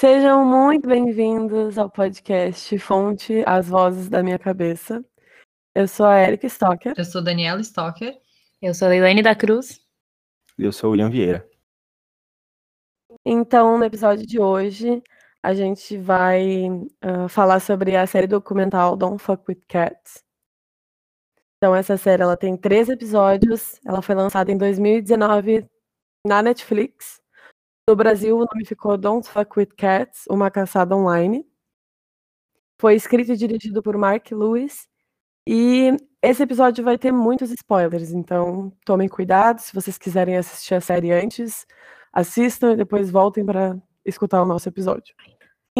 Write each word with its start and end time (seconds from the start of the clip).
Sejam 0.00 0.44
muito 0.44 0.88
bem-vindos 0.88 1.76
ao 1.76 1.90
podcast 1.90 2.78
Fonte 2.78 3.42
As 3.44 3.68
Vozes 3.68 4.08
da 4.08 4.22
Minha 4.22 4.38
Cabeça. 4.38 5.04
Eu 5.74 5.88
sou 5.88 6.06
a 6.06 6.20
Erika 6.20 6.46
Stocker. 6.46 6.94
Eu 6.96 7.04
sou 7.04 7.20
Daniela 7.20 7.60
Stocker. 7.60 8.16
Eu 8.62 8.72
sou 8.74 8.86
a 8.86 8.90
Leilane 8.90 9.24
da 9.24 9.34
Cruz. 9.34 9.80
E 10.56 10.62
eu 10.62 10.70
sou 10.70 10.90
o 10.90 10.92
William 10.92 11.10
Vieira. 11.10 11.48
Então, 13.24 13.76
no 13.76 13.84
episódio 13.84 14.24
de 14.24 14.38
hoje, 14.38 15.02
a 15.42 15.52
gente 15.52 15.96
vai 15.96 16.68
uh, 16.70 17.28
falar 17.28 17.58
sobre 17.58 17.96
a 17.96 18.06
série 18.06 18.28
documental 18.28 18.96
Don't 18.96 19.20
Fuck 19.20 19.42
With 19.48 19.62
Cats. 19.66 20.27
Então, 21.58 21.74
essa 21.74 21.96
série 21.96 22.22
ela 22.22 22.36
tem 22.36 22.56
três 22.56 22.88
episódios. 22.88 23.80
Ela 23.84 24.00
foi 24.00 24.14
lançada 24.14 24.50
em 24.52 24.56
2019 24.56 25.68
na 26.26 26.40
Netflix. 26.42 27.20
No 27.88 27.96
Brasil, 27.96 28.36
o 28.36 28.44
nome 28.44 28.64
ficou 28.66 28.96
Don't 28.96 29.28
Fuck 29.28 29.58
With 29.58 29.74
Cats, 29.76 30.24
Uma 30.30 30.50
Caçada 30.50 30.94
Online. 30.96 31.44
Foi 32.80 32.94
escrito 32.94 33.32
e 33.32 33.36
dirigido 33.36 33.82
por 33.82 33.96
Mark 33.96 34.30
Lewis. 34.30 34.86
E 35.46 35.96
esse 36.22 36.42
episódio 36.42 36.84
vai 36.84 36.98
ter 36.98 37.10
muitos 37.12 37.50
spoilers, 37.50 38.12
então 38.12 38.72
tomem 38.84 39.08
cuidado. 39.08 39.60
Se 39.60 39.74
vocês 39.74 39.98
quiserem 39.98 40.36
assistir 40.36 40.74
a 40.74 40.80
série 40.80 41.10
antes, 41.10 41.66
assistam 42.12 42.72
e 42.72 42.76
depois 42.76 43.10
voltem 43.10 43.44
para 43.44 43.76
escutar 44.04 44.42
o 44.42 44.46
nosso 44.46 44.68
episódio. 44.68 45.14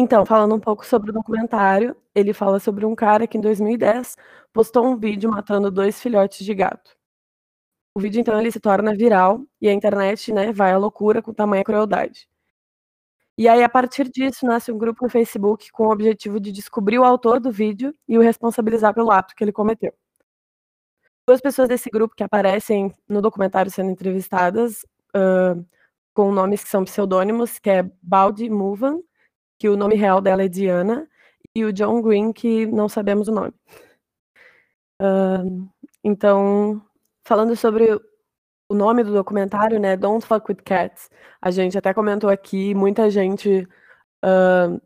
Então, 0.01 0.25
falando 0.25 0.55
um 0.55 0.59
pouco 0.61 0.85
sobre 0.85 1.09
o 1.09 1.13
documentário, 1.13 1.93
ele 2.15 2.31
fala 2.31 2.57
sobre 2.57 2.85
um 2.85 2.95
cara 2.95 3.27
que 3.27 3.37
em 3.37 3.41
2010 3.41 4.15
postou 4.53 4.85
um 4.85 4.97
vídeo 4.97 5.29
matando 5.29 5.69
dois 5.69 6.01
filhotes 6.01 6.45
de 6.45 6.53
gato. 6.55 6.95
O 7.93 7.99
vídeo, 7.99 8.21
então, 8.21 8.39
ele 8.39 8.49
se 8.49 8.61
torna 8.61 8.95
viral 8.95 9.45
e 9.59 9.67
a 9.67 9.73
internet 9.73 10.31
né, 10.31 10.53
vai 10.53 10.71
à 10.71 10.77
loucura 10.77 11.21
com 11.21 11.33
tamanha 11.33 11.65
crueldade. 11.65 12.29
E 13.37 13.45
aí, 13.49 13.61
a 13.61 13.67
partir 13.67 14.09
disso, 14.09 14.45
nasce 14.45 14.71
um 14.71 14.77
grupo 14.77 15.03
no 15.03 15.09
Facebook 15.09 15.69
com 15.69 15.87
o 15.87 15.91
objetivo 15.91 16.39
de 16.39 16.53
descobrir 16.53 16.97
o 16.97 17.03
autor 17.03 17.41
do 17.41 17.51
vídeo 17.51 17.93
e 18.07 18.17
o 18.17 18.21
responsabilizar 18.21 18.93
pelo 18.93 19.11
ato 19.11 19.35
que 19.35 19.43
ele 19.43 19.51
cometeu. 19.51 19.93
Duas 21.27 21.41
pessoas 21.41 21.67
desse 21.67 21.89
grupo 21.89 22.15
que 22.15 22.23
aparecem 22.23 22.95
no 23.05 23.21
documentário 23.21 23.69
sendo 23.69 23.91
entrevistadas, 23.91 24.81
uh, 25.13 25.61
com 26.13 26.31
nomes 26.31 26.63
que 26.63 26.69
são 26.69 26.85
pseudônimos, 26.85 27.59
que 27.59 27.69
é 27.69 27.83
Baldi 28.01 28.49
Muvan, 28.49 29.01
que 29.59 29.69
o 29.69 29.77
nome 29.77 29.95
real 29.95 30.21
dela 30.21 30.43
é 30.43 30.47
Diana, 30.47 31.07
e 31.55 31.65
o 31.65 31.73
John 31.73 32.01
Green, 32.01 32.31
que 32.33 32.65
não 32.67 32.89
sabemos 32.89 33.27
o 33.27 33.31
nome. 33.33 33.53
Uh, 35.01 35.69
então, 36.03 36.81
falando 37.25 37.55
sobre 37.55 37.93
o 38.69 38.75
nome 38.75 39.03
do 39.03 39.13
documentário, 39.13 39.79
né? 39.79 39.97
Don't 39.97 40.25
Fuck 40.25 40.51
with 40.51 40.61
Cats. 40.63 41.09
A 41.41 41.51
gente 41.51 41.77
até 41.77 41.93
comentou 41.93 42.29
aqui, 42.29 42.73
muita 42.75 43.09
gente 43.09 43.67
uh, 44.23 44.81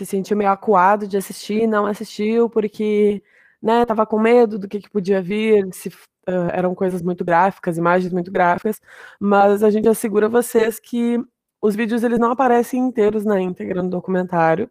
se 0.00 0.06
sentiu 0.06 0.36
meio 0.36 0.50
acuado 0.50 1.06
de 1.06 1.16
assistir, 1.16 1.66
não 1.66 1.86
assistiu 1.86 2.48
porque, 2.48 3.22
né, 3.62 3.84
tava 3.84 4.06
com 4.06 4.18
medo 4.18 4.58
do 4.58 4.68
que, 4.68 4.80
que 4.80 4.90
podia 4.90 5.20
vir, 5.22 5.68
se 5.74 5.88
uh, 5.88 6.50
eram 6.52 6.74
coisas 6.74 7.02
muito 7.02 7.24
gráficas, 7.24 7.78
imagens 7.78 8.12
muito 8.12 8.30
gráficas, 8.32 8.80
mas 9.20 9.62
a 9.62 9.70
gente 9.70 9.88
assegura 9.88 10.28
vocês 10.28 10.80
que 10.80 11.18
os 11.60 11.74
vídeos 11.74 12.02
eles 12.04 12.18
não 12.18 12.30
aparecem 12.30 12.80
inteiros 12.80 13.24
na 13.24 13.40
íntegra 13.40 13.82
no 13.82 13.90
documentário, 13.90 14.70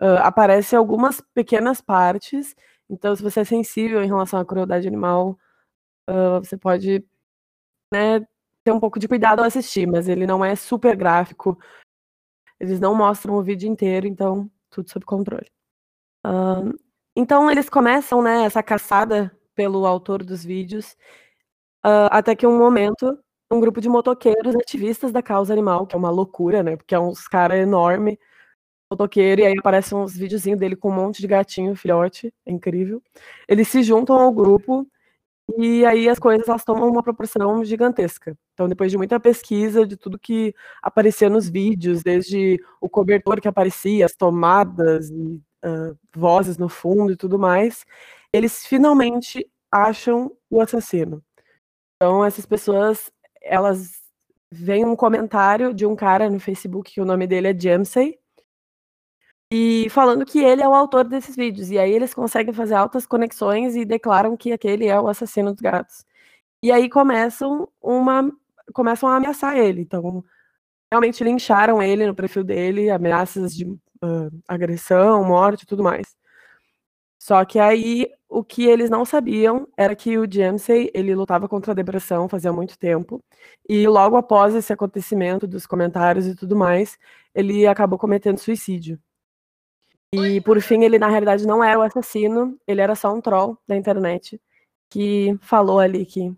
uh, 0.00 0.18
aparecem 0.22 0.78
algumas 0.78 1.20
pequenas 1.34 1.80
partes, 1.80 2.54
então 2.88 3.14
se 3.14 3.22
você 3.22 3.40
é 3.40 3.44
sensível 3.44 4.02
em 4.02 4.06
relação 4.06 4.40
à 4.40 4.44
crueldade 4.44 4.86
animal, 4.86 5.38
uh, 6.08 6.38
você 6.38 6.56
pode 6.56 7.04
né, 7.92 8.20
ter 8.64 8.72
um 8.72 8.80
pouco 8.80 8.98
de 8.98 9.08
cuidado 9.08 9.40
ao 9.40 9.46
assistir, 9.46 9.86
mas 9.86 10.08
ele 10.08 10.26
não 10.26 10.44
é 10.44 10.54
super 10.54 10.96
gráfico. 10.96 11.58
Eles 12.60 12.80
não 12.80 12.94
mostram 12.94 13.34
o 13.34 13.42
vídeo 13.42 13.68
inteiro, 13.68 14.06
então 14.06 14.50
tudo 14.70 14.90
sob 14.90 15.04
controle. 15.04 15.50
Uh, 16.26 16.76
então 17.16 17.50
eles 17.50 17.68
começam 17.68 18.22
né, 18.22 18.44
essa 18.44 18.62
caçada 18.62 19.36
pelo 19.54 19.86
autor 19.86 20.22
dos 20.22 20.44
vídeos, 20.44 20.96
até 22.10 22.36
que 22.36 22.46
um 22.46 22.58
momento 22.58 23.18
um 23.50 23.60
grupo 23.60 23.80
de 23.80 23.88
motoqueiros 23.88 24.54
ativistas 24.56 25.12
da 25.12 25.22
causa 25.22 25.52
animal, 25.52 25.86
que 25.86 25.94
é 25.96 25.98
uma 25.98 26.10
loucura, 26.10 26.62
né? 26.62 26.76
Porque 26.76 26.94
é 26.94 26.98
uns 27.00 27.26
cara 27.26 27.56
enorme, 27.56 28.18
motoqueiro, 28.90 29.42
e 29.42 29.46
aí 29.46 29.54
aparecem 29.58 29.96
uns 29.96 30.16
videozinhos 30.16 30.58
dele 30.60 30.76
com 30.76 30.90
um 30.90 30.94
monte 30.94 31.20
de 31.20 31.26
gatinho, 31.26 31.74
filhote, 31.76 32.32
é 32.46 32.52
incrível. 32.52 33.02
Eles 33.48 33.68
se 33.68 33.82
juntam 33.82 34.16
ao 34.16 34.32
grupo 34.32 34.86
e 35.56 35.84
aí 35.86 36.08
as 36.08 36.18
coisas 36.18 36.46
elas 36.48 36.64
tomam 36.64 36.88
uma 36.90 37.02
proporção 37.02 37.64
gigantesca. 37.64 38.36
Então, 38.52 38.68
depois 38.68 38.90
de 38.90 38.98
muita 38.98 39.18
pesquisa 39.18 39.86
de 39.86 39.96
tudo 39.96 40.18
que 40.18 40.54
aparecia 40.82 41.30
nos 41.30 41.48
vídeos, 41.48 42.02
desde 42.02 42.60
o 42.80 42.88
cobertor 42.88 43.40
que 43.40 43.48
aparecia, 43.48 44.04
as 44.04 44.14
tomadas, 44.14 45.10
e, 45.10 45.40
uh, 45.64 45.96
vozes 46.14 46.58
no 46.58 46.68
fundo 46.68 47.12
e 47.12 47.16
tudo 47.16 47.38
mais, 47.38 47.86
eles 48.32 48.66
finalmente 48.66 49.48
acham 49.70 50.30
o 50.50 50.60
assassino. 50.60 51.22
Então, 51.96 52.24
essas 52.24 52.46
pessoas, 52.46 53.10
elas 53.42 54.02
veem 54.50 54.84
um 54.84 54.96
comentário 54.96 55.74
de 55.74 55.84
um 55.86 55.94
cara 55.96 56.30
no 56.30 56.40
Facebook 56.40 56.92
que 56.92 57.00
o 57.00 57.04
nome 57.04 57.26
dele 57.26 57.48
é 57.48 57.58
Jamsey, 57.58 58.18
e 59.50 59.88
falando 59.90 60.26
que 60.26 60.38
ele 60.40 60.62
é 60.62 60.68
o 60.68 60.74
autor 60.74 61.04
desses 61.04 61.34
vídeos. 61.34 61.70
E 61.70 61.78
aí 61.78 61.92
eles 61.92 62.12
conseguem 62.14 62.52
fazer 62.52 62.74
altas 62.74 63.06
conexões 63.06 63.76
e 63.76 63.84
declaram 63.84 64.36
que 64.36 64.52
aquele 64.52 64.86
é 64.86 65.00
o 65.00 65.08
assassino 65.08 65.52
dos 65.52 65.60
gatos. 65.60 66.04
E 66.62 66.72
aí 66.72 66.88
começam 66.90 67.68
uma 67.80 68.30
começam 68.74 69.08
a 69.08 69.16
ameaçar 69.16 69.56
ele. 69.56 69.80
Então, 69.82 70.24
realmente 70.92 71.24
lincharam 71.24 71.82
ele 71.82 72.06
no 72.06 72.14
perfil 72.14 72.44
dele, 72.44 72.90
ameaças 72.90 73.54
de 73.56 73.64
uh, 73.66 73.78
agressão, 74.48 75.24
morte 75.24 75.62
e 75.62 75.66
tudo 75.66 75.82
mais. 75.82 76.17
Só 77.18 77.44
que 77.44 77.58
aí 77.58 78.06
o 78.28 78.44
que 78.44 78.66
eles 78.66 78.90
não 78.90 79.04
sabiam 79.04 79.66
era 79.76 79.96
que 79.96 80.18
o 80.18 80.30
Jamsey, 80.30 80.90
ele 80.94 81.14
lutava 81.14 81.48
contra 81.48 81.72
a 81.72 81.74
depressão 81.74 82.28
fazia 82.28 82.52
muito 82.52 82.78
tempo, 82.78 83.22
e 83.68 83.86
logo 83.88 84.16
após 84.16 84.54
esse 84.54 84.72
acontecimento 84.72 85.46
dos 85.46 85.66
comentários 85.66 86.26
e 86.26 86.34
tudo 86.36 86.54
mais, 86.56 86.98
ele 87.34 87.66
acabou 87.66 87.98
cometendo 87.98 88.38
suicídio. 88.38 89.00
E 90.12 90.40
por 90.40 90.60
fim, 90.60 90.84
ele 90.84 90.98
na 90.98 91.08
realidade 91.08 91.46
não 91.46 91.62
era 91.62 91.78
o 91.78 91.82
assassino, 91.82 92.58
ele 92.66 92.80
era 92.80 92.94
só 92.94 93.12
um 93.14 93.20
troll 93.20 93.58
da 93.66 93.76
internet 93.76 94.40
que 94.90 95.36
falou 95.42 95.78
ali 95.80 96.06
que 96.06 96.34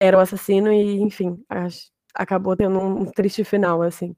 era 0.00 0.16
o 0.18 0.20
assassino 0.20 0.72
e, 0.72 1.00
enfim, 1.00 1.42
acabou 2.14 2.56
tendo 2.56 2.78
um 2.78 3.06
triste 3.06 3.44
final, 3.44 3.82
assim. 3.82 4.14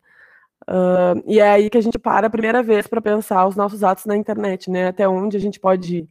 Uh, 0.66 1.22
e 1.26 1.38
é 1.38 1.50
aí 1.50 1.70
que 1.70 1.78
a 1.78 1.80
gente 1.80 1.98
para 1.98 2.26
a 2.26 2.30
primeira 2.30 2.62
vez 2.62 2.86
para 2.86 3.00
pensar 3.00 3.46
os 3.46 3.56
nossos 3.56 3.82
atos 3.84 4.04
na 4.06 4.16
internet, 4.16 4.70
né? 4.70 4.88
Até 4.88 5.08
onde 5.08 5.36
a 5.36 5.40
gente 5.40 5.60
pode 5.60 5.98
ir. 5.98 6.08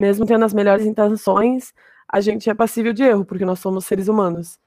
Mesmo 0.00 0.26
tendo 0.26 0.44
as 0.44 0.52
melhores 0.52 0.84
intenções, 0.84 1.72
a 2.10 2.20
gente 2.20 2.50
é 2.50 2.54
passível 2.54 2.92
de 2.92 3.02
erro, 3.02 3.24
porque 3.24 3.44
nós 3.44 3.60
somos 3.60 3.86
seres 3.86 4.08
humanos. 4.08 4.58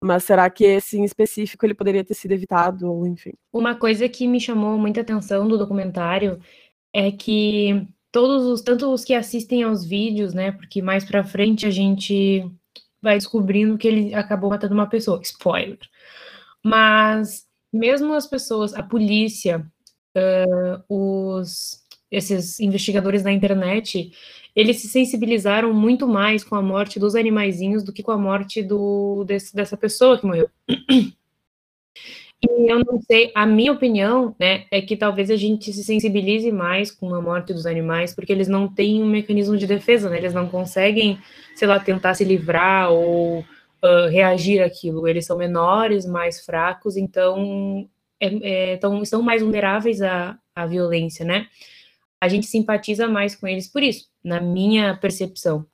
Mas 0.00 0.24
será 0.24 0.48
que 0.48 0.64
esse 0.64 0.96
em 0.96 1.04
específico 1.04 1.66
ele 1.66 1.74
poderia 1.74 2.04
ter 2.04 2.14
sido 2.14 2.32
evitado, 2.32 2.90
ou 2.90 3.06
enfim? 3.06 3.32
Uma 3.52 3.74
coisa 3.74 4.08
que 4.08 4.28
me 4.28 4.40
chamou 4.40 4.78
muita 4.78 5.00
atenção 5.00 5.48
do 5.48 5.58
documentário 5.58 6.38
é 6.92 7.10
que 7.10 7.86
todos 8.12 8.46
os, 8.46 8.62
tanto 8.62 8.92
os 8.92 9.04
que 9.04 9.14
assistem 9.14 9.64
aos 9.64 9.84
vídeos, 9.84 10.32
né? 10.32 10.52
Porque 10.52 10.80
mais 10.80 11.04
para 11.04 11.24
frente 11.24 11.66
a 11.66 11.70
gente 11.70 12.48
vai 13.02 13.16
descobrindo 13.16 13.76
que 13.76 13.88
ele 13.88 14.14
acabou 14.14 14.50
matando 14.50 14.74
uma 14.74 14.88
pessoa, 14.88 15.20
spoiler. 15.22 15.78
Mas 16.64 17.47
mesmo 17.78 18.12
as 18.14 18.26
pessoas, 18.26 18.74
a 18.74 18.82
polícia, 18.82 19.64
uh, 20.16 20.82
os 20.88 21.86
esses 22.10 22.58
investigadores 22.58 23.22
da 23.22 23.30
internet, 23.30 24.12
eles 24.56 24.78
se 24.80 24.88
sensibilizaram 24.88 25.74
muito 25.74 26.08
mais 26.08 26.42
com 26.42 26.54
a 26.54 26.62
morte 26.62 26.98
dos 26.98 27.14
animaizinhos 27.14 27.84
do 27.84 27.92
que 27.92 28.02
com 28.02 28.12
a 28.12 28.18
morte 28.18 28.62
do, 28.62 29.24
desse, 29.24 29.54
dessa 29.54 29.76
pessoa 29.76 30.18
que 30.18 30.26
morreu. 30.26 30.48
E 32.40 32.70
eu 32.70 32.78
não 32.84 33.00
sei, 33.02 33.32
a 33.34 33.44
minha 33.44 33.72
opinião, 33.72 34.34
né, 34.38 34.64
é 34.70 34.80
que 34.80 34.96
talvez 34.96 35.28
a 35.28 35.34
gente 35.34 35.72
se 35.72 35.82
sensibilize 35.82 36.52
mais 36.52 36.88
com 36.88 37.12
a 37.12 37.20
morte 37.20 37.52
dos 37.52 37.66
animais, 37.66 38.14
porque 38.14 38.32
eles 38.32 38.46
não 38.46 38.68
têm 38.72 39.02
um 39.02 39.08
mecanismo 39.08 39.56
de 39.56 39.66
defesa, 39.66 40.08
né, 40.08 40.18
eles 40.18 40.32
não 40.32 40.48
conseguem, 40.48 41.18
sei 41.56 41.66
lá, 41.66 41.80
tentar 41.80 42.14
se 42.14 42.24
livrar 42.24 42.92
ou 42.92 43.44
uh, 43.82 44.08
reagir 44.08 44.62
àquilo. 44.62 45.06
Eles 45.06 45.26
são 45.26 45.36
menores, 45.38 46.06
mais 46.06 46.44
fracos, 46.44 46.96
então 46.96 47.88
é, 48.20 48.72
é, 48.72 48.76
tão, 48.78 49.02
estão 49.02 49.22
mais 49.22 49.42
vulneráveis 49.42 50.02
à, 50.02 50.38
à 50.54 50.66
violência, 50.66 51.24
né 51.24 51.48
a 52.20 52.28
gente 52.28 52.46
simpatiza 52.46 53.06
mais 53.06 53.34
com 53.34 53.46
eles 53.46 53.68
por 53.68 53.82
isso, 53.82 54.08
na 54.22 54.40
minha 54.40 54.96
percepção. 54.96 55.66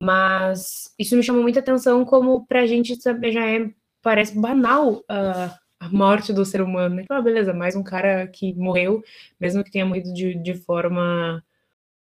Mas 0.00 0.92
isso 0.98 1.16
me 1.16 1.22
chamou 1.22 1.42
muita 1.42 1.60
atenção, 1.60 2.04
como 2.04 2.46
pra 2.46 2.66
gente 2.66 3.00
saber, 3.00 3.32
já 3.32 3.48
é, 3.48 3.70
parece 4.02 4.38
banal 4.38 4.96
uh, 4.96 5.54
a 5.80 5.88
morte 5.90 6.32
do 6.32 6.44
ser 6.44 6.60
humano. 6.60 7.00
Então, 7.00 7.16
ah, 7.16 7.22
beleza, 7.22 7.54
mais 7.54 7.76
um 7.76 7.82
cara 7.82 8.26
que 8.26 8.52
morreu, 8.54 9.02
mesmo 9.40 9.62
que 9.62 9.70
tenha 9.70 9.86
morrido 9.86 10.12
de, 10.12 10.34
de 10.34 10.54
forma 10.54 11.42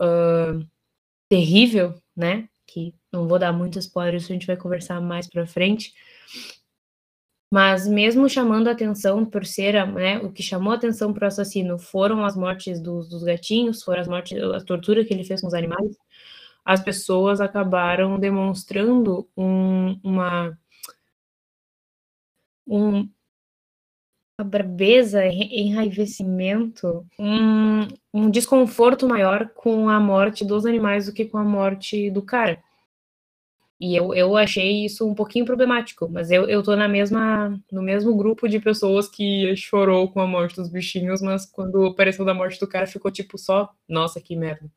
uh, 0.00 0.66
terrível, 1.28 1.94
né? 2.16 2.48
Que 2.72 2.94
não 3.12 3.26
vou 3.26 3.38
dar 3.38 3.52
muitos 3.52 3.84
spoilers, 3.84 4.24
a 4.24 4.28
gente 4.28 4.46
vai 4.46 4.56
conversar 4.56 5.00
mais 5.00 5.28
para 5.28 5.46
frente. 5.46 5.92
Mas 7.52 7.86
mesmo 7.88 8.28
chamando 8.28 8.68
a 8.68 8.72
atenção 8.72 9.26
por 9.26 9.44
ser, 9.44 9.84
né, 9.88 10.18
o 10.18 10.30
que 10.32 10.42
chamou 10.42 10.72
a 10.72 10.76
atenção 10.76 11.12
para 11.12 11.24
o 11.24 11.28
assassino 11.28 11.78
foram 11.78 12.24
as 12.24 12.36
mortes 12.36 12.80
dos, 12.80 13.08
dos, 13.08 13.24
gatinhos, 13.24 13.82
foram 13.82 14.00
as 14.02 14.08
mortes, 14.08 14.40
a 14.40 14.60
tortura 14.60 15.04
que 15.04 15.12
ele 15.12 15.24
fez 15.24 15.40
com 15.40 15.48
os 15.48 15.54
animais, 15.54 15.96
as 16.64 16.80
pessoas 16.80 17.40
acabaram 17.40 18.20
demonstrando 18.20 19.28
um, 19.36 19.98
uma 20.04 20.56
um, 22.66 23.08
uma 24.40 24.44
brabeza, 24.44 25.24
enraivecimento, 25.26 27.06
um, 27.18 27.86
um 28.12 28.30
desconforto 28.30 29.06
maior 29.06 29.50
com 29.54 29.88
a 29.88 30.00
morte 30.00 30.44
dos 30.44 30.64
animais 30.64 31.06
do 31.06 31.12
que 31.12 31.26
com 31.26 31.38
a 31.38 31.44
morte 31.44 32.10
do 32.10 32.22
cara. 32.22 32.62
E 33.78 33.96
eu, 33.96 34.14
eu 34.14 34.36
achei 34.36 34.84
isso 34.84 35.08
um 35.08 35.14
pouquinho 35.14 35.46
problemático, 35.46 36.06
mas 36.10 36.30
eu, 36.30 36.46
eu 36.48 36.62
tô 36.62 36.76
na 36.76 36.86
mesma, 36.86 37.58
no 37.72 37.82
mesmo 37.82 38.14
grupo 38.14 38.46
de 38.46 38.60
pessoas 38.60 39.08
que 39.08 39.56
chorou 39.56 40.10
com 40.10 40.20
a 40.20 40.26
morte 40.26 40.56
dos 40.56 40.68
bichinhos, 40.68 41.22
mas 41.22 41.46
quando 41.46 41.86
apareceu 41.86 42.24
da 42.24 42.34
morte 42.34 42.60
do 42.60 42.68
cara 42.68 42.86
ficou 42.86 43.10
tipo 43.10 43.38
só, 43.38 43.70
nossa, 43.88 44.20
que 44.20 44.36
merda. 44.36 44.70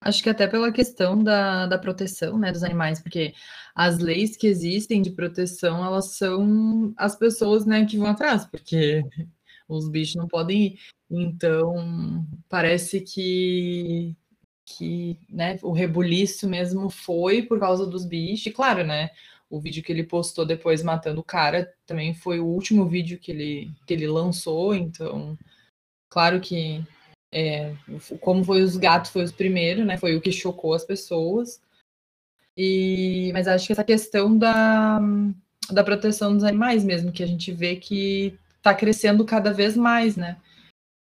Acho 0.00 0.22
que 0.22 0.30
até 0.30 0.46
pela 0.46 0.72
questão 0.72 1.22
da, 1.22 1.66
da 1.66 1.76
proteção 1.76 2.38
né, 2.38 2.52
dos 2.52 2.62
animais, 2.62 3.00
porque 3.00 3.34
as 3.74 3.98
leis 3.98 4.36
que 4.36 4.46
existem 4.46 5.02
de 5.02 5.10
proteção, 5.10 5.84
elas 5.84 6.16
são 6.16 6.94
as 6.96 7.16
pessoas 7.16 7.66
né, 7.66 7.84
que 7.84 7.98
vão 7.98 8.08
atrás, 8.08 8.44
porque 8.44 9.02
os 9.68 9.88
bichos 9.88 10.14
não 10.14 10.28
podem 10.28 10.66
ir. 10.66 10.80
Então, 11.10 12.24
parece 12.48 13.00
que, 13.00 14.16
que 14.64 15.18
né, 15.28 15.58
o 15.62 15.72
rebuliço 15.72 16.48
mesmo 16.48 16.88
foi 16.90 17.42
por 17.42 17.58
causa 17.58 17.86
dos 17.86 18.04
bichos. 18.04 18.46
E 18.46 18.52
claro, 18.52 18.84
né? 18.84 19.10
O 19.50 19.60
vídeo 19.60 19.82
que 19.82 19.90
ele 19.90 20.04
postou 20.04 20.44
depois 20.44 20.82
matando 20.82 21.20
o 21.20 21.24
cara 21.24 21.72
também 21.86 22.14
foi 22.14 22.38
o 22.38 22.46
último 22.46 22.86
vídeo 22.86 23.18
que 23.18 23.32
ele, 23.32 23.72
que 23.86 23.94
ele 23.94 24.06
lançou, 24.06 24.74
então, 24.74 25.38
claro 26.10 26.38
que 26.40 26.84
é, 27.32 27.74
como 28.20 28.42
foi 28.44 28.62
os 28.62 28.76
gatos, 28.76 29.10
foi 29.10 29.24
os 29.24 29.32
primeiros, 29.32 29.86
né? 29.86 29.96
Foi 29.96 30.16
o 30.16 30.20
que 30.20 30.32
chocou 30.32 30.74
as 30.74 30.84
pessoas. 30.84 31.60
E, 32.56 33.30
mas 33.32 33.46
acho 33.46 33.66
que 33.66 33.72
essa 33.72 33.84
questão 33.84 34.36
da, 34.36 34.98
da 35.70 35.84
proteção 35.84 36.34
dos 36.34 36.44
animais 36.44 36.84
mesmo, 36.84 37.12
que 37.12 37.22
a 37.22 37.26
gente 37.26 37.52
vê 37.52 37.76
que 37.76 38.38
está 38.56 38.74
crescendo 38.74 39.24
cada 39.24 39.52
vez 39.52 39.76
mais, 39.76 40.16
né? 40.16 40.40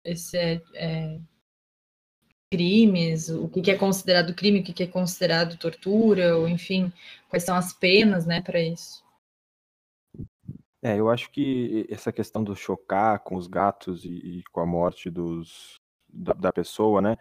Esse 0.03 0.37
é, 0.37 0.61
é, 0.73 1.19
crimes, 2.51 3.29
o 3.29 3.47
que 3.49 3.71
é 3.71 3.77
considerado 3.77 4.33
crime, 4.33 4.59
o 4.59 4.63
que 4.63 4.83
é 4.83 4.87
considerado 4.87 5.57
tortura, 5.57 6.37
ou 6.37 6.47
enfim, 6.47 6.91
quais 7.29 7.43
são 7.43 7.55
as 7.55 7.73
penas, 7.73 8.25
né, 8.25 8.41
para 8.41 8.61
isso. 8.61 9.03
É, 10.81 10.97
eu 10.97 11.09
acho 11.09 11.29
que 11.31 11.85
essa 11.89 12.11
questão 12.11 12.43
do 12.43 12.55
chocar 12.55 13.19
com 13.19 13.35
os 13.35 13.47
gatos 13.47 14.05
e, 14.05 14.39
e 14.39 14.43
com 14.51 14.61
a 14.61 14.65
morte 14.65 15.09
dos, 15.09 15.77
da, 16.17 16.51
pessoa, 16.51 17.01
né? 17.01 17.17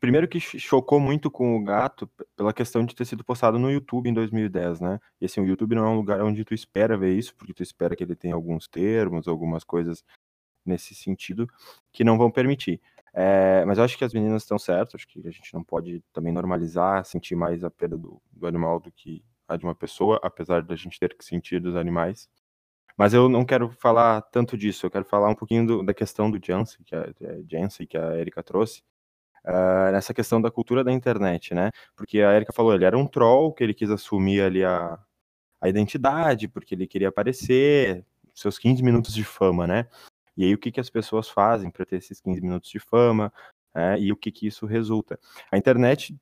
Primeiro 0.00 0.28
que 0.28 0.40
chocou 0.40 1.00
muito 1.00 1.30
com 1.30 1.56
o 1.56 1.64
gato 1.64 2.08
pela 2.36 2.52
questão 2.52 2.84
de 2.84 2.94
ter 2.94 3.04
sido 3.04 3.24
postado 3.24 3.58
no 3.58 3.70
YouTube 3.70 4.08
em 4.08 4.14
2010, 4.14 4.80
né? 4.80 5.00
E 5.20 5.26
assim, 5.26 5.40
o 5.40 5.46
YouTube 5.46 5.74
não 5.74 5.84
é 5.84 5.88
um 5.88 5.96
lugar 5.96 6.22
onde 6.22 6.44
tu 6.44 6.54
espera 6.54 6.96
ver 6.96 7.12
isso, 7.16 7.34
porque 7.36 7.52
tu 7.52 7.62
espera 7.62 7.96
que 7.96 8.04
ele 8.04 8.14
tenha 8.14 8.34
alguns 8.34 8.68
termos, 8.68 9.28
algumas 9.28 9.64
coisas 9.64 10.04
nesse 10.64 10.94
sentido 10.94 11.46
que 11.92 12.04
não 12.04 12.16
vão 12.16 12.30
permitir. 12.30 12.80
É, 13.12 13.64
mas 13.64 13.78
eu 13.78 13.84
acho 13.84 13.96
que 13.96 14.04
as 14.04 14.12
meninas 14.12 14.42
estão 14.42 14.58
certas, 14.58 14.96
acho 14.96 15.08
que 15.08 15.26
a 15.26 15.30
gente 15.30 15.54
não 15.54 15.62
pode 15.62 16.02
também 16.12 16.32
normalizar, 16.32 17.04
sentir 17.04 17.36
mais 17.36 17.62
a 17.62 17.70
perda 17.70 17.96
do, 17.96 18.20
do 18.32 18.46
animal 18.46 18.80
do 18.80 18.90
que 18.90 19.24
a 19.46 19.56
de 19.56 19.64
uma 19.64 19.74
pessoa, 19.74 20.18
apesar 20.22 20.62
da 20.62 20.74
gente 20.74 20.98
ter 20.98 21.16
que 21.16 21.24
sentir 21.24 21.60
dos 21.60 21.76
animais. 21.76 22.28
Mas 22.96 23.12
eu 23.12 23.28
não 23.28 23.44
quero 23.44 23.70
falar 23.70 24.22
tanto 24.22 24.56
disso, 24.56 24.86
eu 24.86 24.90
quero 24.90 25.04
falar 25.04 25.28
um 25.28 25.34
pouquinho 25.34 25.66
do, 25.66 25.82
da 25.82 25.92
questão 25.92 26.30
do 26.30 26.38
Jansen, 26.44 26.84
que 26.84 26.94
a, 26.94 27.12
é, 27.20 27.42
Jansen, 27.50 27.86
que 27.86 27.98
a 27.98 28.16
Erika 28.16 28.42
trouxe, 28.42 28.82
uh, 29.44 29.92
nessa 29.92 30.14
questão 30.14 30.40
da 30.40 30.50
cultura 30.50 30.84
da 30.84 30.92
internet, 30.92 31.54
né? 31.54 31.70
Porque 31.96 32.20
a 32.20 32.32
Erika 32.34 32.52
falou, 32.52 32.74
ele 32.74 32.84
era 32.84 32.96
um 32.96 33.06
troll, 33.06 33.52
que 33.52 33.64
ele 33.64 33.74
quis 33.74 33.90
assumir 33.90 34.42
ali 34.42 34.64
a, 34.64 34.98
a 35.60 35.68
identidade, 35.68 36.48
porque 36.48 36.74
ele 36.74 36.86
queria 36.86 37.08
aparecer, 37.08 38.04
seus 38.34 38.58
15 38.58 38.82
minutos 38.82 39.12
de 39.12 39.24
fama, 39.24 39.66
né? 39.66 39.88
E 40.36 40.44
aí 40.44 40.54
o 40.54 40.58
que, 40.58 40.70
que 40.72 40.80
as 40.80 40.90
pessoas 40.90 41.28
fazem 41.28 41.70
para 41.70 41.84
ter 41.84 41.96
esses 41.96 42.20
15 42.20 42.40
minutos 42.40 42.70
de 42.70 42.78
fama, 42.80 43.32
é, 43.74 43.98
e 43.98 44.12
o 44.12 44.16
que, 44.16 44.30
que 44.30 44.46
isso 44.46 44.66
resulta? 44.66 45.18
A 45.50 45.58
internet, 45.58 46.16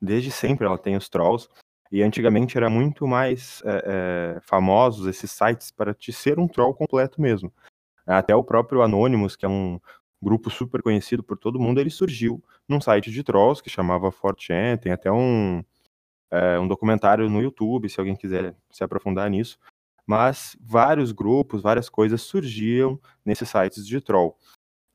desde 0.00 0.30
sempre, 0.30 0.66
ela 0.66 0.78
tem 0.78 0.96
os 0.96 1.08
trolls, 1.08 1.48
e 1.94 2.02
antigamente 2.02 2.56
era 2.56 2.68
muito 2.68 3.06
mais 3.06 3.62
é, 3.64 4.34
é, 4.36 4.40
famosos 4.40 5.06
esses 5.06 5.30
sites 5.30 5.70
para 5.70 5.94
te 5.94 6.12
ser 6.12 6.40
um 6.40 6.48
troll 6.48 6.74
completo 6.74 7.22
mesmo. 7.22 7.54
Até 8.04 8.34
o 8.34 8.42
próprio 8.42 8.82
Anonymous, 8.82 9.36
que 9.36 9.46
é 9.46 9.48
um 9.48 9.78
grupo 10.20 10.50
super 10.50 10.82
conhecido 10.82 11.22
por 11.22 11.38
todo 11.38 11.60
mundo, 11.60 11.78
ele 11.78 11.90
surgiu 11.90 12.42
num 12.68 12.80
site 12.80 13.12
de 13.12 13.22
trolls 13.22 13.62
que 13.62 13.70
chamava 13.70 14.10
4chan, 14.10 14.76
tem 14.76 14.90
até 14.90 15.12
um, 15.12 15.62
é, 16.32 16.58
um 16.58 16.66
documentário 16.66 17.30
no 17.30 17.40
YouTube, 17.40 17.88
se 17.88 18.00
alguém 18.00 18.16
quiser 18.16 18.56
se 18.72 18.82
aprofundar 18.82 19.30
nisso. 19.30 19.56
Mas 20.04 20.56
vários 20.60 21.12
grupos, 21.12 21.62
várias 21.62 21.88
coisas 21.88 22.22
surgiam 22.22 22.98
nesses 23.24 23.48
sites 23.48 23.86
de 23.86 24.00
troll. 24.00 24.36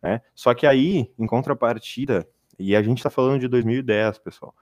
Né? 0.04 0.20
Só 0.36 0.54
que 0.54 0.68
aí, 0.68 1.14
em 1.18 1.26
contrapartida, 1.26 2.28
e 2.60 2.76
a 2.76 2.84
gente 2.84 2.98
está 2.98 3.10
falando 3.10 3.40
de 3.40 3.48
2010, 3.48 4.20
pessoal, 4.20 4.54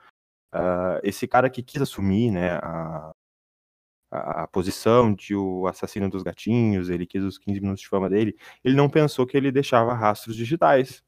uh, 0.54 1.00
esse 1.04 1.28
cara 1.28 1.50
que 1.50 1.64
quis 1.64 1.82
assumir 1.82 2.32
né, 2.32 2.56
a, 2.62 3.14
a, 4.12 4.48
posição 4.48 5.14
de 5.14 5.36
o 5.36 5.68
assassino 5.68 6.10
dos 6.10 6.24
gatinhos, 6.24 6.90
ele 6.90 7.06
quis 7.06 7.24
os 7.24 7.38
15 7.38 7.60
minutos 7.60 7.82
de 7.82 7.88
fama 7.88 8.10
dele, 8.10 8.36
ele 8.64 8.76
não 8.76 8.90
pensou 8.90 9.26
que 9.26 9.36
ele 9.36 9.52
deixava 9.52 9.94
rastros 9.94 10.36
digitais. 10.36 11.04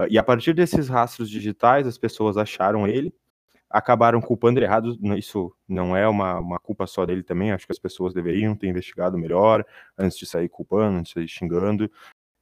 Uh, 0.00 0.06
e 0.10 0.18
a 0.18 0.22
partir 0.22 0.54
desses 0.54 0.88
rastros 0.88 1.30
digitais, 1.30 1.86
as 1.86 1.98
pessoas 1.98 2.36
acharam 2.36 2.86
ele, 2.86 3.14
acabaram 3.70 4.20
culpando 4.20 4.58
ele 4.58 4.66
errado. 4.66 4.98
Isso 5.16 5.54
não 5.68 5.96
é 5.96 6.08
uma, 6.08 6.38
uma 6.40 6.58
culpa 6.58 6.86
só 6.86 7.06
dele 7.06 7.22
também. 7.22 7.52
Acho 7.52 7.66
que 7.66 7.72
as 7.72 7.78
pessoas 7.78 8.12
deveriam 8.12 8.56
ter 8.56 8.66
investigado 8.66 9.16
melhor 9.16 9.64
antes 9.96 10.18
de 10.18 10.26
sair 10.26 10.48
culpando, 10.48 10.98
antes 10.98 11.10
de 11.10 11.14
sair 11.14 11.28
xingando, 11.28 11.90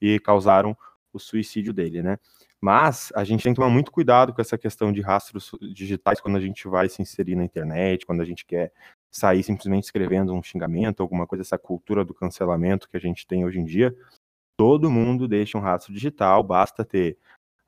e 0.01 0.19
causaram 0.21 0.77
o 1.13 1.19
suicídio 1.19 1.73
dele, 1.73 2.03
né? 2.03 2.19
Mas 2.61 3.13
a 3.15 3.23
gente 3.23 3.43
tem 3.43 3.53
que 3.53 3.57
tomar 3.57 3.71
muito 3.71 3.93
cuidado 3.93 4.33
com 4.35 4.41
essa 4.41 4.59
questão 4.59 4.93
de 4.93 5.01
rastros 5.01 5.53
digitais 5.73 6.21
quando 6.21 6.37
a 6.37 6.41
gente 6.41 6.67
vai 6.67 6.89
se 6.89 7.01
inserir 7.01 7.37
na 7.37 7.45
internet, 7.45 8.05
quando 8.05 8.21
a 8.21 8.25
gente 8.25 8.45
quer 8.45 8.73
sair 9.11 9.43
simplesmente 9.43 9.85
escrevendo 9.85 10.35
um 10.35 10.43
xingamento, 10.43 11.03
alguma 11.03 11.27
coisa, 11.27 11.43
essa 11.43 11.59
cultura 11.59 12.05
do 12.05 12.13
cancelamento 12.13 12.89
que 12.89 12.97
a 12.97 13.01
gente 13.01 13.27
tem 13.27 13.45
hoje 13.45 13.61
em 13.61 13.65
dia. 13.65 13.97
Todo 14.57 14.91
mundo 14.91 15.29
deixa 15.29 15.57
um 15.57 15.61
rastro 15.61 15.93
digital, 15.93 16.43
basta 16.43 16.85
ter 16.85 17.17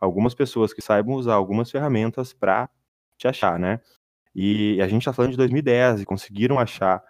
algumas 0.01 0.35
pessoas 0.35 0.73
que 0.73 0.83
saibam 0.83 1.15
usar 1.15 1.35
algumas 1.35 1.71
ferramentas 1.71 2.33
para 2.33 2.69
te 3.17 3.29
achar, 3.29 3.59
né? 3.59 3.81
E 4.35 4.81
a 4.81 4.89
gente 4.89 5.03
está 5.03 5.13
falando 5.13 5.33
de 5.33 5.37
2010 5.37 6.03
e 6.03 6.07
conseguiram 6.07 6.59
achar. 6.59 7.03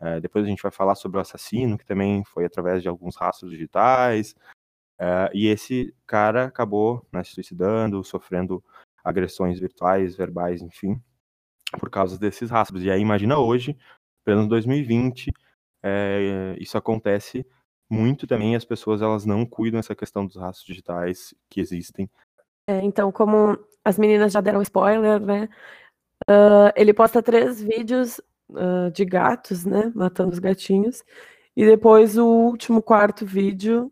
É, 0.00 0.20
depois 0.20 0.44
a 0.44 0.48
gente 0.48 0.62
vai 0.62 0.72
falar 0.72 0.94
sobre 0.94 1.18
o 1.18 1.20
assassino, 1.20 1.76
que 1.76 1.84
também 1.84 2.24
foi 2.24 2.44
através 2.44 2.82
de 2.82 2.88
alguns 2.88 3.16
rastros 3.16 3.50
digitais. 3.50 4.34
Uh, 5.00 5.32
e 5.32 5.46
esse 5.46 5.94
cara 6.06 6.44
acabou 6.44 7.06
né, 7.10 7.24
se 7.24 7.32
suicidando, 7.32 8.04
sofrendo 8.04 8.62
agressões 9.02 9.58
virtuais, 9.58 10.14
verbais, 10.14 10.60
enfim, 10.60 11.00
por 11.78 11.88
causa 11.88 12.18
desses 12.18 12.50
rastros. 12.50 12.84
E 12.84 12.90
aí 12.90 13.00
imagina 13.00 13.38
hoje, 13.38 13.78
pelo 14.22 14.46
2020, 14.46 15.32
é, 15.82 16.54
isso 16.58 16.76
acontece 16.76 17.46
muito 17.88 18.26
também. 18.26 18.54
As 18.54 18.64
pessoas 18.64 19.00
elas 19.00 19.24
não 19.24 19.46
cuidam 19.46 19.78
dessa 19.78 19.94
questão 19.94 20.26
dos 20.26 20.36
rastros 20.36 20.66
digitais 20.66 21.34
que 21.48 21.60
existem. 21.60 22.10
É, 22.66 22.80
então, 22.82 23.10
como 23.10 23.58
as 23.82 23.98
meninas 23.98 24.32
já 24.32 24.42
deram 24.42 24.60
spoiler, 24.60 25.18
né? 25.18 25.48
Uh, 26.28 26.70
ele 26.76 26.92
posta 26.92 27.22
três 27.22 27.62
vídeos 27.62 28.20
uh, 28.50 28.90
de 28.92 29.06
gatos, 29.06 29.64
né? 29.64 29.90
Matando 29.94 30.32
os 30.32 30.38
gatinhos. 30.38 31.02
E 31.56 31.64
depois 31.64 32.18
o 32.18 32.26
último 32.26 32.82
quarto 32.82 33.24
vídeo 33.24 33.90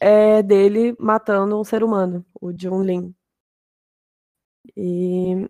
é 0.00 0.42
dele 0.42 0.96
matando 0.98 1.58
um 1.60 1.64
ser 1.64 1.82
humano, 1.84 2.24
o 2.40 2.52
Jun 2.58 2.82
Lin. 2.82 3.14
E, 4.76 5.48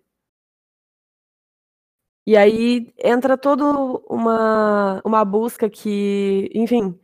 e 2.25 2.35
aí 2.35 2.93
entra 3.03 3.37
toda 3.37 3.63
uma, 4.09 5.01
uma 5.05 5.23
busca 5.25 5.69
que, 5.69 6.49
enfim, 6.53 6.99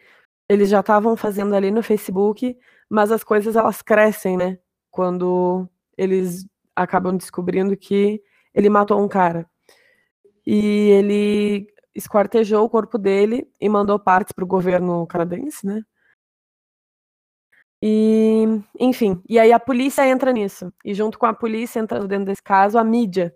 eles 0.50 0.69
já 0.69 0.81
estavam 0.81 1.17
fazendo 1.17 1.55
ali 1.55 1.71
no 1.71 1.83
Facebook, 1.83 2.57
mas 2.89 3.12
as 3.12 3.23
coisas 3.23 3.55
elas 3.55 3.81
crescem, 3.81 4.38
né? 4.38 4.59
Quando 4.91 5.67
eles 5.97 6.45
acabam 6.75 7.17
descobrindo 7.17 7.77
que 7.77 8.21
ele 8.53 8.69
matou 8.69 9.01
um 9.03 9.07
cara. 9.09 9.50
E 10.45 10.89
ele 10.91 11.67
esquartejou 11.95 12.65
o 12.65 12.69
corpo 12.69 12.97
dele 12.97 13.47
e 13.62 13.69
mandou 13.69 14.00
partes 14.00 14.33
para 14.33 14.43
o 14.43 14.47
governo 14.47 15.05
canadense, 15.07 15.65
né? 15.65 15.83
E, 17.85 18.45
enfim, 18.79 19.21
e 19.27 19.37
aí 19.37 19.51
a 19.51 19.59
polícia 19.59 20.07
entra 20.07 20.31
nisso. 20.31 20.71
E 20.85 20.93
junto 20.93 21.19
com 21.19 21.25
a 21.25 21.33
polícia 21.33 21.81
entrando 21.81 22.07
dentro 22.07 22.27
desse 22.27 22.41
caso, 22.41 22.77
a 22.77 22.83
mídia. 22.83 23.35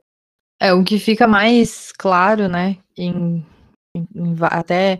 É, 0.57 0.71
o 0.71 0.85
que 0.85 0.97
fica 0.97 1.27
mais 1.27 1.91
claro, 1.91 2.47
né, 2.47 2.77
em, 2.97 3.45
em, 3.93 4.07
em 4.15 4.35
até 4.43 4.99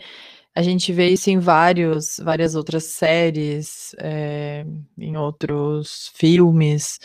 a 0.53 0.61
gente 0.61 0.91
vê 0.91 1.07
isso 1.07 1.29
em 1.29 1.39
vários, 1.39 2.19
várias 2.21 2.55
outras 2.55 2.83
séries, 2.83 3.95
é, 3.99 4.65
em 4.97 5.15
outros 5.15 6.11
filmes, 6.13 6.99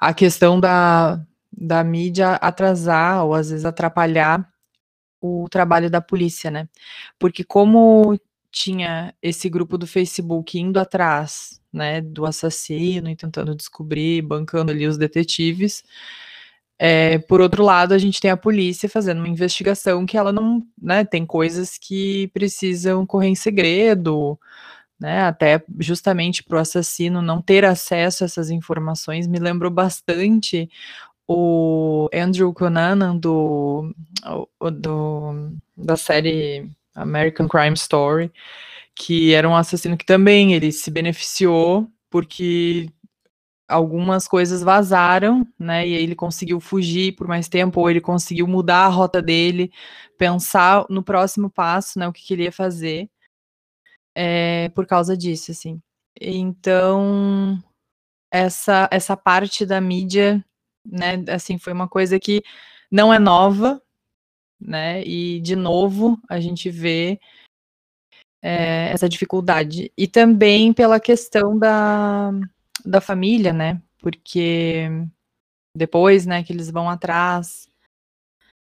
a 0.00 0.14
questão 0.14 0.58
da, 0.58 1.20
da 1.52 1.84
mídia 1.84 2.36
atrasar 2.36 3.26
ou 3.26 3.34
às 3.34 3.50
vezes 3.50 3.66
atrapalhar 3.66 4.48
o 5.20 5.46
trabalho 5.50 5.90
da 5.90 6.00
polícia, 6.00 6.50
né? 6.50 6.66
Porque 7.18 7.44
como 7.44 8.18
tinha 8.52 9.14
esse 9.22 9.48
grupo 9.48 9.78
do 9.78 9.86
Facebook 9.86 10.58
indo 10.58 10.78
atrás, 10.78 11.60
né, 11.72 12.00
do 12.02 12.26
assassino 12.26 13.08
e 13.08 13.16
tentando 13.16 13.54
descobrir, 13.56 14.22
bancando 14.22 14.70
ali 14.70 14.86
os 14.86 14.98
detetives, 14.98 15.82
é, 16.78 17.18
por 17.18 17.40
outro 17.40 17.62
lado, 17.62 17.94
a 17.94 17.98
gente 17.98 18.20
tem 18.20 18.30
a 18.30 18.36
polícia 18.36 18.88
fazendo 18.88 19.18
uma 19.18 19.28
investigação 19.28 20.04
que 20.04 20.16
ela 20.16 20.32
não, 20.32 20.66
né, 20.80 21.04
tem 21.04 21.24
coisas 21.24 21.78
que 21.78 22.28
precisam 22.34 23.06
correr 23.06 23.28
em 23.28 23.36
segredo, 23.36 24.38
né, 25.00 25.22
até 25.22 25.62
justamente 25.78 26.42
para 26.42 26.56
o 26.56 26.60
assassino 26.60 27.22
não 27.22 27.40
ter 27.40 27.64
acesso 27.64 28.24
a 28.24 28.26
essas 28.26 28.50
informações, 28.50 29.28
me 29.28 29.38
lembrou 29.38 29.70
bastante 29.70 30.68
o 31.28 32.08
Andrew 32.12 32.52
Cunanan 32.52 33.16
do, 33.16 33.94
do, 34.72 35.52
da 35.76 35.96
série 35.96 36.68
American 36.94 37.48
Crime 37.48 37.74
Story, 37.74 38.32
que 38.94 39.32
era 39.32 39.48
um 39.48 39.56
assassino 39.56 39.96
que 39.96 40.06
também 40.06 40.54
ele 40.54 40.72
se 40.72 40.90
beneficiou 40.90 41.88
porque 42.10 42.88
algumas 43.68 44.28
coisas 44.28 44.62
vazaram, 44.62 45.46
né? 45.58 45.86
E 45.88 45.94
ele 45.94 46.14
conseguiu 46.14 46.60
fugir 46.60 47.16
por 47.16 47.26
mais 47.26 47.48
tempo, 47.48 47.80
ou 47.80 47.90
ele 47.90 48.00
conseguiu 48.00 48.46
mudar 48.46 48.84
a 48.86 48.88
rota 48.88 49.22
dele, 49.22 49.72
pensar 50.18 50.84
no 50.90 51.02
próximo 51.02 51.50
passo, 51.50 51.98
né? 51.98 52.06
O 52.06 52.12
que, 52.12 52.22
que 52.22 52.34
ele 52.34 52.44
ia 52.44 52.52
fazer 52.52 53.08
é, 54.14 54.68
por 54.70 54.86
causa 54.86 55.16
disso, 55.16 55.50
assim. 55.50 55.80
Então, 56.20 57.58
essa, 58.30 58.88
essa 58.92 59.16
parte 59.16 59.64
da 59.66 59.80
mídia, 59.80 60.44
né? 60.84 61.24
Assim, 61.28 61.58
foi 61.58 61.72
uma 61.72 61.88
coisa 61.88 62.20
que 62.20 62.42
não 62.90 63.12
é 63.12 63.18
nova, 63.18 63.80
né? 64.66 65.02
E, 65.04 65.40
de 65.40 65.56
novo, 65.56 66.18
a 66.28 66.40
gente 66.40 66.70
vê 66.70 67.20
é, 68.42 68.90
essa 68.92 69.08
dificuldade. 69.08 69.92
E 69.96 70.06
também 70.06 70.72
pela 70.72 71.00
questão 71.00 71.58
da 71.58 72.32
da 72.84 73.00
família, 73.00 73.52
né? 73.52 73.80
Porque 74.00 74.88
depois, 75.76 76.26
né, 76.26 76.42
que 76.42 76.52
eles 76.52 76.70
vão 76.70 76.88
atrás, 76.90 77.68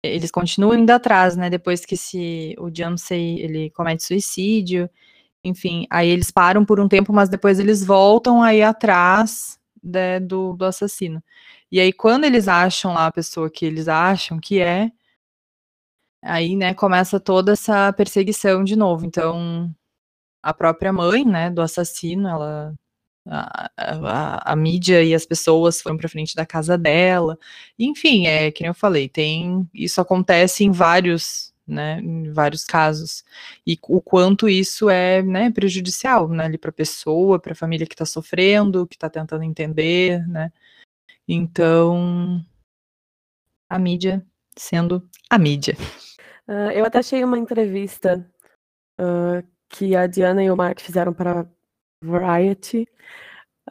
eles 0.04 0.32
continuam 0.32 0.80
indo 0.80 0.92
atrás, 0.92 1.36
né? 1.36 1.50
Depois 1.50 1.86
que 1.86 1.98
se 1.98 2.56
o 2.60 2.70
Jamsey 2.74 3.40
ele 3.42 3.70
comete 3.72 4.04
suicídio, 4.04 4.90
enfim, 5.44 5.86
aí 5.90 6.10
eles 6.10 6.32
param 6.32 6.66
por 6.66 6.80
um 6.80 6.88
tempo, 6.88 7.14
mas 7.14 7.30
depois 7.30 7.60
eles 7.60 7.84
voltam 7.86 8.42
aí 8.42 8.64
atrás 8.64 9.60
né, 9.84 10.20
do, 10.20 10.54
do 10.54 10.66
assassino. 10.66 11.24
E 11.72 11.80
aí 11.80 11.94
quando 11.94 12.25
eles 12.25 12.48
acham 12.48 12.94
lá 12.94 13.08
a 13.08 13.12
pessoa 13.12 13.50
que 13.50 13.66
eles 13.66 13.88
acham 13.88 14.40
que 14.40 14.60
é, 14.60 14.92
aí, 16.25 16.55
né, 16.55 16.74
começa 16.74 17.20
toda 17.20 17.53
essa 17.53 17.94
perseguição 17.94 18.63
de 18.63 18.75
novo. 18.75 19.05
Então, 19.05 19.74
a 20.44 20.53
própria 20.53 20.94
mãe, 20.94 21.25
né, 21.25 21.50
do 21.50 21.62
assassino, 21.62 22.27
ela 22.27 22.75
a, 23.27 23.72
a, 23.77 24.53
a, 24.53 24.55
mídia 24.55 25.03
e 25.03 25.13
as 25.15 25.25
pessoas 25.25 25.82
foram 25.82 25.98
para 25.98 26.10
frente 26.10 26.36
da 26.36 26.46
casa 26.46 26.77
dela. 26.77 27.38
Enfim, 27.79 28.27
é 28.27 28.51
que 28.51 28.67
eu 28.67 28.74
falei, 28.74 29.10
tem 29.10 29.67
isso 29.74 30.00
acontece 30.01 30.63
em 30.63 30.72
vários, 30.72 31.53
né, 31.67 32.00
em 32.01 32.32
vários 32.32 32.63
casos. 32.63 33.24
E 33.65 33.77
o 33.89 34.01
quanto 34.01 34.48
isso 34.50 34.89
é, 34.89 35.22
né, 35.24 35.51
prejudicial, 35.51 36.29
né, 36.29 36.46
ali 36.46 36.58
para 36.58 36.70
a 36.70 36.74
pessoa, 36.74 37.39
para 37.39 37.53
a 37.53 37.55
família 37.55 37.88
que 37.88 37.96
está 37.96 38.05
sofrendo, 38.05 38.88
que 38.88 38.96
está 38.96 39.10
tentando 39.10 39.44
entender, 39.44 40.27
né? 40.27 40.51
Então, 41.27 42.46
a 43.70 43.79
mídia 43.79 44.25
sendo 44.58 45.08
a 45.29 45.38
mídia. 45.38 45.75
Uh, 46.48 46.72
eu 46.74 46.86
até 46.86 47.00
achei 47.00 47.24
uma 47.24 47.40
entrevista 47.40 48.25
uh, 49.00 49.46
que 49.70 49.96
a 49.96 50.08
Diana 50.08 50.44
e 50.44 50.52
o 50.52 50.58
Mark 50.58 50.80
fizeram 50.80 51.14
para 51.14 51.48
Variety, 52.04 52.88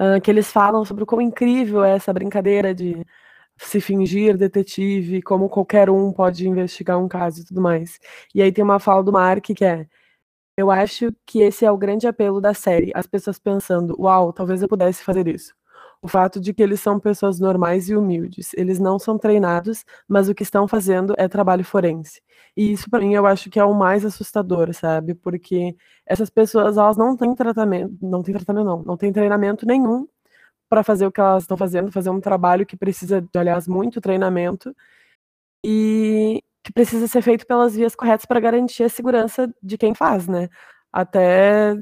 uh, 0.00 0.20
que 0.22 0.30
eles 0.30 0.50
falam 0.52 0.84
sobre 0.84 1.04
o 1.04 1.06
quão 1.06 1.20
incrível 1.20 1.84
é 1.84 1.92
essa 1.96 2.12
brincadeira 2.12 2.74
de 2.74 3.04
se 3.58 3.80
fingir 3.80 4.36
detetive, 4.36 5.22
como 5.22 5.48
qualquer 5.48 5.90
um 5.90 6.12
pode 6.12 6.48
investigar 6.48 6.98
um 6.98 7.08
caso 7.08 7.42
e 7.42 7.44
tudo 7.44 7.60
mais. 7.60 8.00
E 8.34 8.42
aí 8.42 8.52
tem 8.52 8.64
uma 8.64 8.80
fala 8.80 9.04
do 9.04 9.12
Mark 9.12 9.44
que 9.44 9.64
é: 9.64 9.88
Eu 10.56 10.70
acho 10.70 11.12
que 11.26 11.40
esse 11.42 11.64
é 11.66 11.70
o 11.72 11.78
grande 11.78 12.06
apelo 12.08 12.40
da 12.40 12.54
série, 12.54 12.92
as 12.94 13.06
pessoas 13.06 13.38
pensando, 13.38 13.96
uau, 14.00 14.32
talvez 14.32 14.62
eu 14.62 14.68
pudesse 14.68 15.04
fazer 15.04 15.28
isso 15.28 15.54
o 16.04 16.08
fato 16.08 16.38
de 16.38 16.52
que 16.52 16.62
eles 16.62 16.80
são 16.80 17.00
pessoas 17.00 17.40
normais 17.40 17.88
e 17.88 17.96
humildes. 17.96 18.52
Eles 18.58 18.78
não 18.78 18.98
são 18.98 19.18
treinados, 19.18 19.86
mas 20.06 20.28
o 20.28 20.34
que 20.34 20.42
estão 20.42 20.68
fazendo 20.68 21.14
é 21.16 21.26
trabalho 21.28 21.64
forense. 21.64 22.20
E 22.54 22.72
isso 22.72 22.90
para 22.90 23.00
mim 23.00 23.14
eu 23.14 23.26
acho 23.26 23.48
que 23.48 23.58
é 23.58 23.64
o 23.64 23.72
mais 23.72 24.04
assustador, 24.04 24.74
sabe? 24.74 25.14
Porque 25.14 25.74
essas 26.04 26.28
pessoas 26.28 26.76
elas 26.76 26.98
não 26.98 27.16
têm 27.16 27.34
tratamento, 27.34 27.96
não 28.02 28.22
têm 28.22 28.34
tratamento 28.34 28.66
não, 28.66 28.82
não 28.82 28.96
têm 28.98 29.10
treinamento 29.14 29.64
nenhum 29.66 30.06
para 30.68 30.84
fazer 30.84 31.06
o 31.06 31.12
que 31.12 31.20
elas 31.20 31.44
estão 31.44 31.56
fazendo, 31.56 31.92
fazer 31.92 32.10
um 32.10 32.20
trabalho 32.20 32.66
que 32.66 32.76
precisa 32.76 33.22
de 33.22 33.38
aliás 33.38 33.68
muito 33.68 34.00
treinamento 34.00 34.76
e 35.64 36.42
que 36.64 36.72
precisa 36.72 37.08
ser 37.08 37.22
feito 37.22 37.46
pelas 37.46 37.74
vias 37.76 37.94
corretas 37.96 38.26
para 38.26 38.40
garantir 38.40 38.84
a 38.84 38.88
segurança 38.90 39.52
de 39.62 39.78
quem 39.78 39.94
faz, 39.94 40.28
né? 40.28 40.50
Até 40.92 41.76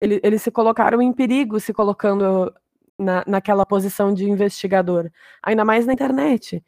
eles 0.00 0.42
se 0.42 0.50
colocaram 0.50 1.02
em 1.02 1.12
perigo 1.12 1.60
se 1.60 1.72
colocando 1.72 2.52
na, 2.98 3.24
naquela 3.26 3.66
posição 3.66 4.12
de 4.12 4.28
investigador, 4.28 5.10
ainda 5.42 5.64
mais 5.64 5.86
na 5.86 5.92
internet. 5.92 6.62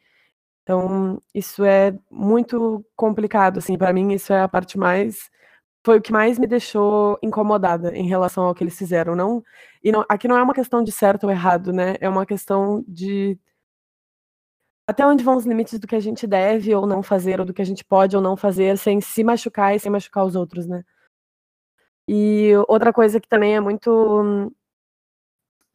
Então, 0.63 1.21
isso 1.33 1.63
é 1.65 1.93
muito 2.09 2.85
complicado, 2.95 3.59
assim, 3.59 3.77
para 3.77 3.93
mim 3.93 4.13
isso 4.13 4.33
é 4.33 4.41
a 4.41 4.47
parte 4.47 4.77
mais 4.77 5.29
foi 5.83 5.97
o 5.97 6.01
que 6.01 6.11
mais 6.11 6.37
me 6.39 6.47
deixou 6.47 7.17
incomodada 7.23 7.95
em 7.97 8.07
relação 8.07 8.45
ao 8.45 8.53
que 8.55 8.63
eles 8.63 8.77
fizeram, 8.77 9.15
não 9.15 9.43
e 9.83 9.91
não, 9.91 10.05
aqui 10.09 10.27
não 10.27 10.37
é 10.37 10.43
uma 10.43 10.53
questão 10.53 10.83
de 10.83 10.91
certo 10.91 11.25
ou 11.25 11.31
errado, 11.31 11.73
né? 11.73 11.95
É 11.99 12.07
uma 12.09 12.25
questão 12.25 12.83
de 12.87 13.39
até 14.87 15.05
onde 15.05 15.23
vão 15.23 15.37
os 15.37 15.45
limites 15.45 15.79
do 15.79 15.87
que 15.87 15.95
a 15.95 15.99
gente 15.99 16.27
deve 16.27 16.73
ou 16.75 16.85
não 16.85 17.01
fazer, 17.03 17.39
ou 17.39 17.45
do 17.45 17.53
que 17.53 17.61
a 17.61 17.65
gente 17.65 17.83
pode 17.85 18.15
ou 18.15 18.21
não 18.21 18.35
fazer, 18.37 18.77
sem 18.77 18.99
se 19.01 19.23
machucar 19.23 19.75
e 19.75 19.79
sem 19.79 19.91
machucar 19.91 20.25
os 20.25 20.35
outros, 20.35 20.67
né? 20.67 20.83
E 22.07 22.51
outra 22.67 22.91
coisa 22.91 23.19
que 23.19 23.27
também 23.27 23.55
é 23.55 23.59
muito 23.61 24.51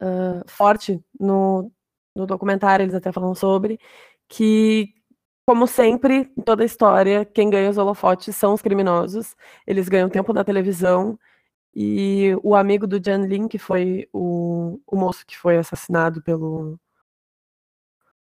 uh, 0.01 0.43
forte 0.47 0.99
no, 1.19 1.71
no 2.15 2.25
documentário, 2.25 2.83
eles 2.83 2.95
até 2.95 3.11
falam 3.11 3.35
sobre, 3.35 3.79
que, 4.27 4.93
como 5.45 5.67
sempre, 5.67 6.31
em 6.37 6.41
toda 6.41 6.63
a 6.63 6.65
história, 6.65 7.25
quem 7.25 7.49
ganha 7.49 7.69
os 7.69 7.77
holofotes 7.77 8.35
são 8.35 8.53
os 8.53 8.61
criminosos, 8.61 9.35
eles 9.65 9.89
ganham 9.89 10.09
tempo 10.09 10.33
na 10.33 10.43
televisão, 10.43 11.17
e 11.75 12.35
o 12.43 12.55
amigo 12.55 12.87
do 12.87 12.99
Jan 13.03 13.27
Lin, 13.27 13.47
que 13.47 13.59
foi 13.59 14.09
o, 14.11 14.79
o 14.87 14.95
moço 14.95 15.25
que 15.25 15.37
foi 15.37 15.57
assassinado 15.57 16.21
pelo 16.23 16.79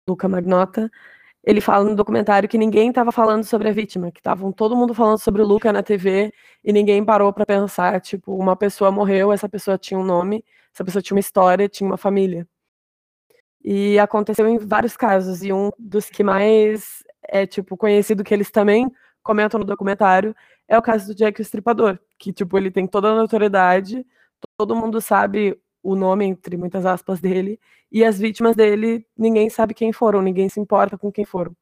Luca 0.08 0.28
Magnota, 0.28 0.90
ele 1.44 1.62
fala 1.62 1.84
no 1.90 1.96
documentário 1.96 2.48
que 2.48 2.58
ninguém 2.58 2.90
estava 2.90 3.12
falando 3.12 3.44
sobre 3.44 3.70
a 3.70 3.72
vítima, 3.72 4.12
que 4.12 4.20
estavam 4.20 4.52
todo 4.52 4.76
mundo 4.76 4.94
falando 4.94 5.20
sobre 5.20 5.42
o 5.42 5.46
Luca 5.46 5.74
na 5.74 5.84
TV 5.84 6.34
e 6.64 6.72
ninguém 6.74 7.04
parou 7.04 7.34
para 7.34 7.46
pensar, 7.46 8.00
tipo, 8.02 8.36
uma 8.36 8.56
pessoa 8.56 8.92
morreu, 8.92 9.32
essa 9.32 9.50
pessoa 9.50 9.78
tinha 9.78 10.00
um 10.00 10.06
nome, 10.06 10.44
essa 10.74 10.84
pessoa 10.84 11.02
tinha 11.02 11.16
uma 11.16 11.20
história, 11.20 11.70
tinha 11.70 11.88
uma 11.88 11.98
família. 11.98 12.48
E 13.64 13.98
aconteceu 14.00 14.48
em 14.48 14.58
vários 14.58 14.98
casos, 14.98 15.44
e 15.44 15.54
um 15.54 15.70
dos 15.80 16.10
que 16.10 16.24
mais 16.24 17.04
é, 17.24 17.46
tipo, 17.46 17.78
conhecido 17.78 18.24
que 18.24 18.34
eles 18.34 18.52
também 18.52 18.92
comentam 19.22 19.60
no 19.60 19.66
documentário 19.66 20.36
é 20.68 20.78
o 20.78 20.82
caso 20.82 21.08
do 21.08 21.16
Jack 21.16 21.40
o 21.40 21.42
Estripador, 21.42 22.00
que, 22.18 22.34
tipo, 22.34 22.58
ele 22.58 22.72
tem 22.72 22.88
toda 22.88 23.10
a 23.10 23.16
notoriedade, 23.16 24.06
todo 24.58 24.76
mundo 24.76 25.00
sabe 25.00 25.60
o 25.82 25.96
nome, 25.96 26.26
entre 26.26 26.58
muitas 26.58 26.86
aspas, 26.86 27.20
dele, 27.20 27.60
e 27.92 28.04
as 28.04 28.18
vítimas 28.18 28.56
dele, 28.56 29.06
ninguém 29.18 29.50
sabe 29.50 29.74
quem 29.74 29.92
foram, 29.94 30.22
ninguém 30.22 30.50
se 30.50 30.60
importa 30.60 30.98
com 30.98 31.12
quem 31.12 31.26
foram. 31.26 31.56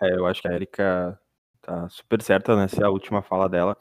É, 0.00 0.14
eu 0.14 0.26
acho 0.26 0.40
que 0.40 0.48
a 0.48 0.52
Erika 0.52 1.20
tá 1.60 1.88
super 1.88 2.22
certa 2.22 2.56
nessa 2.56 2.86
a 2.86 2.90
última 2.90 3.22
fala 3.22 3.48
dela, 3.48 3.76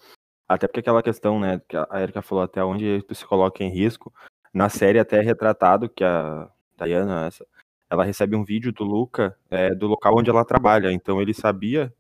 até 0.48 0.68
porque 0.68 0.80
aquela 0.80 1.04
questão, 1.04 1.40
né, 1.40 1.62
que 1.68 1.78
a 1.78 2.02
Erika 2.02 2.22
falou 2.22 2.44
até 2.44 2.64
onde 2.64 3.02
tu 3.04 3.14
se 3.14 3.26
coloca 3.26 3.64
em 3.64 3.70
risco, 3.70 4.14
na 4.58 4.70
série 4.70 4.98
até 4.98 5.20
é 5.20 5.22
retratado 5.22 5.88
que 5.88 6.04
a 6.04 6.50
Diana, 6.84 7.28
essa, 7.28 7.46
ela 7.88 8.04
recebe 8.04 8.36
um 8.36 8.44
vídeo 8.44 8.72
do 8.74 8.84
Luca 8.84 9.38
é, 9.52 9.76
do 9.76 9.86
local 9.86 10.18
onde 10.18 10.32
ela 10.32 10.44
trabalha. 10.44 10.92
Então 10.92 11.22
ele 11.22 11.32
sabia 11.32 11.94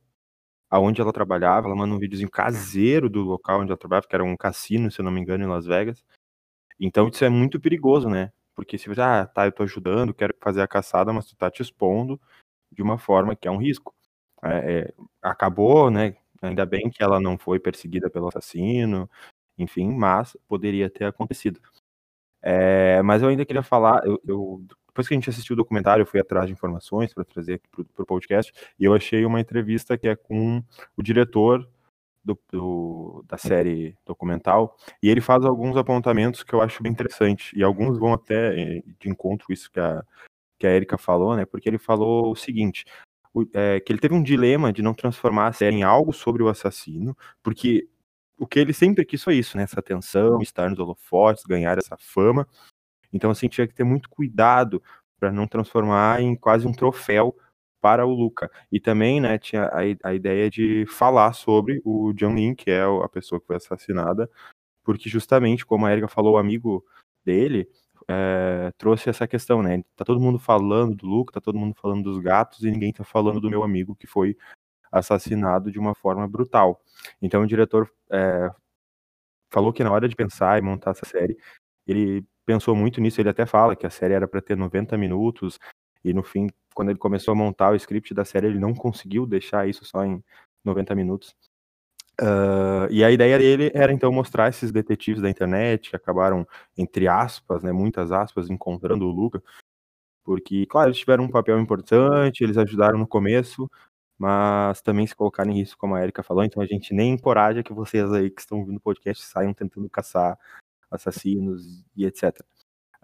aonde 0.68 1.00
ela 1.00 1.14
trabalhava. 1.14 1.68
Ela 1.68 1.76
manda 1.76 1.94
um 1.94 2.00
videozinho 2.00 2.32
caseiro 2.32 3.10
do 3.12 3.22
local 3.22 3.62
onde 3.62 3.70
ela 3.70 3.78
trabalhava, 3.78 4.08
que 4.08 4.16
era 4.16 4.24
um 4.24 4.36
cassino, 4.36 4.90
se 4.90 5.00
eu 5.00 5.06
não 5.06 5.12
me 5.12 5.22
engano, 5.22 5.44
em 5.44 5.48
Las 5.48 5.68
Vegas. 5.68 6.04
Então 6.80 7.08
isso 7.08 7.24
é 7.24 7.30
muito 7.30 7.60
perigoso, 7.60 8.10
né? 8.10 8.32
Porque 8.56 8.76
se 8.80 8.90
você, 8.90 9.02
ah, 9.02 9.28
tá, 9.28 9.46
eu 9.46 9.52
tô 9.52 9.62
ajudando, 9.62 10.14
quero 10.14 10.36
fazer 10.42 10.62
a 10.62 10.68
caçada, 10.68 11.14
mas 11.14 11.28
tu 11.28 11.36
tá 11.36 11.52
te 11.52 11.62
expondo 11.62 12.20
de 12.72 12.82
uma 12.82 12.98
forma 12.98 13.36
que 13.36 13.48
é 13.48 13.52
um 13.52 13.58
risco. 13.58 13.94
É, 14.44 14.80
é, 14.80 14.94
acabou, 15.22 15.92
né? 15.92 16.16
Ainda 16.42 16.66
bem 16.66 16.90
que 16.90 17.04
ela 17.04 17.20
não 17.20 17.38
foi 17.38 17.60
perseguida 17.60 18.10
pelo 18.10 18.28
assassino, 18.30 19.08
enfim, 19.60 19.92
mas 19.92 20.36
poderia 20.48 20.90
ter 20.90 21.06
acontecido. 21.06 21.62
É, 22.42 23.02
mas 23.02 23.22
eu 23.22 23.30
ainda 23.30 23.46
queria 23.46 23.64
falar, 23.64 24.06
eu, 24.06 24.22
eu, 24.26 24.64
depois 24.88 25.08
que 25.08 25.14
a 25.14 25.18
gente 25.18 25.30
assistiu 25.30 25.54
o 25.54 25.58
documentário, 25.58 26.04
eu 26.04 26.06
fui 26.08 26.20
atrás 26.20 26.48
de 26.48 26.54
informações 26.54 27.14
para 27.14 27.24
trazer 27.24 27.56
aqui 27.56 27.68
para 27.94 28.04
o 28.04 28.06
podcast, 28.06 28.52
e 28.80 28.86
eu 28.86 28.94
achei 28.94 29.26
uma 29.26 29.40
entrevista 29.40 29.98
que 29.98 30.08
é 30.08 30.16
com 30.16 30.64
o 30.96 31.04
diretor 31.04 31.68
do, 32.24 32.38
do, 32.52 33.26
da 33.28 33.38
série 33.38 33.96
documental, 34.06 34.76
e 35.02 35.10
ele 35.10 35.22
faz 35.22 35.46
alguns 35.46 35.78
apontamentos 35.78 36.44
que 36.44 36.54
eu 36.54 36.62
acho 36.62 36.84
bem 36.84 36.92
interessante, 36.92 37.58
e 37.58 37.64
alguns 37.64 37.98
vão 37.98 38.14
até 38.14 38.82
de 39.00 39.10
encontro 39.10 39.52
isso 39.52 39.72
que 39.72 39.80
a, 39.80 40.04
que 40.58 40.68
a 40.68 40.72
Erika 40.72 40.98
falou, 40.98 41.36
né, 41.36 41.46
porque 41.46 41.70
ele 41.70 41.78
falou 41.78 42.32
o 42.32 42.36
seguinte, 42.36 42.86
é, 43.54 43.80
que 43.80 43.92
ele 43.92 44.00
teve 44.00 44.16
um 44.16 44.24
dilema 44.24 44.74
de 44.74 44.82
não 44.82 44.94
transformar 44.94 45.48
a 45.48 45.54
série 45.54 45.76
em 45.76 45.84
algo 45.84 46.12
sobre 46.12 46.42
o 46.42 46.50
assassino, 46.50 47.16
porque 47.44 47.88
o 48.38 48.46
que 48.48 48.60
ele 48.60 48.74
sempre 48.74 49.04
quis 49.06 49.24
foi 49.24 49.36
isso, 49.36 49.58
né? 49.58 49.64
Essa 49.64 49.80
atenção, 49.80 50.42
estar 50.42 50.70
nos 50.70 50.80
holofotes, 50.80 51.44
ganhar 51.44 51.78
essa 51.78 51.98
fama. 51.98 52.48
Então, 53.12 53.32
assim, 53.32 53.48
tinha 53.48 53.68
que 53.68 53.74
ter 53.74 53.84
muito 53.84 54.10
cuidado 54.10 54.82
para 55.20 55.32
não 55.32 55.48
transformar 55.48 56.22
em 56.22 56.36
quase 56.36 56.68
um 56.68 56.72
troféu 56.72 57.36
para 57.82 58.06
o 58.06 58.14
Luca. 58.14 58.52
E 58.72 58.80
também, 58.80 59.20
né, 59.22 59.38
tinha 59.38 59.66
a, 59.66 60.10
a 60.10 60.14
ideia 60.14 60.50
de 60.50 60.86
falar 60.88 61.34
sobre 61.34 61.82
o 61.86 62.14
John 62.14 62.36
Lin, 62.36 62.54
que 62.56 62.70
é 62.70 62.84
a 62.84 63.10
pessoa 63.10 63.40
que 63.40 63.48
foi 63.48 63.56
assassinada, 63.56 64.30
porque 64.84 65.10
justamente, 65.10 65.66
como 65.66 65.86
a 65.86 65.92
Erika 65.92 66.08
falou, 66.08 66.36
o 66.36 66.38
amigo 66.38 66.86
dele 67.26 67.68
é, 68.08 68.72
trouxe 68.78 69.10
essa 69.10 69.28
questão, 69.28 69.62
né? 69.62 69.84
Tá 69.96 70.06
todo 70.06 70.20
mundo 70.20 70.40
falando 70.40 70.96
do 70.96 71.06
Luca, 71.06 71.34
tá 71.34 71.42
todo 71.42 71.58
mundo 71.58 71.76
falando 71.76 72.04
dos 72.04 72.20
gatos 72.20 72.64
e 72.64 72.72
ninguém 72.72 72.94
tá 72.94 73.04
falando 73.04 73.42
do 73.42 73.50
meu 73.50 73.64
amigo 73.64 73.96
que 73.96 74.08
foi 74.08 74.38
assassinado 75.00 75.72
de 75.72 75.80
uma 75.80 75.96
forma 75.96 76.28
brutal. 76.28 76.82
Então 77.22 77.44
o 77.44 77.48
diretor 77.48 77.92
é, 78.12 78.50
falou 79.52 79.74
que 79.74 79.84
na 79.84 79.92
hora 79.92 80.08
de 80.08 80.16
pensar 80.16 80.58
e 80.58 80.62
montar 80.62 80.92
essa 80.92 81.06
série, 81.06 81.38
ele 81.86 82.26
pensou 82.46 82.76
muito 82.76 83.02
nisso. 83.02 83.22
Ele 83.22 83.30
até 83.30 83.46
fala 83.46 83.76
que 83.76 83.86
a 83.86 83.90
série 83.90 84.14
era 84.14 84.28
para 84.28 84.42
ter 84.42 84.58
90 84.58 84.98
minutos 84.98 85.60
e 86.04 86.14
no 86.14 86.24
fim, 86.24 86.48
quando 86.74 86.90
ele 86.90 87.00
começou 87.00 87.34
a 87.34 87.36
montar 87.36 87.72
o 87.72 87.76
script 87.76 88.14
da 88.14 88.24
série, 88.24 88.48
ele 88.48 88.60
não 88.60 88.74
conseguiu 88.74 89.26
deixar 89.26 89.68
isso 89.68 89.84
só 89.84 90.06
em 90.06 90.24
90 90.64 90.96
minutos. 90.96 91.36
Uh, 92.20 92.90
e 92.90 93.04
a 93.04 93.12
ideia 93.12 93.38
dele 93.38 93.72
era 93.76 93.94
então 93.94 94.12
mostrar 94.12 94.50
esses 94.50 94.72
detetives 94.72 95.22
da 95.22 95.30
internet 95.30 95.90
que 95.90 95.96
acabaram, 95.96 96.48
entre 96.76 97.08
aspas, 97.08 97.62
né, 97.62 97.72
muitas 97.72 98.12
aspas, 98.12 98.50
encontrando 98.50 99.06
o 99.06 99.12
Luca, 99.12 99.44
porque, 100.24 100.66
claro, 100.66 100.90
eles 100.90 100.98
tiveram 100.98 101.26
um 101.26 101.30
papel 101.30 101.60
importante, 101.60 102.44
eles 102.44 102.58
ajudaram 102.58 102.98
no 102.98 103.08
começo, 103.08 103.70
mas 104.18 104.82
também 104.82 105.06
se 105.06 105.16
colocar 105.16 105.48
em 105.48 105.54
risco, 105.54 105.78
como 105.80 105.96
a 105.96 106.02
Erika 106.02 106.24
falou, 106.24 106.44
então 106.44 106.62
a 106.62 106.66
gente 106.66 106.94
nem 106.94 107.14
encoraja 107.14 107.64
que 107.64 107.74
vocês 107.74 108.12
aí 108.12 108.30
que 108.30 108.42
estão 108.42 108.60
ouvindo 108.60 108.78
o 108.78 108.82
podcast 108.82 109.24
saiam 109.24 109.54
tentando 109.54 109.90
caçar 109.90 110.38
assassinos 110.90 111.86
e 111.96 112.06
etc. 112.06 112.40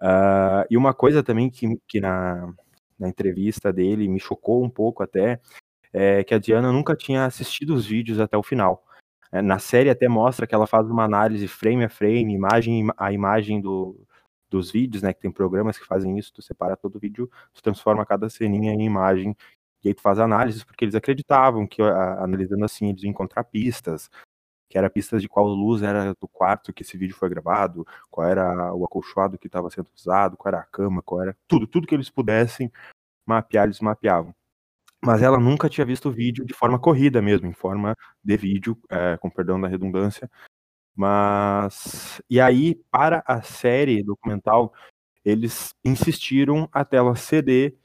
ah, 0.00 0.66
e 0.70 0.76
uma 0.76 0.92
coisa 0.92 1.22
também 1.22 1.50
que, 1.50 1.80
que 1.86 2.00
na, 2.00 2.52
na 2.98 3.08
entrevista 3.08 3.72
dele 3.72 4.08
me 4.08 4.18
chocou 4.18 4.64
um 4.64 4.70
pouco 4.70 5.02
até, 5.02 5.40
é 5.92 6.24
que 6.24 6.34
a 6.34 6.38
Diana 6.38 6.72
nunca 6.72 6.96
tinha 6.96 7.24
assistido 7.24 7.74
os 7.74 7.86
vídeos 7.86 8.18
até 8.18 8.36
o 8.36 8.42
final. 8.42 8.84
É, 9.30 9.40
na 9.42 9.58
série 9.58 9.90
até 9.90 10.08
mostra 10.08 10.46
que 10.46 10.54
ela 10.54 10.66
faz 10.66 10.88
uma 10.88 11.04
análise 11.04 11.46
frame 11.48 11.84
a 11.84 11.88
frame, 11.88 12.34
imagem 12.34 12.88
a 12.96 13.12
imagem 13.12 13.60
do, 13.60 14.04
dos 14.50 14.70
vídeos, 14.70 15.02
né? 15.02 15.12
Que 15.12 15.20
tem 15.20 15.30
programas 15.30 15.78
que 15.78 15.86
fazem 15.86 16.18
isso, 16.18 16.32
tu 16.32 16.42
separa 16.42 16.76
todo 16.76 16.96
o 16.96 16.98
vídeo, 17.00 17.30
tu 17.52 17.62
transforma 17.62 18.06
cada 18.06 18.28
ceninha 18.28 18.72
em 18.72 18.84
imagem 18.84 19.36
e 19.84 19.88
aí 19.88 19.94
tu 19.94 20.00
faz 20.00 20.18
análises, 20.18 20.64
porque 20.64 20.84
eles 20.84 20.94
acreditavam 20.94 21.66
que, 21.66 21.82
analisando 21.82 22.64
assim, 22.64 22.88
eles 22.88 23.02
iam 23.02 23.10
encontrar 23.10 23.44
pistas, 23.44 24.10
que 24.68 24.78
era 24.78 24.88
pistas 24.88 25.20
de 25.20 25.28
qual 25.28 25.46
luz 25.46 25.82
era 25.82 26.14
do 26.14 26.26
quarto 26.26 26.72
que 26.72 26.82
esse 26.82 26.96
vídeo 26.96 27.14
foi 27.14 27.28
gravado, 27.28 27.86
qual 28.10 28.26
era 28.26 28.74
o 28.74 28.84
acolchoado 28.84 29.38
que 29.38 29.46
estava 29.46 29.70
sendo 29.70 29.88
usado, 29.94 30.36
qual 30.36 30.54
era 30.54 30.62
a 30.62 30.66
cama, 30.66 31.02
qual 31.02 31.22
era 31.22 31.36
tudo, 31.46 31.66
tudo 31.66 31.86
que 31.86 31.94
eles 31.94 32.08
pudessem 32.08 32.72
mapear, 33.26 33.64
eles 33.64 33.80
mapeavam. 33.80 34.34
Mas 35.04 35.22
ela 35.22 35.38
nunca 35.38 35.68
tinha 35.68 35.84
visto 35.84 36.08
o 36.08 36.12
vídeo 36.12 36.46
de 36.46 36.54
forma 36.54 36.78
corrida 36.78 37.20
mesmo, 37.20 37.46
em 37.46 37.52
forma 37.52 37.94
de 38.22 38.36
vídeo, 38.38 38.78
é, 38.88 39.18
com 39.18 39.28
perdão 39.28 39.60
da 39.60 39.68
redundância. 39.68 40.30
Mas. 40.96 42.22
E 42.30 42.40
aí, 42.40 42.76
para 42.90 43.22
a 43.26 43.42
série 43.42 44.02
documental, 44.02 44.72
eles 45.24 45.74
insistiram 45.84 46.68
até 46.72 46.96
ela 46.96 47.16
ceder 47.16 47.76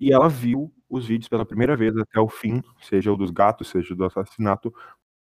e 0.00 0.12
ela 0.12 0.28
viu 0.28 0.72
os 0.88 1.06
vídeos 1.06 1.28
pela 1.28 1.46
primeira 1.46 1.76
vez 1.76 1.96
até 1.96 2.20
o 2.20 2.28
fim, 2.28 2.62
seja 2.80 3.12
o 3.12 3.16
dos 3.16 3.30
gatos, 3.30 3.68
seja 3.68 3.94
o 3.94 3.96
do 3.96 4.04
assassinato, 4.04 4.72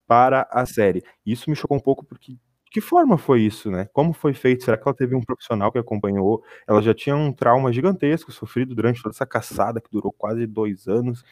para 0.06 0.48
a 0.50 0.66
série. 0.66 1.02
Isso 1.24 1.50
me 1.50 1.56
chocou 1.56 1.76
um 1.76 1.80
pouco 1.80 2.04
porque 2.04 2.36
que 2.70 2.80
forma 2.80 3.16
foi 3.16 3.40
isso, 3.40 3.70
né? 3.70 3.86
Como 3.92 4.12
foi 4.12 4.34
feito? 4.34 4.64
Será 4.64 4.76
que 4.76 4.82
ela 4.86 4.94
teve 4.94 5.14
um 5.14 5.22
profissional 5.22 5.72
que 5.72 5.78
acompanhou? 5.78 6.44
Ela 6.68 6.82
já 6.82 6.92
tinha 6.92 7.16
um 7.16 7.32
trauma 7.32 7.72
gigantesco 7.72 8.30
sofrido 8.30 8.74
durante 8.74 9.02
toda 9.02 9.14
essa 9.14 9.24
caçada 9.26 9.80
que 9.80 9.90
durou 9.90 10.12
quase 10.12 10.46
dois 10.46 10.86
anos. 10.86 11.24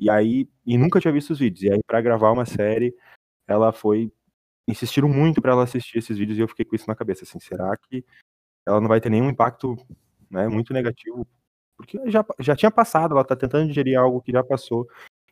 E 0.00 0.10
aí, 0.10 0.48
e 0.66 0.78
nunca 0.78 1.00
tinha 1.00 1.12
visto 1.12 1.30
os 1.30 1.38
vídeos. 1.38 1.62
E 1.64 1.72
aí, 1.72 1.80
para 1.86 2.00
gravar 2.00 2.32
uma 2.32 2.46
série, 2.46 2.94
ela 3.48 3.72
foi. 3.72 4.12
Insistiram 4.68 5.08
muito 5.08 5.42
para 5.42 5.52
ela 5.52 5.64
assistir 5.64 5.98
esses 5.98 6.18
vídeos 6.18 6.38
e 6.38 6.42
eu 6.42 6.48
fiquei 6.48 6.64
com 6.64 6.76
isso 6.76 6.88
na 6.88 6.96
cabeça. 6.96 7.24
Assim, 7.24 7.40
será 7.40 7.76
que 7.76 8.04
ela 8.66 8.80
não 8.80 8.88
vai 8.88 9.00
ter 9.00 9.10
nenhum 9.10 9.30
impacto 9.30 9.76
né, 10.30 10.48
muito 10.48 10.72
negativo 10.72 11.26
porque 11.80 11.98
já, 12.10 12.24
já 12.38 12.54
tinha 12.54 12.70
passado, 12.70 13.12
ela 13.12 13.22
está 13.22 13.34
tentando 13.34 13.68
digerir 13.68 13.98
algo 13.98 14.20
que 14.20 14.32
já 14.32 14.44
passou, 14.44 14.86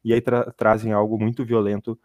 e 0.05 0.13
aí 0.13 0.21
tra 0.21 0.51
trazem 0.53 0.93
algo 0.93 1.19
muito 1.19 1.45
violento 1.45 1.99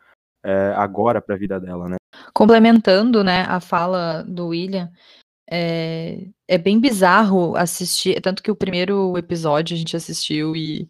é, 0.43 0.73
agora 0.75 1.21
para 1.21 1.35
a 1.35 1.37
vida 1.37 1.59
dela, 1.59 1.87
né? 1.87 1.95
Complementando, 2.33 3.23
né, 3.23 3.45
a 3.47 3.59
fala 3.59 4.23
do 4.23 4.47
William, 4.47 4.91
é, 5.49 6.27
é 6.47 6.57
bem 6.57 6.79
bizarro 6.79 7.55
assistir, 7.55 8.19
tanto 8.21 8.43
que 8.43 8.51
o 8.51 8.55
primeiro 8.55 9.17
episódio 9.17 9.75
a 9.75 9.77
gente 9.77 9.95
assistiu 9.95 10.55
e 10.55 10.87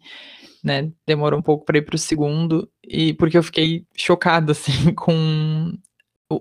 né, 0.62 0.90
demorou 1.06 1.38
um 1.38 1.42
pouco 1.42 1.64
para 1.64 1.78
ir 1.78 1.82
para 1.82 1.94
o 1.94 1.98
segundo, 1.98 2.68
e 2.82 3.12
porque 3.14 3.36
eu 3.36 3.42
fiquei 3.42 3.86
chocado 3.94 4.50
assim 4.52 4.92
com 4.94 5.72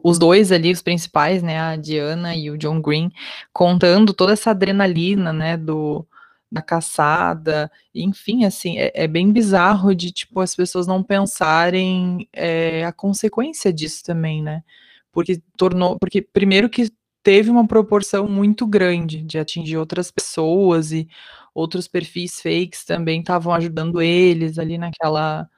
os 0.04 0.18
dois 0.18 0.52
ali, 0.52 0.72
os 0.72 0.82
principais, 0.82 1.44
né, 1.44 1.60
a 1.60 1.76
Diana 1.76 2.36
e 2.36 2.50
o 2.50 2.58
John 2.58 2.82
Green, 2.82 3.12
contando 3.52 4.14
toda 4.14 4.34
essa 4.34 4.52
adrenalina, 4.52 5.34
né, 5.34 5.58
do, 5.58 6.08
na 6.54 6.62
caçada, 6.62 7.72
enfim, 7.96 8.46
assim, 8.46 8.78
é, 8.80 8.92
é, 8.96 9.08
bem 9.08 9.32
bizarro 9.34 9.96
de, 9.96 10.12
tipo, 10.12 10.40
as 10.42 10.56
pessoas 10.56 10.88
não 10.88 11.04
pensarem 11.04 12.28
é, 12.34 12.86
a 12.86 12.94
consequência 12.94 13.74
disso 13.74 14.04
também, 14.04 14.42
né? 14.44 14.64
Porque 15.12 15.42
tornou, 15.58 15.98
porque 16.00 16.22
primeiro 16.22 16.70
que 16.70 16.92
teve 17.24 17.50
uma 17.50 17.68
proporção 17.68 18.28
muito 18.28 18.68
grande 18.68 19.24
de 19.24 19.40
atingir 19.40 19.78
outras 19.78 20.12
pessoas 20.12 20.92
e 20.92 21.08
outros 21.56 21.88
perfis 21.88 22.42
fakes 22.42 22.86
também 22.86 23.22
estavam 23.22 23.54
ajudando 23.54 24.02
eles 24.02 24.60
ali 24.60 24.78
naquela 24.78 25.50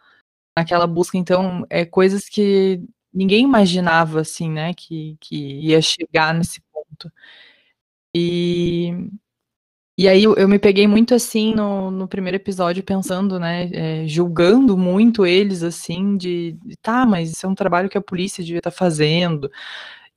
naquela 0.58 0.88
busca, 0.88 1.18
então, 1.18 1.66
é 1.70 1.86
coisas 1.86 2.30
que 2.30 2.82
ninguém 3.14 3.44
imaginava, 3.44 4.22
assim, 4.22 4.50
né, 4.50 4.74
que, 4.74 5.18
que 5.22 5.36
ia 5.62 5.82
chegar 5.82 6.34
nesse 6.34 6.62
ponto. 6.72 7.12
E, 8.14 8.94
e 9.98 10.08
aí 10.10 10.24
eu, 10.24 10.36
eu, 10.36 10.48
me 10.48 10.60
peguei 10.60 10.88
muito 10.88 11.16
assim 11.16 11.54
no, 11.54 11.90
no 11.90 12.08
primeiro 12.08 12.36
episódio 12.36 12.84
pensando, 12.84 13.40
né, 13.40 13.70
é, 13.74 14.08
julgando 14.08 14.78
muito 14.78 15.26
eles 15.26 15.64
assim 15.64 16.18
de, 16.18 16.58
tá, 16.82 17.06
mas 17.06 17.32
isso 17.32 17.46
é 17.46 17.50
um 17.50 17.56
trabalho 17.56 17.90
que 17.90 17.98
a 17.98 18.02
polícia 18.02 18.44
devia 18.44 18.60
estar 18.60 18.72
tá 18.72 18.78
fazendo. 18.78 19.50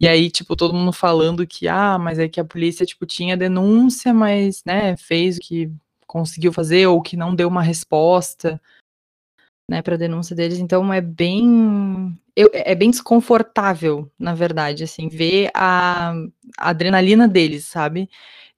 E 0.01 0.07
aí, 0.09 0.31
tipo, 0.31 0.55
todo 0.57 0.75
mundo 0.75 0.93
falando 0.93 1.47
que, 1.47 1.69
ah, 1.69 1.99
mas 1.99 2.19
é 2.19 2.29
que 2.29 2.41
a 2.41 2.45
polícia, 2.45 2.87
tipo, 2.87 3.05
tinha 3.05 3.37
denúncia, 3.37 4.15
mas, 4.15 4.63
né, 4.65 4.97
fez 4.97 5.37
o 5.39 5.41
que 5.41 5.71
conseguiu 6.07 6.53
fazer 6.53 6.87
ou 6.87 7.03
que 7.03 7.17
não 7.17 7.35
deu 7.35 7.49
uma 7.49 7.63
resposta, 7.63 8.61
né, 9.69 9.83
para 9.83 9.97
denúncia 9.97 10.35
deles. 10.35 10.59
Então 10.59 10.93
é 10.93 11.01
bem, 11.01 12.19
eu, 12.35 12.51
é 12.53 12.75
bem 12.75 12.91
desconfortável, 12.91 14.11
na 14.19 14.35
verdade, 14.35 14.85
assim, 14.85 15.09
ver 15.09 15.51
a, 15.55 16.13
a 16.57 16.71
adrenalina 16.71 17.29
deles, 17.29 17.67
sabe? 17.67 18.09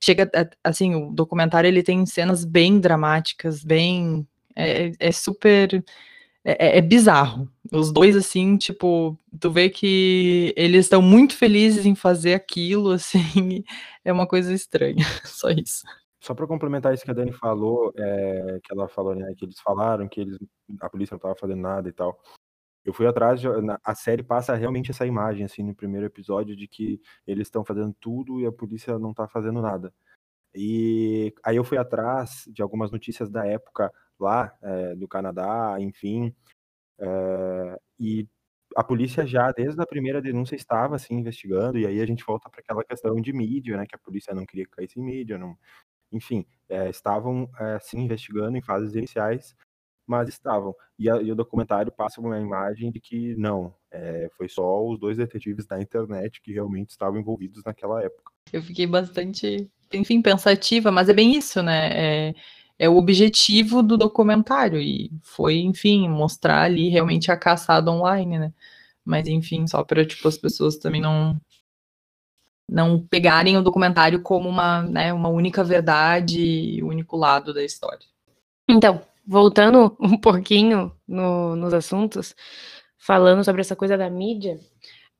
Chega, 0.01 0.29
assim, 0.63 0.95
o 0.95 1.11
documentário 1.11 1.67
ele 1.67 1.83
tem 1.83 2.05
cenas 2.05 2.43
bem 2.43 2.79
dramáticas, 2.79 3.63
bem, 3.63 4.27
é, 4.55 4.91
é 4.99 5.11
super, 5.11 5.83
é, 6.43 6.79
é, 6.79 6.81
bizarro. 6.81 7.49
Os 7.71 7.91
dois, 7.91 8.15
assim, 8.15 8.57
tipo, 8.57 9.17
tu 9.39 9.51
vê 9.51 9.69
que 9.69 10.53
eles 10.57 10.85
estão 10.85 11.01
muito 11.01 11.37
felizes 11.37 11.85
em 11.85 11.95
fazer 11.95 12.33
aquilo, 12.33 12.91
assim, 12.91 13.63
é 14.03 14.11
uma 14.11 14.27
coisa 14.27 14.53
estranha, 14.53 15.05
só 15.23 15.49
isso. 15.49 15.83
Só 16.19 16.35
para 16.35 16.45
complementar 16.45 16.93
isso 16.93 17.03
que 17.03 17.11
a 17.11 17.15
Dani 17.15 17.31
falou, 17.33 17.91
é, 17.97 18.59
que 18.63 18.73
ela 18.73 18.87
falou, 18.87 19.15
né, 19.15 19.33
que 19.35 19.45
eles 19.45 19.59
falaram 19.59 20.07
que 20.07 20.21
eles, 20.21 20.37
a 20.79 20.89
polícia 20.89 21.13
não 21.13 21.17
estava 21.17 21.35
fazendo 21.35 21.61
nada 21.61 21.89
e 21.89 21.91
tal. 21.91 22.19
Eu 22.83 22.93
fui 22.93 23.07
atrás, 23.07 23.41
a 23.83 23.95
série 23.95 24.23
passa 24.23 24.55
realmente 24.55 24.91
essa 24.91 25.05
imagem, 25.05 25.45
assim, 25.45 25.63
no 25.63 25.75
primeiro 25.75 26.05
episódio, 26.05 26.55
de 26.55 26.67
que 26.67 26.99
eles 27.27 27.47
estão 27.47 27.63
fazendo 27.63 27.95
tudo 27.99 28.39
e 28.39 28.45
a 28.45 28.51
polícia 28.51 28.97
não 28.99 29.11
está 29.11 29.27
fazendo 29.27 29.61
nada. 29.61 29.93
E 30.55 31.33
aí 31.43 31.55
eu 31.57 31.63
fui 31.63 31.77
atrás 31.77 32.45
de 32.47 32.61
algumas 32.61 32.91
notícias 32.91 33.29
da 33.29 33.45
época 33.47 33.91
lá, 34.19 34.55
é, 34.61 34.95
do 34.95 35.07
Canadá, 35.07 35.77
enfim, 35.79 36.35
é, 36.99 37.79
e 37.99 38.27
a 38.75 38.83
polícia 38.83 39.25
já, 39.25 39.51
desde 39.51 39.81
a 39.81 39.85
primeira 39.85 40.21
denúncia, 40.21 40.55
estava 40.55 40.95
assim 40.95 41.15
investigando, 41.15 41.77
e 41.77 41.85
aí 41.85 42.01
a 42.01 42.05
gente 42.05 42.23
volta 42.25 42.49
para 42.49 42.61
aquela 42.61 42.83
questão 42.83 43.19
de 43.21 43.33
mídia, 43.33 43.77
né? 43.77 43.85
Que 43.87 43.95
a 43.95 43.99
polícia 43.99 44.33
não 44.33 44.45
queria 44.45 44.65
que 44.65 44.71
caísse 44.71 44.99
em 44.99 45.03
mídia, 45.03 45.37
não... 45.37 45.57
enfim, 46.11 46.45
é, 46.69 46.89
estavam 46.89 47.49
é, 47.59 47.79
sim 47.81 48.01
investigando 48.01 48.57
em 48.57 48.61
fases 48.61 48.95
iniciais, 48.95 49.55
mas 50.11 50.27
estavam. 50.27 50.75
E, 50.99 51.09
a, 51.09 51.21
e, 51.21 51.31
o 51.31 51.35
documentário 51.35 51.89
passa 51.89 52.19
uma 52.19 52.37
imagem 52.37 52.91
de 52.91 52.99
que 52.99 53.33
não, 53.37 53.73
é, 53.89 54.29
foi 54.35 54.49
só 54.49 54.85
os 54.85 54.99
dois 54.99 55.15
detetives 55.15 55.65
da 55.65 55.81
internet 55.81 56.41
que 56.41 56.51
realmente 56.51 56.89
estavam 56.89 57.17
envolvidos 57.17 57.63
naquela 57.63 58.03
época. 58.03 58.29
Eu 58.51 58.61
fiquei 58.61 58.85
bastante, 58.85 59.71
enfim, 59.93 60.21
pensativa, 60.21 60.91
mas 60.91 61.07
é 61.07 61.13
bem 61.13 61.33
isso, 61.33 61.63
né? 61.63 61.91
É, 61.93 62.33
é 62.77 62.89
o 62.89 62.97
objetivo 62.97 63.81
do 63.81 63.95
documentário 63.95 64.81
e 64.81 65.09
foi, 65.21 65.59
enfim, 65.59 66.09
mostrar 66.09 66.63
ali 66.63 66.89
realmente 66.89 67.31
a 67.31 67.37
caçada 67.37 67.89
online, 67.89 68.37
né? 68.37 68.53
Mas 69.05 69.27
enfim, 69.29 69.65
só 69.67 69.85
para 69.85 70.05
tipo 70.05 70.27
as 70.27 70.37
pessoas 70.37 70.75
também 70.77 70.99
não 70.99 71.39
não 72.67 72.99
pegarem 72.99 73.57
o 73.57 73.61
documentário 73.61 74.21
como 74.21 74.47
uma, 74.47 74.83
né, 74.83 75.11
uma 75.11 75.27
única 75.27 75.61
verdade, 75.61 76.79
o 76.81 76.87
único 76.87 77.17
lado 77.17 77.53
da 77.53 77.63
história. 77.63 78.07
Então, 78.69 79.01
voltando 79.25 79.95
um 79.99 80.17
pouquinho 80.17 80.91
no, 81.07 81.55
nos 81.55 81.73
assuntos, 81.73 82.35
falando 82.97 83.43
sobre 83.43 83.61
essa 83.61 83.75
coisa 83.75 83.97
da 83.97 84.09
mídia, 84.09 84.59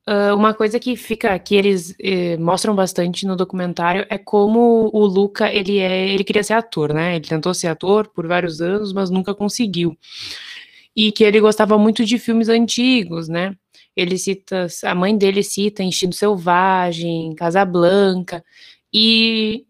Uh, 0.04 0.34
uma 0.34 0.52
coisa 0.52 0.80
que 0.80 0.96
fica 0.96 1.38
que 1.38 1.54
eles 1.54 1.94
eh, 2.00 2.36
mostram 2.36 2.74
bastante 2.74 3.24
no 3.24 3.36
documentário 3.36 4.04
é 4.10 4.18
como 4.18 4.90
o 4.92 5.06
Luca 5.06 5.48
ele 5.52 5.78
é 5.78 6.08
ele 6.08 6.24
queria 6.24 6.42
ser 6.42 6.54
ator, 6.54 6.92
né? 6.92 7.14
Ele 7.14 7.24
tentou 7.24 7.54
ser 7.54 7.68
ator 7.68 8.08
por 8.08 8.26
vários 8.26 8.60
anos, 8.60 8.92
mas 8.92 9.10
nunca 9.10 9.32
conseguiu. 9.32 9.96
E 10.96 11.12
que 11.12 11.22
ele 11.24 11.40
gostava 11.40 11.78
muito 11.78 12.04
de 12.04 12.18
filmes 12.18 12.48
antigos, 12.48 13.28
né? 13.28 13.56
Ele 13.96 14.18
cita 14.18 14.66
a 14.84 14.94
mãe 14.94 15.16
dele 15.16 15.42
cita 15.42 15.84
Instinto 15.84 16.16
Selvagem, 16.16 17.34
Casablanca 17.36 18.44
e 18.92 19.64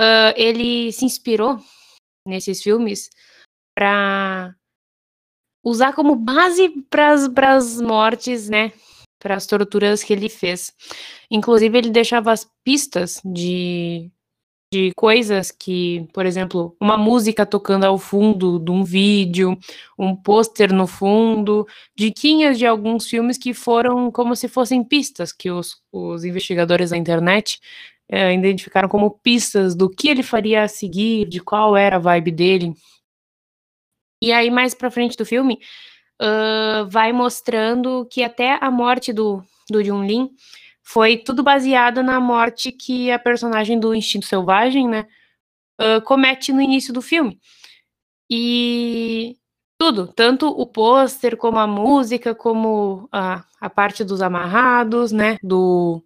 uh, 0.00 0.32
ele 0.36 0.92
se 0.92 1.04
inspirou 1.04 1.58
nesses 2.26 2.62
filmes 2.62 3.10
para 3.74 4.54
usar 5.64 5.92
como 5.92 6.16
base 6.16 6.68
para 6.90 7.10
as 7.54 7.80
mortes, 7.80 8.48
né? 8.48 8.72
para 9.22 9.36
as 9.36 9.46
torturas 9.46 10.02
que 10.02 10.12
ele 10.12 10.28
fez. 10.28 10.74
Inclusive, 11.30 11.78
ele 11.78 11.90
deixava 11.90 12.32
as 12.32 12.50
pistas 12.64 13.20
de, 13.24 14.10
de 14.72 14.90
coisas 14.96 15.52
que, 15.52 16.08
por 16.12 16.26
exemplo, 16.26 16.76
uma 16.80 16.98
música 16.98 17.46
tocando 17.46 17.84
ao 17.84 17.98
fundo 17.98 18.58
de 18.58 18.72
um 18.72 18.82
vídeo, 18.82 19.56
um 19.96 20.16
pôster 20.16 20.72
no 20.72 20.88
fundo, 20.88 21.64
diquinhas 21.96 22.58
de 22.58 22.66
alguns 22.66 23.06
filmes 23.06 23.38
que 23.38 23.54
foram 23.54 24.10
como 24.10 24.34
se 24.34 24.48
fossem 24.48 24.82
pistas 24.82 25.32
que 25.32 25.52
os, 25.52 25.80
os 25.92 26.24
investigadores 26.24 26.90
da 26.90 26.96
internet 26.96 27.60
é, 28.08 28.32
identificaram 28.34 28.88
como 28.88 29.10
pistas 29.10 29.74
do 29.74 29.88
que 29.88 30.08
ele 30.08 30.22
faria 30.22 30.64
a 30.64 30.68
seguir, 30.68 31.28
de 31.28 31.40
qual 31.40 31.76
era 31.76 31.96
a 31.96 31.98
vibe 31.98 32.30
dele. 32.30 32.74
E 34.22 34.32
aí, 34.32 34.50
mais 34.50 34.74
pra 34.74 34.90
frente 34.90 35.16
do 35.16 35.26
filme, 35.26 35.58
uh, 36.20 36.88
vai 36.88 37.12
mostrando 37.12 38.06
que 38.10 38.22
até 38.22 38.56
a 38.60 38.70
morte 38.70 39.12
do, 39.12 39.42
do 39.68 39.82
Jun 39.82 40.04
Lin 40.04 40.30
foi 40.82 41.16
tudo 41.16 41.42
baseado 41.42 42.02
na 42.02 42.20
morte 42.20 42.70
que 42.70 43.10
a 43.10 43.18
personagem 43.18 43.78
do 43.78 43.94
Instinto 43.94 44.26
Selvagem, 44.26 44.88
né, 44.88 45.06
uh, 45.80 46.00
comete 46.02 46.52
no 46.52 46.60
início 46.60 46.92
do 46.92 47.02
filme. 47.02 47.40
E 48.30 49.36
tudo, 49.78 50.06
tanto 50.06 50.48
o 50.48 50.66
pôster, 50.66 51.36
como 51.36 51.58
a 51.58 51.66
música, 51.66 52.34
como 52.34 53.08
a, 53.10 53.44
a 53.60 53.70
parte 53.70 54.04
dos 54.04 54.22
amarrados, 54.22 55.10
né, 55.12 55.36
do... 55.42 56.04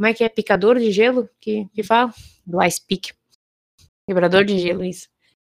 Como 0.00 0.08
é 0.08 0.14
que 0.14 0.24
é? 0.24 0.30
Picador 0.30 0.78
de 0.78 0.90
gelo 0.90 1.28
que, 1.38 1.66
que 1.74 1.82
fala? 1.82 2.10
Do 2.46 2.62
Ice 2.62 2.80
Pick. 2.80 3.10
Quebrador 4.06 4.46
de 4.46 4.58
gelo, 4.58 4.82
isso. 4.82 5.06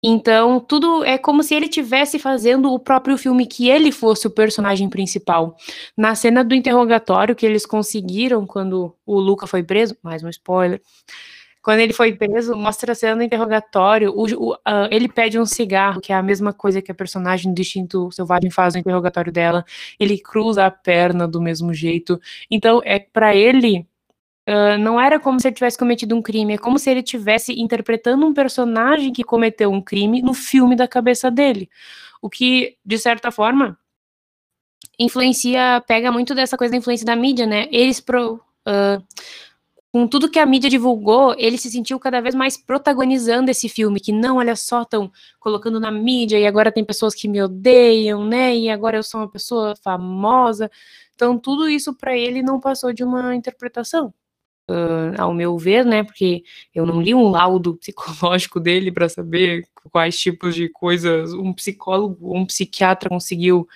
Então, 0.04 0.60
tudo 0.60 1.04
é 1.04 1.18
como 1.18 1.42
se 1.42 1.56
ele 1.56 1.68
tivesse 1.68 2.20
fazendo 2.20 2.72
o 2.72 2.78
próprio 2.78 3.18
filme, 3.18 3.48
que 3.48 3.68
ele 3.68 3.92
fosse 3.92 4.28
o 4.28 4.30
personagem 4.30 4.88
principal. 4.88 5.58
Na 5.98 6.14
cena 6.14 6.44
do 6.44 6.54
interrogatório 6.54 7.36
que 7.36 7.44
eles 7.44 7.66
conseguiram 7.66 8.46
quando 8.46 8.96
o 9.04 9.20
Luca 9.20 9.48
foi 9.48 9.64
preso, 9.64 9.98
mais 10.04 10.24
um 10.24 10.30
spoiler. 10.30 10.80
Quando 11.64 11.80
ele 11.80 11.94
foi 11.94 12.14
preso, 12.14 12.56
mostra 12.56 12.92
a 12.92 12.96
cena 12.96 13.16
do 13.16 13.24
interrogatório. 13.24 14.12
O, 14.12 14.26
o, 14.26 14.54
uh, 14.54 14.88
ele 14.92 15.10
pede 15.10 15.40
um 15.40 15.46
cigarro, 15.48 16.00
que 16.00 16.14
é 16.14 16.16
a 16.16 16.22
mesma 16.22 16.54
coisa 16.54 16.84
que 16.84 16.92
a 16.92 16.96
personagem 16.96 17.52
do 17.52 17.60
Instinto 17.60 18.12
Selvagem 18.12 18.52
faz 18.52 18.76
no 18.76 18.80
interrogatório 18.80 19.32
dela. 19.32 19.66
Ele 20.00 20.20
cruza 20.20 20.68
a 20.68 20.70
perna 20.70 21.28
do 21.28 21.42
mesmo 21.42 21.74
jeito. 21.74 22.22
Então, 22.52 22.80
é 22.86 23.00
para 23.00 23.36
ele 23.36 23.88
Uh, 24.48 24.78
não 24.78 25.02
era 25.02 25.20
como 25.20 25.40
se 25.40 25.48
ele 25.48 25.56
tivesse 25.56 25.76
cometido 25.76 26.16
um 26.16 26.22
crime, 26.22 26.54
é 26.54 26.58
como 26.58 26.78
se 26.78 26.90
ele 26.92 27.00
estivesse 27.00 27.60
interpretando 27.60 28.28
um 28.28 28.34
personagem 28.34 29.12
que 29.12 29.24
cometeu 29.24 29.72
um 29.72 29.82
crime 29.82 30.22
no 30.22 30.36
filme 30.36 30.76
da 30.76 30.88
cabeça 30.88 31.32
dele. 31.32 31.68
O 32.22 32.30
que, 32.30 32.78
de 32.86 32.98
certa 33.00 33.32
forma, 33.32 33.78
influencia, 35.00 35.84
pega 35.88 36.12
muito 36.12 36.36
dessa 36.36 36.58
coisa 36.58 36.72
da 36.72 36.78
influência 36.78 37.06
da 37.06 37.16
mídia, 37.16 37.48
né? 37.48 37.68
Eles, 37.72 38.00
pro, 38.00 38.36
uh, 38.36 39.04
com 39.92 40.08
tudo 40.08 40.30
que 40.30 40.38
a 40.38 40.46
mídia 40.46 40.70
divulgou, 40.70 41.34
ele 41.40 41.58
se 41.58 41.72
sentiu 41.72 42.00
cada 42.00 42.22
vez 42.22 42.36
mais 42.36 42.56
protagonizando 42.56 43.50
esse 43.50 43.68
filme, 43.68 44.00
que 44.00 44.12
não, 44.12 44.38
olha 44.38 44.56
só, 44.56 44.84
estão 44.84 45.12
colocando 45.40 45.80
na 45.80 45.90
mídia 45.90 46.38
e 46.38 46.46
agora 46.46 46.72
tem 46.72 46.86
pessoas 46.86 47.16
que 47.16 47.28
me 47.28 47.42
odeiam, 47.42 48.24
né? 48.24 48.56
E 48.56 48.70
agora 48.70 48.98
eu 48.98 49.04
sou 49.04 49.22
uma 49.22 49.30
pessoa 49.30 49.76
famosa. 49.84 50.70
Então, 51.16 51.38
tudo 51.38 51.68
isso 51.68 51.96
para 51.96 52.16
ele 52.16 52.44
não 52.44 52.60
passou 52.60 52.94
de 52.94 53.04
uma 53.04 53.36
interpretação 53.36 54.14
uh, 54.70 55.20
ao 55.20 55.34
meu 55.34 55.58
ver, 55.58 55.86
né? 55.86 56.04
Porque 56.04 56.44
eu 56.74 56.86
não 56.86 57.02
li 57.02 57.14
um 57.14 57.30
laudo 57.30 57.76
psicológico 57.78 58.60
dele 58.60 58.92
para 58.92 59.10
saber 59.10 59.68
quais 59.92 60.18
tipos 60.20 60.56
de 60.56 60.70
coisas 60.70 61.34
um 61.34 61.54
psicólogo, 61.54 62.36
um 62.36 62.46
psiquiatra 62.46 63.10
conseguiu 63.10 63.68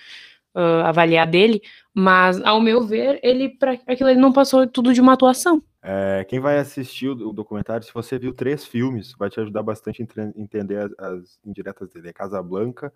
uh, 0.54 0.84
avaliar 0.84 1.26
dele, 1.26 1.60
mas 1.94 2.40
ao 2.42 2.60
meu 2.60 2.82
ver, 2.86 3.20
ele 3.22 3.48
para 3.48 3.72
aquilo 3.86 4.10
ele 4.10 4.20
não 4.20 4.32
passou 4.32 4.66
tudo 4.66 4.92
de 4.92 5.00
uma 5.00 5.12
atuação. 5.14 5.62
É, 5.82 6.26
quem 6.28 6.38
vai 6.40 6.58
assistir 6.58 7.08
o 7.08 7.32
documentário, 7.32 7.86
se 7.86 7.94
você 7.94 8.18
viu 8.18 8.34
três 8.34 8.66
filmes, 8.66 9.14
vai 9.18 9.30
te 9.30 9.40
ajudar 9.40 9.62
bastante 9.62 10.02
a 10.02 10.32
entender 10.36 10.76
as, 10.76 10.92
as 10.98 11.40
indiretas 11.44 11.88
dele. 11.88 12.08
É 12.08 12.12
Casa 12.12 12.42
Blanca, 12.42 12.92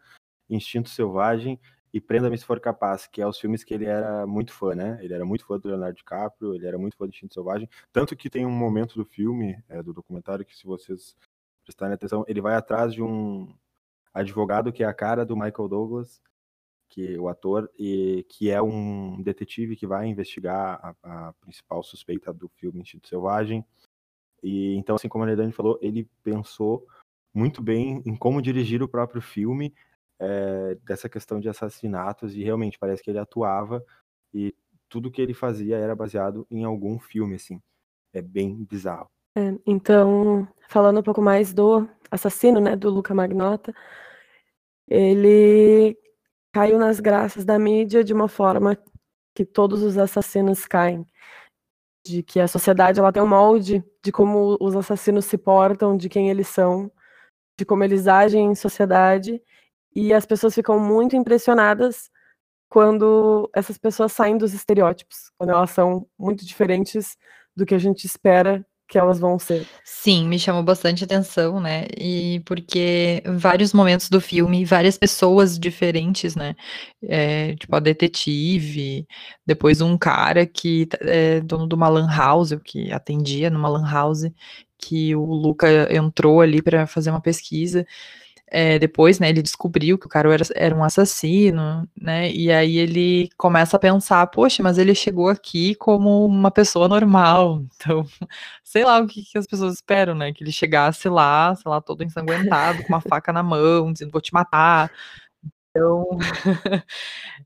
Instinto 0.51 0.91
Selvagem 0.91 1.59
e 1.95 2.01
Prenda-me 2.01 2.37
se 2.37 2.45
for 2.45 2.59
capaz, 2.59 3.07
que 3.07 3.23
é 3.23 3.27
os 3.27 3.39
filmes 3.39 3.63
que 3.63 3.73
ele 3.73 3.85
era 3.85 4.27
muito 4.27 4.53
fã, 4.53 4.75
né? 4.75 4.99
Ele 5.01 5.15
era 5.15 5.25
muito 5.25 5.47
fã 5.47 5.61
do 5.61 5.69
Leonardo 5.69 5.97
DiCaprio, 5.97 6.53
ele 6.53 6.67
era 6.67 6.77
muito 6.77 6.97
fã 6.97 7.09
de 7.09 7.15
Instinto 7.15 7.35
Selvagem, 7.35 7.71
tanto 7.93 8.17
que 8.17 8.29
tem 8.29 8.45
um 8.45 8.51
momento 8.51 8.97
do 8.97 9.05
filme, 9.05 9.63
é, 9.69 9.81
do 9.81 9.93
documentário, 9.93 10.45
que 10.45 10.57
se 10.57 10.67
vocês 10.67 11.17
prestarem 11.63 11.95
atenção, 11.95 12.25
ele 12.27 12.41
vai 12.41 12.57
atrás 12.57 12.93
de 12.93 13.01
um 13.01 13.57
advogado 14.13 14.73
que 14.73 14.83
é 14.83 14.87
a 14.87 14.93
cara 14.93 15.25
do 15.25 15.37
Michael 15.37 15.69
Douglas, 15.69 16.21
que 16.89 17.17
o 17.17 17.29
ator, 17.29 17.71
e 17.79 18.27
que 18.29 18.51
é 18.51 18.61
um 18.61 19.23
detetive 19.23 19.77
que 19.77 19.87
vai 19.87 20.09
investigar 20.09 20.97
a, 21.01 21.29
a 21.29 21.33
principal 21.35 21.81
suspeita 21.85 22.33
do 22.33 22.49
filme 22.57 22.81
Instinto 22.81 23.07
Selvagem. 23.07 23.65
E 24.43 24.75
então, 24.75 24.97
assim 24.97 25.09
como 25.09 25.23
a 25.23 25.29
Nedane 25.29 25.53
falou, 25.53 25.79
ele 25.81 26.11
pensou 26.25 26.85
muito 27.33 27.63
bem 27.63 28.03
em 28.05 28.17
como 28.17 28.43
dirigir 28.43 28.83
o 28.83 28.89
próprio 28.89 29.23
filme, 29.23 29.73
é, 30.21 30.77
dessa 30.83 31.09
questão 31.09 31.41
de 31.41 31.49
assassinatos 31.49 32.35
e 32.35 32.43
realmente 32.43 32.79
parece 32.79 33.03
que 33.03 33.11
ele 33.11 33.19
atuava 33.19 33.85
e 34.33 34.55
tudo 34.89 35.11
que 35.11 35.21
ele 35.21 35.35
fazia 35.35 35.77
era 35.77 35.95
baseado 35.95 36.47
em 36.51 36.65
algum 36.65 36.99
filme, 36.99 37.35
assim. 37.35 37.61
É 38.13 38.23
bem 38.23 38.65
bizarro. 38.65 39.11
É, 39.37 39.53
então, 39.67 40.47
falando 40.69 41.01
um 41.01 41.03
pouco 41.03 41.21
mais 41.21 41.53
do 41.53 41.89
assassino, 42.11 42.61
né, 42.61 42.77
do 42.77 42.89
Luca 42.89 43.13
Magnota, 43.13 43.75
ele 44.89 45.99
caiu 46.53 46.79
nas 46.79 47.01
graças 47.01 47.45
da 47.45 47.59
mídia 47.59 48.05
de 48.05 48.13
uma 48.13 48.29
forma 48.29 48.79
que 49.35 49.45
todos 49.45 49.83
os 49.83 49.99
assassinos 49.99 50.67
caem. 50.67 51.05
De 52.07 52.23
que 52.23 52.39
a 52.39 52.47
sociedade 52.47 53.01
ela 53.01 53.13
tem 53.13 53.23
um 53.23 53.27
molde 53.27 53.83
de 54.05 54.13
como 54.13 54.57
os 54.61 54.77
assassinos 54.77 55.25
se 55.25 55.37
portam, 55.37 55.97
de 55.97 56.09
quem 56.09 56.31
eles 56.31 56.47
são, 56.47 56.93
de 57.59 57.65
como 57.65 57.83
eles 57.83 58.07
agem 58.07 58.53
em 58.53 58.55
sociedade, 58.55 59.43
e 59.95 60.13
as 60.13 60.27
pessoas 60.27 60.55
ficam 60.55 60.79
muito 60.79 61.17
impressionadas 61.17 62.11
quando 62.69 63.49
essas 63.55 63.79
pessoas 63.79 64.13
saem 64.13 64.37
dos 64.37 64.53
estereótipos, 64.53 65.31
quando 65.39 65.51
elas 65.51 65.71
são 65.71 66.07
muito 66.19 66.45
diferentes 66.45 67.17
do 67.57 67.65
que 67.65 67.75
a 67.75 67.79
gente 67.79 68.05
espera 68.05 68.67
que 68.89 68.99
elas 68.99 69.19
vão 69.19 69.39
ser. 69.39 69.67
Sim, 69.85 70.29
me 70.29 70.39
chamou 70.39 70.63
bastante 70.63 71.05
atenção, 71.05 71.59
né? 71.61 71.87
E 71.97 72.43
porque 72.45 73.23
vários 73.27 73.73
momentos 73.73 74.11
do 74.11 74.21
filme, 74.21 74.65
várias 74.65 74.99
pessoas 74.99 75.59
diferentes, 75.59 76.37
né? 76.37 76.55
É, 77.03 77.55
tipo 77.57 77.75
a 77.75 77.81
detetive, 77.81 79.07
depois 79.47 79.81
um 79.81 79.97
cara 79.97 80.47
que 80.47 80.87
é 81.01 81.41
dono 81.41 81.67
de 81.69 81.75
uma 81.75 81.89
lan 81.89 82.09
house, 82.09 82.55
que 82.65 82.93
atendia 82.93 83.49
numa 83.49 83.69
lan 83.69 83.91
house, 83.91 84.31
que 84.79 85.15
o 85.17 85.25
Luca 85.25 85.93
entrou 85.95 86.41
ali 86.41 86.61
para 86.61 86.87
fazer 86.87 87.11
uma 87.11 87.21
pesquisa 87.23 87.87
é, 88.47 88.79
depois, 88.79 89.19
né, 89.19 89.29
ele 89.31 89.43
descobriu 89.43 89.99
que 89.99 90.07
o 90.07 90.09
cara 90.09 90.33
era, 90.33 90.45
era, 90.55 90.75
um 90.75 90.85
assassino, 90.85 91.89
né, 92.01 92.31
e 92.31 92.53
aí 92.53 92.77
ele 92.77 93.29
começa 93.37 93.77
a 93.77 93.81
pensar, 93.81 94.27
poxa, 94.29 94.63
mas 94.63 94.79
ele 94.79 94.95
chegou 94.95 95.29
aqui 95.29 95.75
como 95.77 96.25
uma 96.27 96.51
pessoa 96.51 96.89
normal, 96.89 97.65
então, 97.77 98.07
sei 98.63 98.85
lá 98.85 99.01
o 99.01 99.07
que, 99.07 99.23
que 99.25 99.39
as 99.39 99.47
pessoas 99.47 99.75
esperam, 99.75 100.15
né, 100.15 100.33
que 100.33 100.45
ele 100.45 100.53
chegasse 100.53 101.09
lá, 101.09 101.55
sei 101.55 101.71
lá, 101.71 101.81
todo 101.81 102.05
ensanguentado, 102.05 102.83
com 102.85 102.89
uma 102.91 103.01
faca 103.03 103.33
na 103.33 103.43
mão, 103.43 103.93
dizendo, 103.93 104.13
vou 104.13 104.21
te 104.21 104.33
matar, 104.33 104.91
então, 105.77 106.07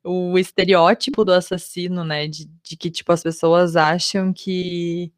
o 0.04 0.38
estereótipo 0.38 1.24
do 1.24 1.32
assassino, 1.32 2.04
né, 2.04 2.26
de, 2.28 2.46
de 2.62 2.76
que, 2.76 2.90
tipo, 2.90 3.11
as 3.12 3.22
pessoas 3.22 3.74
acham 3.76 4.32
que 4.32 5.12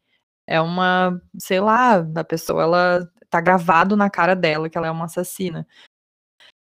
é 0.47 0.61
uma, 0.61 1.21
sei 1.39 1.61
lá, 1.61 1.97
a 2.17 2.25
pessoa, 2.25 2.63
ela 2.63 3.11
tá 3.31 3.41
gravado 3.41 3.97
na 3.97 4.11
cara 4.11 4.35
dela 4.35 4.69
que 4.69 4.77
ela 4.77 4.89
é 4.89 4.91
uma 4.91 5.07
assassina. 5.07 5.67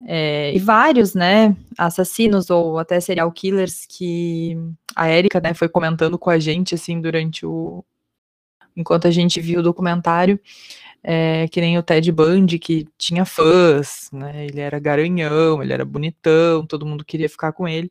É, 0.03 0.55
e 0.55 0.59
vários, 0.59 1.15
né, 1.15 1.55
assassinos 1.77 2.49
ou 2.49 2.79
até 2.79 3.01
serial 3.01 3.31
killers 3.33 3.85
que 3.87 4.57
a 4.97 5.11
Erika, 5.11 5.41
né, 5.41 5.53
foi 5.53 5.69
comentando 5.69 6.19
com 6.19 6.31
a 6.31 6.39
gente, 6.39 6.75
assim, 6.75 7.01
durante 7.01 7.45
o... 7.45 7.85
enquanto 8.77 9.07
a 9.07 9.11
gente 9.11 9.41
viu 9.41 9.61
o 9.61 9.63
documentário, 9.63 10.41
é, 11.03 11.49
que 11.49 11.61
nem 11.61 11.79
o 11.79 11.83
Ted 11.83 12.11
Bundy, 12.13 12.59
que 12.59 12.89
tinha 12.97 13.25
fãs, 13.27 14.11
né, 14.13 14.47
ele 14.47 14.61
era 14.61 14.79
garanhão, 14.79 15.63
ele 15.63 15.73
era 15.73 15.85
bonitão, 15.85 16.67
todo 16.67 16.87
mundo 16.87 17.05
queria 17.05 17.29
ficar 17.29 17.53
com 17.53 17.69
ele, 17.69 17.91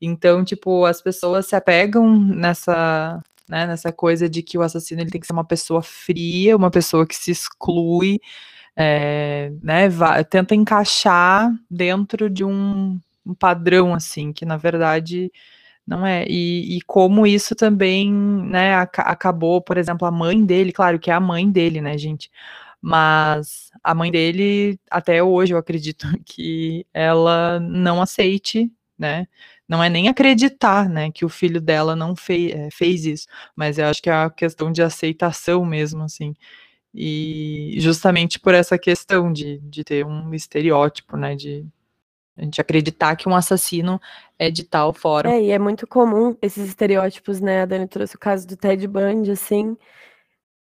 então, 0.00 0.44
tipo, 0.44 0.84
as 0.84 1.00
pessoas 1.02 1.46
se 1.46 1.54
apegam 1.54 2.18
nessa, 2.18 3.22
né, 3.48 3.66
nessa 3.66 3.92
coisa 3.92 4.28
de 4.28 4.42
que 4.42 4.58
o 4.58 4.62
assassino 4.62 5.00
ele 5.00 5.10
tem 5.10 5.20
que 5.20 5.26
ser 5.26 5.32
uma 5.32 5.44
pessoa 5.44 5.82
fria, 5.82 6.56
uma 6.56 6.70
pessoa 6.70 7.06
que 7.06 7.14
se 7.16 7.30
exclui, 7.30 8.20
é, 8.76 9.52
né, 9.62 9.88
vai, 9.88 10.24
tenta 10.24 10.54
encaixar 10.54 11.52
dentro 11.70 12.30
de 12.30 12.44
um, 12.44 12.98
um, 13.26 13.34
padrão, 13.34 13.94
assim, 13.94 14.32
que 14.32 14.44
na 14.44 14.56
verdade 14.56 15.30
não 15.86 16.06
é. 16.06 16.24
E, 16.28 16.78
e 16.78 16.80
como 16.82 17.26
isso 17.26 17.54
também, 17.54 18.12
né, 18.12 18.74
ac 18.74 19.00
acabou, 19.00 19.60
por 19.60 19.76
exemplo, 19.78 20.06
a 20.06 20.10
mãe 20.10 20.44
dele, 20.44 20.72
claro 20.72 20.98
que 20.98 21.10
é 21.10 21.14
a 21.14 21.20
mãe 21.20 21.50
dele, 21.50 21.80
né, 21.80 21.98
gente, 21.98 22.30
mas 22.80 23.70
a 23.82 23.94
mãe 23.94 24.10
dele, 24.10 24.78
até 24.90 25.22
hoje, 25.22 25.54
eu 25.54 25.58
acredito 25.58 26.06
que 26.26 26.86
ela 26.92 27.60
não 27.60 28.02
aceite, 28.02 28.70
né, 28.98 29.26
não 29.72 29.82
é 29.82 29.88
nem 29.88 30.06
acreditar, 30.06 30.86
né, 30.86 31.10
que 31.10 31.24
o 31.24 31.30
filho 31.30 31.58
dela 31.58 31.96
não 31.96 32.14
fez, 32.14 32.52
é, 32.52 32.68
fez 32.70 33.06
isso, 33.06 33.26
mas 33.56 33.78
eu 33.78 33.86
acho 33.86 34.02
que 34.02 34.10
é 34.10 34.12
a 34.12 34.28
questão 34.28 34.70
de 34.70 34.82
aceitação 34.82 35.64
mesmo, 35.64 36.02
assim, 36.02 36.34
e 36.94 37.76
justamente 37.78 38.38
por 38.38 38.52
essa 38.52 38.76
questão 38.76 39.32
de, 39.32 39.58
de 39.60 39.82
ter 39.82 40.04
um 40.04 40.34
estereótipo, 40.34 41.16
né, 41.16 41.34
de 41.34 41.66
a 42.36 42.44
gente 42.44 42.60
acreditar 42.60 43.16
que 43.16 43.26
um 43.26 43.34
assassino 43.34 43.98
é 44.38 44.50
de 44.50 44.62
tal 44.62 44.92
forma. 44.92 45.32
É, 45.32 45.42
e 45.42 45.50
é 45.50 45.58
muito 45.58 45.86
comum 45.86 46.36
esses 46.42 46.68
estereótipos, 46.68 47.40
né, 47.40 47.62
a 47.62 47.64
Dani 47.64 47.88
trouxe 47.88 48.14
o 48.14 48.18
caso 48.18 48.46
do 48.46 48.58
Ted 48.58 48.86
Bundy, 48.86 49.30
assim, 49.30 49.74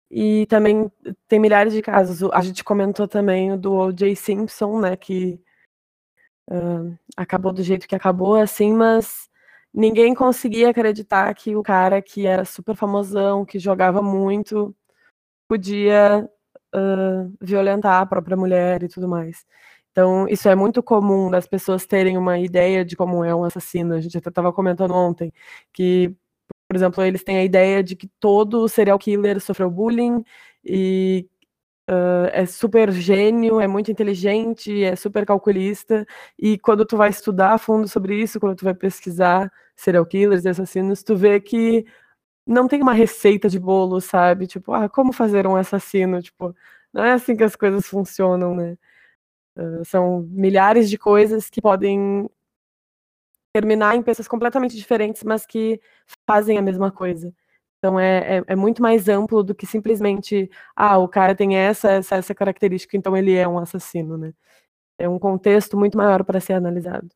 e 0.08 0.46
também 0.46 0.88
tem 1.26 1.40
milhares 1.40 1.72
de 1.72 1.82
casos, 1.82 2.22
a 2.32 2.40
gente 2.40 2.62
comentou 2.62 3.08
também 3.08 3.50
o 3.50 3.58
do 3.58 3.72
O.J. 3.72 4.14
Simpson, 4.14 4.78
né, 4.78 4.94
que 4.94 5.40
uh, 6.50 6.98
acabou 7.16 7.52
do 7.52 7.62
jeito 7.62 7.88
que 7.88 7.94
acabou, 7.94 8.37
assim, 8.37 8.72
mas 8.72 9.28
ninguém 9.72 10.14
conseguia 10.14 10.70
acreditar 10.70 11.33
que 11.35 11.57
o 11.57 11.62
cara 11.62 12.02
que 12.02 12.26
era 12.26 12.44
super 12.44 12.76
famosão, 12.76 13.44
que 13.44 13.59
jogava 13.59 14.02
muito, 14.02 14.74
podia 15.48 16.28
uh, 16.74 17.33
violentar 17.40 18.02
a 18.02 18.07
própria 18.07 18.37
mulher 18.37 18.83
e 18.83 18.88
tudo 18.88 19.09
mais. 19.09 19.46
Então, 19.92 20.26
isso 20.28 20.48
é 20.48 20.55
muito 20.55 20.83
comum 20.83 21.31
das 21.31 21.46
pessoas 21.46 21.87
terem 21.87 22.16
uma 22.16 22.38
ideia 22.38 22.85
de 22.85 22.96
como 22.96 23.24
é 23.24 23.35
um 23.35 23.44
assassino. 23.44 23.94
A 23.94 24.00
gente 24.00 24.16
até 24.18 24.31
estava 24.31 24.52
comentando 24.52 24.94
ontem 24.94 25.33
que, 25.72 26.14
por 26.68 26.76
exemplo, 26.76 27.05
eles 27.05 27.22
têm 27.24 27.38
a 27.38 27.44
ideia 27.44 27.83
de 27.83 27.96
que 27.96 28.09
todo 28.20 28.68
serial 28.68 28.98
killer 28.98 29.40
sofreu 29.40 29.70
bullying 29.70 30.24
e 30.64 31.28
Uh, 31.92 32.31
é 32.33 32.46
super 32.46 32.90
gênio, 32.90 33.61
é 33.61 33.66
muito 33.66 33.90
inteligente, 33.90 34.83
é 34.83 34.96
super 34.96 35.26
calculista, 35.26 36.07
e 36.38 36.57
quando 36.59 36.87
tu 36.87 36.96
vai 36.96 37.11
estudar 37.11 37.52
a 37.52 37.59
fundo 37.59 37.87
sobre 37.88 38.14
isso, 38.22 38.40
quando 38.40 38.57
tu 38.57 38.64
vai 38.64 38.72
pesquisar 38.74 39.52
serial 39.76 40.07
killers 40.07 40.44
e 40.44 40.48
assassinos, 40.48 41.02
tu 41.02 41.14
vê 41.16 41.40
que 41.40 41.85
não 42.46 42.68
tem 42.68 42.83
uma 42.83 42.94
receita 42.94 43.48
de 43.48 43.59
bolo, 43.59 44.00
sabe? 44.00 44.46
Tipo, 44.46 44.72
ah, 44.74 44.88
como 44.88 45.12
fazer 45.12 45.46
um 45.46 45.57
assassino? 45.57 46.22
Tipo, 46.22 46.55
não 46.92 47.05
é 47.05 47.12
assim 47.12 47.37
que 47.37 47.44
as 47.44 47.57
coisas 47.57 47.87
funcionam, 47.87 48.55
né? 48.55 48.78
Uh, 49.59 49.85
são 49.85 50.22
milhares 50.31 50.88
de 50.90 50.98
coisas 50.98 51.50
que 51.50 51.61
podem 51.62 52.28
terminar 53.52 53.96
em 53.96 54.02
pessoas 54.02 54.28
completamente 54.28 54.76
diferentes, 54.76 55.22
mas 55.24 55.46
que 55.46 55.81
fazem 56.26 56.59
a 56.59 56.62
mesma 56.62 56.90
coisa. 56.90 57.35
Então 57.83 57.99
é, 57.99 58.38
é, 58.38 58.45
é, 58.47 58.55
muito 58.55 58.81
mais 58.81 59.09
amplo 59.09 59.42
do 59.42 59.57
que 59.57 59.66
simplesmente, 59.66 60.49
ah, 60.77 60.99
o 60.99 61.09
cara 61.09 61.35
tem 61.35 61.57
essa, 61.57 61.90
essa, 61.90 62.14
essa 62.14 62.33
característica, 62.33 62.97
então 62.97 63.16
ele 63.16 63.35
é 63.35 63.47
um 63.49 63.59
assassino, 63.59 64.16
né? 64.16 64.33
É 64.97 65.09
um 65.09 65.18
contexto 65.18 65.77
muito 65.77 65.99
maior 65.99 66.23
para 66.23 66.38
ser 66.38 66.53
analisado. 66.53 67.09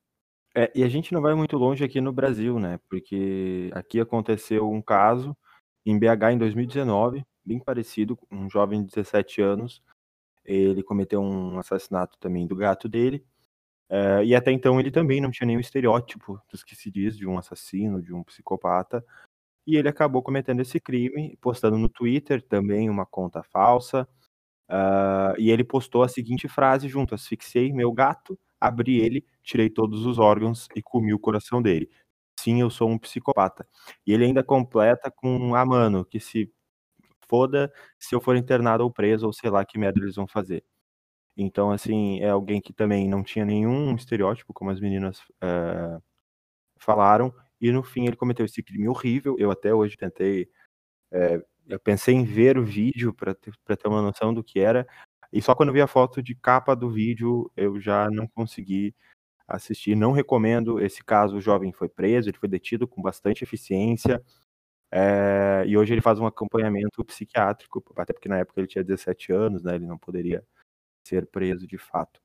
É, 0.56 0.72
e 0.74 0.82
a 0.82 0.88
gente 0.88 1.12
não 1.12 1.22
vai 1.22 1.36
muito 1.36 1.56
longe 1.56 1.84
aqui 1.84 2.00
no 2.00 2.12
Brasil, 2.12 2.58
né? 2.58 2.80
Porque 2.90 3.70
aqui 3.74 4.00
aconteceu 4.00 4.68
um 4.68 4.82
caso 4.82 5.36
em 5.84 5.96
BH 5.96 6.32
em 6.32 6.38
2019, 6.38 7.24
bem 7.44 7.60
parecido, 7.60 8.18
um 8.28 8.50
jovem 8.50 8.82
de 8.82 8.88
17 8.88 9.40
anos, 9.40 9.80
ele 10.44 10.82
cometeu 10.82 11.20
um 11.22 11.60
assassinato 11.60 12.18
também 12.18 12.44
do 12.44 12.56
gato 12.56 12.88
dele, 12.88 13.24
é, 13.88 14.24
e 14.24 14.34
até 14.34 14.50
então 14.50 14.80
ele 14.80 14.90
também 14.90 15.20
não 15.20 15.30
tinha 15.30 15.46
nenhum 15.46 15.60
estereótipo 15.60 16.40
dos 16.50 16.64
que 16.64 16.74
se 16.74 16.90
diz 16.90 17.16
de 17.16 17.24
um 17.24 17.38
assassino, 17.38 18.02
de 18.02 18.12
um 18.12 18.24
psicopata, 18.24 19.04
e 19.66 19.76
ele 19.76 19.88
acabou 19.88 20.22
cometendo 20.22 20.60
esse 20.60 20.80
crime, 20.80 21.36
postando 21.40 21.78
no 21.78 21.88
Twitter 21.88 22.42
também 22.42 22.88
uma 22.90 23.06
conta 23.06 23.42
falsa. 23.42 24.08
Uh, 24.70 25.38
e 25.38 25.50
ele 25.50 25.64
postou 25.64 26.02
a 26.02 26.08
seguinte 26.08 26.48
frase 26.48 26.88
junto: 26.88 27.14
asfixiei 27.14 27.72
meu 27.72 27.92
gato, 27.92 28.38
abri 28.60 29.00
ele, 29.00 29.24
tirei 29.42 29.70
todos 29.70 30.06
os 30.06 30.18
órgãos 30.18 30.68
e 30.76 30.82
comi 30.82 31.14
o 31.14 31.18
coração 31.18 31.62
dele. 31.62 31.90
Sim, 32.38 32.60
eu 32.60 32.70
sou 32.70 32.88
um 32.90 32.98
psicopata. 32.98 33.66
E 34.06 34.12
ele 34.12 34.24
ainda 34.24 34.42
completa 34.44 35.10
com: 35.10 35.54
ah, 35.54 35.64
mano, 35.66 36.04
que 36.04 36.20
se 36.20 36.52
foda 37.28 37.72
se 37.98 38.14
eu 38.14 38.20
for 38.20 38.36
internado 38.36 38.84
ou 38.84 38.90
preso, 38.92 39.26
ou 39.26 39.32
sei 39.32 39.50
lá 39.50 39.64
que 39.64 39.78
merda 39.78 40.00
eles 40.00 40.16
vão 40.16 40.26
fazer. 40.28 40.64
Então, 41.36 41.70
assim, 41.70 42.20
é 42.20 42.30
alguém 42.30 42.60
que 42.60 42.72
também 42.72 43.08
não 43.08 43.22
tinha 43.22 43.44
nenhum 43.44 43.94
estereótipo, 43.94 44.54
como 44.54 44.70
as 44.70 44.80
meninas 44.80 45.20
uh, 45.44 46.02
falaram, 46.78 47.34
e 47.60 47.72
no 47.72 47.82
fim 47.82 48.06
ele 48.06 48.16
cometeu 48.16 48.44
esse 48.46 48.62
crime 48.62 48.88
horrível. 48.88 49.36
Eu 49.38 49.50
até 49.50 49.74
hoje 49.74 49.96
tentei, 49.96 50.48
é, 51.12 51.42
eu 51.68 51.80
pensei 51.80 52.14
em 52.14 52.24
ver 52.24 52.58
o 52.58 52.64
vídeo 52.64 53.14
para 53.14 53.34
ter, 53.34 53.52
ter 53.76 53.88
uma 53.88 54.02
noção 54.02 54.34
do 54.34 54.44
que 54.44 54.60
era, 54.60 54.86
e 55.32 55.42
só 55.42 55.54
quando 55.54 55.72
vi 55.72 55.80
a 55.80 55.86
foto 55.86 56.22
de 56.22 56.34
capa 56.34 56.74
do 56.74 56.90
vídeo 56.90 57.50
eu 57.56 57.80
já 57.80 58.08
não 58.10 58.26
consegui 58.28 58.94
assistir. 59.46 59.94
Não 59.96 60.12
recomendo. 60.12 60.80
Esse 60.80 61.04
caso, 61.04 61.36
o 61.36 61.40
jovem 61.40 61.72
foi 61.72 61.88
preso, 61.88 62.28
ele 62.28 62.38
foi 62.38 62.48
detido 62.48 62.86
com 62.88 63.02
bastante 63.02 63.44
eficiência. 63.44 64.22
É, 64.90 65.64
e 65.66 65.76
hoje 65.76 65.94
ele 65.94 66.00
faz 66.00 66.18
um 66.18 66.26
acompanhamento 66.26 67.04
psiquiátrico, 67.04 67.84
até 67.96 68.12
porque 68.12 68.28
na 68.28 68.38
época 68.38 68.60
ele 68.60 68.68
tinha 68.68 68.84
17 68.84 69.32
anos, 69.32 69.62
né? 69.62 69.74
Ele 69.76 69.86
não 69.86 69.98
poderia 69.98 70.44
ser 71.06 71.26
preso 71.26 71.66
de 71.66 71.78
fato. 71.78 72.20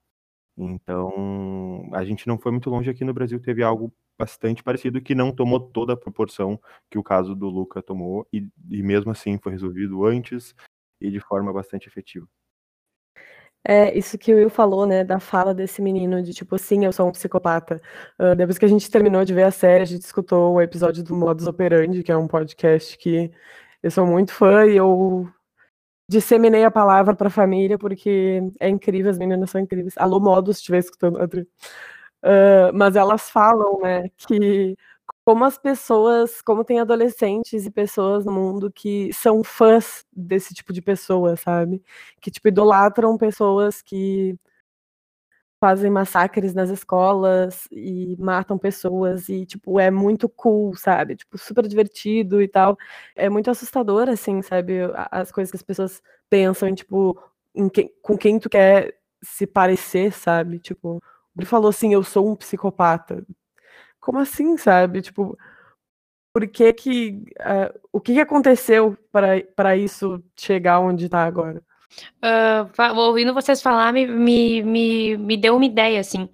Então, 0.58 1.90
a 1.94 2.04
gente 2.06 2.28
não 2.28 2.38
foi 2.38 2.52
muito 2.52 2.70
longe 2.70 2.90
aqui 2.90 3.04
no 3.06 3.14
Brasil, 3.14 3.42
teve 3.42 3.64
algo 3.64 3.94
bastante 4.22 4.64
parecido 4.64 5.02
que 5.02 5.16
não 5.16 5.32
tomou 5.32 5.60
toda 5.60 5.94
a 5.94 5.98
proporção 5.98 6.60
que 6.92 7.00
o 7.00 7.04
caso 7.04 7.34
do 7.34 7.50
Luca 7.50 7.82
tomou 7.82 8.28
e, 8.32 8.48
e 8.70 8.84
mesmo 8.84 9.12
assim 9.12 9.40
foi 9.40 9.52
resolvido 9.52 10.06
antes 10.06 10.54
e 11.02 11.10
de 11.10 11.20
forma 11.20 11.52
bastante 11.52 11.88
efetiva. 11.88 12.28
É, 13.64 13.96
isso 13.98 14.18
que 14.18 14.34
o 14.34 14.38
Will 14.38 14.50
falou, 14.50 14.86
né, 14.86 15.04
da 15.04 15.20
fala 15.20 15.54
desse 15.54 15.82
menino, 15.82 16.22
de 16.22 16.34
tipo, 16.34 16.58
sim, 16.58 16.86
eu 16.86 16.92
sou 16.92 17.08
um 17.08 17.12
psicopata. 17.12 17.80
Uh, 18.20 18.36
depois 18.36 18.58
que 18.58 18.66
a 18.66 18.68
gente 18.68 18.90
terminou 18.90 19.24
de 19.24 19.34
ver 19.34 19.44
a 19.44 19.52
série, 19.52 19.84
a 19.84 19.86
gente 19.86 20.02
escutou 20.02 20.54
o 20.54 20.62
episódio 20.62 21.04
do 21.04 21.16
Modus 21.16 21.48
Operandi, 21.48 22.04
que 22.04 22.12
é 22.12 22.18
um 22.18 22.28
podcast 22.28 22.98
que 22.98 23.32
eu 23.82 23.92
sou 23.92 24.06
muito 24.06 24.34
fã 24.34 24.66
e 24.66 24.78
eu 24.78 25.28
disseminei 26.10 26.64
a 26.64 26.72
palavra 26.72 27.16
para 27.16 27.28
a 27.28 27.32
família, 27.32 27.78
porque 27.78 28.42
é 28.60 28.68
incrível, 28.68 29.12
as 29.12 29.18
meninas 29.18 29.50
são 29.50 29.62
incríveis. 29.62 29.96
Alô, 29.98 30.20
Modus, 30.20 30.58
se 30.58 30.62
estiver 30.62 30.80
escutando, 30.80 31.20
Adri. 31.20 31.48
Uh, 32.24 32.72
mas 32.74 32.96
elas 32.96 33.30
falam, 33.30 33.80
né, 33.82 34.10
que 34.18 34.78
como 35.26 35.46
as 35.46 35.58
pessoas, 35.58 36.42
como 36.42 36.64
tem 36.64 36.80
adolescentes 36.80 37.66
e 37.66 37.72
pessoas 37.72 38.26
no 38.26 38.32
mundo 38.32 38.72
que 38.72 39.12
são 39.14 39.44
fãs 39.44 40.06
desse 40.12 40.54
tipo 40.54 40.74
de 40.74 40.82
pessoa, 40.82 41.36
sabe? 41.38 41.82
Que, 42.22 42.32
tipo, 42.32 42.48
idolatram 42.48 43.18
pessoas 43.18 43.82
que 43.82 44.36
fazem 45.60 45.92
massacres 45.92 46.56
nas 46.56 46.70
escolas 46.72 47.68
e 47.72 48.16
matam 48.20 48.58
pessoas 48.58 49.30
e, 49.30 49.46
tipo, 49.46 49.80
é 49.80 49.92
muito 49.92 50.28
cool, 50.28 50.76
sabe? 50.76 51.16
Tipo, 51.16 51.38
super 51.38 51.68
divertido 51.68 52.42
e 52.42 52.48
tal. 52.48 52.76
É 53.16 53.30
muito 53.30 53.50
assustador, 53.52 54.10
assim, 54.10 54.42
sabe? 54.42 54.80
As 55.12 55.32
coisas 55.32 55.52
que 55.52 55.58
as 55.58 55.62
pessoas 55.64 56.02
pensam 56.30 56.74
tipo, 56.74 57.16
em 57.54 57.70
com 58.02 58.18
quem 58.18 58.40
tu 58.40 58.50
quer 58.50 58.96
se 59.24 59.46
parecer, 59.46 60.12
sabe? 60.14 60.58
Tipo, 60.60 61.00
ele 61.38 61.46
falou 61.46 61.70
assim, 61.70 61.94
eu 61.94 62.04
sou 62.04 62.30
um 62.30 62.36
psicopata. 62.36 63.26
Como 64.00 64.20
assim, 64.20 64.58
sabe? 64.58 65.02
Tipo, 65.02 65.38
por 66.34 66.48
que 66.48 66.74
que... 66.74 67.24
Uh, 67.40 67.80
o 67.92 68.02
que, 68.02 68.14
que 68.14 68.20
aconteceu 68.20 68.98
para 69.12 69.76
isso 69.76 70.24
chegar 70.38 70.80
onde 70.80 71.06
está 71.06 71.24
agora? 71.24 71.62
Uh, 72.24 73.00
ouvindo 73.00 73.34
vocês 73.34 73.62
falar, 73.62 73.92
me, 73.92 74.08
me, 74.08 74.64
me, 74.64 75.18
me 75.18 75.38
deu 75.38 75.56
uma 75.56 75.66
ideia, 75.66 76.00
assim. 76.00 76.30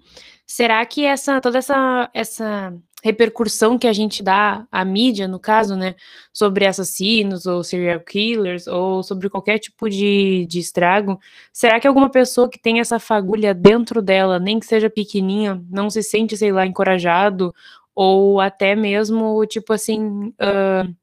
Será 0.46 0.84
que 0.86 1.04
essa 1.04 1.40
toda 1.40 1.58
essa, 1.58 2.08
essa 2.14 2.74
repercussão 3.02 3.78
que 3.78 3.86
a 3.86 3.92
gente 3.92 4.22
dá 4.22 4.66
à 4.70 4.84
mídia, 4.84 5.28
no 5.28 5.38
caso, 5.38 5.76
né, 5.76 5.94
sobre 6.32 6.66
assassinos 6.66 7.46
ou 7.46 7.62
serial 7.62 8.00
killers 8.00 8.66
ou 8.66 9.02
sobre 9.02 9.30
qualquer 9.30 9.58
tipo 9.58 9.88
de, 9.88 10.46
de 10.48 10.58
estrago, 10.58 11.18
será 11.52 11.78
que 11.78 11.86
alguma 11.86 12.10
pessoa 12.10 12.48
que 12.48 12.58
tem 12.58 12.80
essa 12.80 12.98
fagulha 12.98 13.54
dentro 13.54 14.02
dela, 14.02 14.38
nem 14.38 14.58
que 14.58 14.66
seja 14.66 14.90
pequenininha, 14.90 15.62
não 15.70 15.88
se 15.88 16.02
sente, 16.02 16.36
sei 16.36 16.52
lá, 16.52 16.66
encorajado 16.66 17.54
ou 17.94 18.40
até 18.40 18.74
mesmo, 18.74 19.44
tipo 19.46 19.72
assim, 19.72 20.28
uh, 20.28 20.94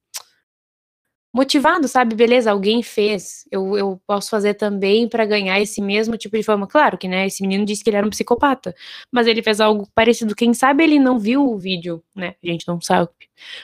motivado, 1.35 1.85
sabe? 1.85 2.15
Beleza, 2.15 2.49
alguém 2.49 2.81
fez, 2.81 3.45
eu, 3.51 3.77
eu 3.77 4.01
posso 4.07 4.29
fazer 4.29 4.53
também 4.53 5.05
para 5.05 5.25
ganhar 5.25 5.59
esse 5.59 5.81
mesmo 5.81 6.15
tipo 6.17 6.37
de 6.37 6.43
fama. 6.43 6.65
Claro 6.65 6.97
que, 6.97 7.09
né, 7.09 7.27
esse 7.27 7.41
menino 7.41 7.65
disse 7.65 7.83
que 7.83 7.89
ele 7.89 7.97
era 7.97 8.07
um 8.07 8.09
psicopata, 8.09 8.73
mas 9.11 9.27
ele 9.27 9.43
fez 9.43 9.59
algo 9.59 9.85
parecido. 9.93 10.33
Quem 10.33 10.53
sabe 10.53 10.85
ele 10.85 10.97
não 10.97 11.19
viu 11.19 11.45
o 11.45 11.57
vídeo, 11.57 12.01
né? 12.15 12.35
A 12.41 12.47
gente 12.47 12.65
não 12.65 12.79
sabe. 12.79 13.09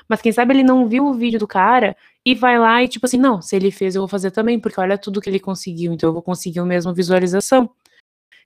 Mas 0.06 0.22
quem 0.22 0.34
sabe 0.34 0.54
ele 0.54 0.64
não 0.64 0.86
viu 0.90 1.06
o 1.06 1.14
vídeo 1.14 1.40
do 1.40 1.48
cara 1.48 1.96
e 2.26 2.36
vai 2.36 2.60
lá 2.60 2.84
e 2.84 2.90
tipo 2.90 3.06
assim, 3.06 3.18
não, 3.18 3.42
se 3.42 3.56
ele 3.56 3.72
fez 3.72 3.96
eu 3.96 4.02
vou 4.02 4.10
fazer 4.10 4.32
também, 4.32 4.60
porque 4.60 4.78
olha 4.78 4.98
tudo 4.98 5.22
que 5.22 5.30
ele 5.30 5.40
conseguiu, 5.40 5.94
então 5.94 6.10
eu 6.10 6.14
vou 6.14 6.22
conseguir 6.22 6.60
o 6.60 6.66
mesmo 6.66 6.94
visualização. 6.94 7.70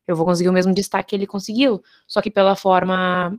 Eu 0.07 0.15
vou 0.15 0.23
conseguir 0.23 0.49
o 0.49 0.53
mesmo 0.53 0.71
destaque 0.71 1.09
que 1.09 1.15
ele 1.15 1.25
conseguiu, 1.25 1.83
só 2.07 2.21
que 2.21 2.29
pela 2.29 2.55
forma 2.55 3.35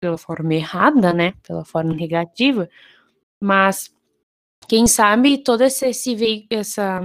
pela 0.00 0.16
forma 0.16 0.54
errada, 0.54 1.12
né? 1.12 1.34
Pela 1.42 1.64
forma 1.64 1.92
negativa. 1.92 2.68
Mas 3.42 3.90
quem 4.68 4.86
sabe 4.86 5.38
todo 5.38 5.62
esse, 5.62 5.86
esse 5.86 6.46
essa 6.50 7.00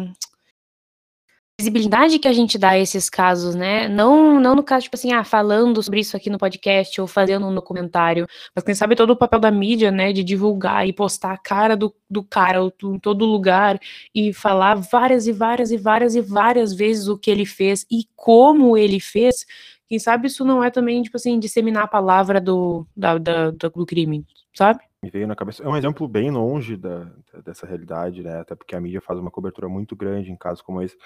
visibilidade 1.61 2.17
que 2.17 2.27
a 2.27 2.33
gente 2.33 2.57
dá 2.57 2.69
a 2.69 2.79
esses 2.79 3.09
casos, 3.09 3.53
né? 3.53 3.87
Não, 3.87 4.39
não 4.39 4.55
no 4.55 4.63
caso, 4.63 4.85
tipo 4.85 4.95
assim, 4.95 5.13
ah, 5.13 5.23
falando 5.23 5.81
sobre 5.83 5.99
isso 5.99 6.17
aqui 6.17 6.29
no 6.29 6.37
podcast 6.39 6.99
ou 6.99 7.07
fazendo 7.07 7.45
um 7.45 7.53
documentário, 7.53 8.27
mas 8.55 8.63
quem 8.63 8.73
sabe 8.73 8.95
todo 8.95 9.11
o 9.11 9.15
papel 9.15 9.39
da 9.39 9.51
mídia, 9.51 9.91
né, 9.91 10.11
de 10.11 10.23
divulgar 10.23 10.87
e 10.87 10.93
postar 10.93 11.33
a 11.33 11.37
cara 11.37 11.77
do, 11.77 11.93
do 12.09 12.23
cara 12.23 12.59
em 12.83 12.99
todo 12.99 13.25
lugar 13.25 13.79
e 14.13 14.33
falar 14.33 14.75
várias 14.75 15.27
e 15.27 15.31
várias 15.31 15.71
e 15.71 15.77
várias 15.77 16.15
e 16.15 16.21
várias 16.21 16.73
vezes 16.73 17.07
o 17.07 17.17
que 17.17 17.29
ele 17.29 17.45
fez 17.45 17.85
e 17.91 18.05
como 18.15 18.75
ele 18.75 18.99
fez, 18.99 19.45
quem 19.87 19.99
sabe 19.99 20.27
isso 20.27 20.43
não 20.43 20.63
é 20.63 20.71
também, 20.71 21.03
tipo 21.03 21.17
assim, 21.17 21.37
disseminar 21.39 21.83
a 21.83 21.87
palavra 21.87 22.41
do, 22.41 22.87
da, 22.95 23.17
da, 23.17 23.51
do 23.51 23.85
crime, 23.85 24.25
sabe? 24.53 24.79
Me 25.03 25.09
veio 25.09 25.27
na 25.27 25.35
cabeça. 25.35 25.63
É 25.63 25.67
um 25.67 25.75
exemplo 25.75 26.07
bem 26.07 26.29
longe 26.29 26.77
da, 26.77 27.05
dessa 27.43 27.65
realidade, 27.65 28.21
né? 28.23 28.39
Até 28.39 28.55
porque 28.55 28.75
a 28.75 28.81
mídia 28.81 29.01
faz 29.01 29.19
uma 29.19 29.31
cobertura 29.31 29.67
muito 29.67 29.95
grande 29.95 30.31
em 30.31 30.37
casos 30.37 30.61
como 30.61 30.81
esse. 30.81 30.97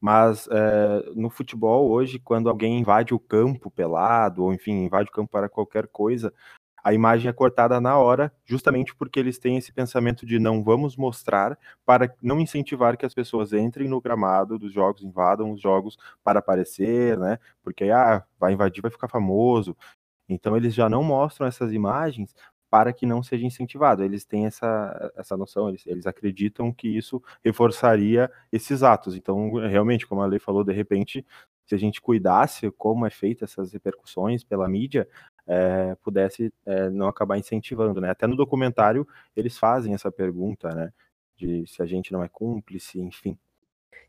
Mas 0.00 0.48
é, 0.50 1.10
no 1.14 1.28
futebol 1.28 1.90
hoje, 1.90 2.18
quando 2.18 2.48
alguém 2.48 2.78
invade 2.78 3.12
o 3.12 3.18
campo 3.18 3.70
pelado, 3.70 4.44
ou 4.44 4.54
enfim, 4.54 4.84
invade 4.84 5.10
o 5.10 5.12
campo 5.12 5.30
para 5.30 5.48
qualquer 5.48 5.88
coisa, 5.88 6.32
a 6.82 6.94
imagem 6.94 7.28
é 7.28 7.32
cortada 7.32 7.78
na 7.80 7.98
hora, 7.98 8.32
justamente 8.44 8.94
porque 8.94 9.20
eles 9.20 9.38
têm 9.38 9.58
esse 9.58 9.72
pensamento 9.72 10.24
de 10.24 10.38
não 10.38 10.64
vamos 10.64 10.96
mostrar 10.96 11.58
para 11.84 12.14
não 12.22 12.40
incentivar 12.40 12.96
que 12.96 13.04
as 13.04 13.12
pessoas 13.12 13.52
entrem 13.52 13.86
no 13.88 14.00
gramado 14.00 14.58
dos 14.58 14.72
jogos, 14.72 15.02
invadam 15.02 15.52
os 15.52 15.60
jogos 15.60 15.98
para 16.24 16.38
aparecer, 16.38 17.18
né? 17.18 17.38
Porque 17.62 17.90
ah, 17.90 18.24
vai 18.38 18.54
invadir, 18.54 18.80
vai 18.80 18.90
ficar 18.90 19.08
famoso. 19.08 19.76
Então 20.28 20.56
eles 20.56 20.72
já 20.72 20.88
não 20.88 21.02
mostram 21.02 21.46
essas 21.46 21.72
imagens 21.72 22.34
para 22.70 22.92
que 22.92 23.04
não 23.04 23.22
seja 23.22 23.44
incentivado. 23.44 24.04
Eles 24.04 24.24
têm 24.24 24.46
essa, 24.46 25.12
essa 25.16 25.36
noção, 25.36 25.68
eles, 25.68 25.84
eles 25.86 26.06
acreditam 26.06 26.72
que 26.72 26.88
isso 26.88 27.22
reforçaria 27.44 28.30
esses 28.52 28.82
atos. 28.84 29.16
Então, 29.16 29.54
realmente, 29.54 30.06
como 30.06 30.22
a 30.22 30.26
lei 30.26 30.38
falou, 30.38 30.62
de 30.62 30.72
repente, 30.72 31.26
se 31.66 31.74
a 31.74 31.78
gente 31.78 32.00
cuidasse 32.00 32.70
como 32.72 33.04
é 33.04 33.10
feita 33.10 33.44
essas 33.44 33.72
repercussões 33.72 34.44
pela 34.44 34.68
mídia, 34.68 35.08
é, 35.46 35.96
pudesse 35.96 36.52
é, 36.64 36.88
não 36.90 37.08
acabar 37.08 37.38
incentivando, 37.38 38.00
né? 38.00 38.10
Até 38.10 38.26
no 38.26 38.36
documentário 38.36 39.06
eles 39.36 39.58
fazem 39.58 39.94
essa 39.94 40.10
pergunta, 40.10 40.68
né? 40.70 40.92
De 41.36 41.66
se 41.66 41.82
a 41.82 41.86
gente 41.86 42.12
não 42.12 42.22
é 42.22 42.28
cúmplice, 42.28 43.00
enfim. 43.00 43.36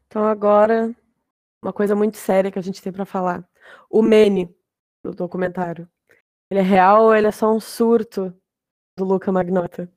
Então 0.06 0.24
agora, 0.26 0.94
uma 1.62 1.74
coisa 1.74 1.96
muito 1.96 2.18
séria 2.18 2.52
que 2.52 2.60
a 2.60 2.64
gente 2.64 2.82
tem 2.82 2.92
para 2.92 3.06
falar. 3.06 3.48
O 3.90 4.02
Mene, 4.02 4.54
do 5.04 5.12
documentário. 5.12 5.88
Ele 6.50 6.60
é 6.60 6.64
real 6.64 7.06
ou 7.06 7.16
ele 7.16 7.28
é 7.28 7.32
só 7.32 7.52
um 7.54 7.60
surto 7.60 8.36
do 8.98 9.06
Luca 9.06 9.32
Magnota. 9.32 9.92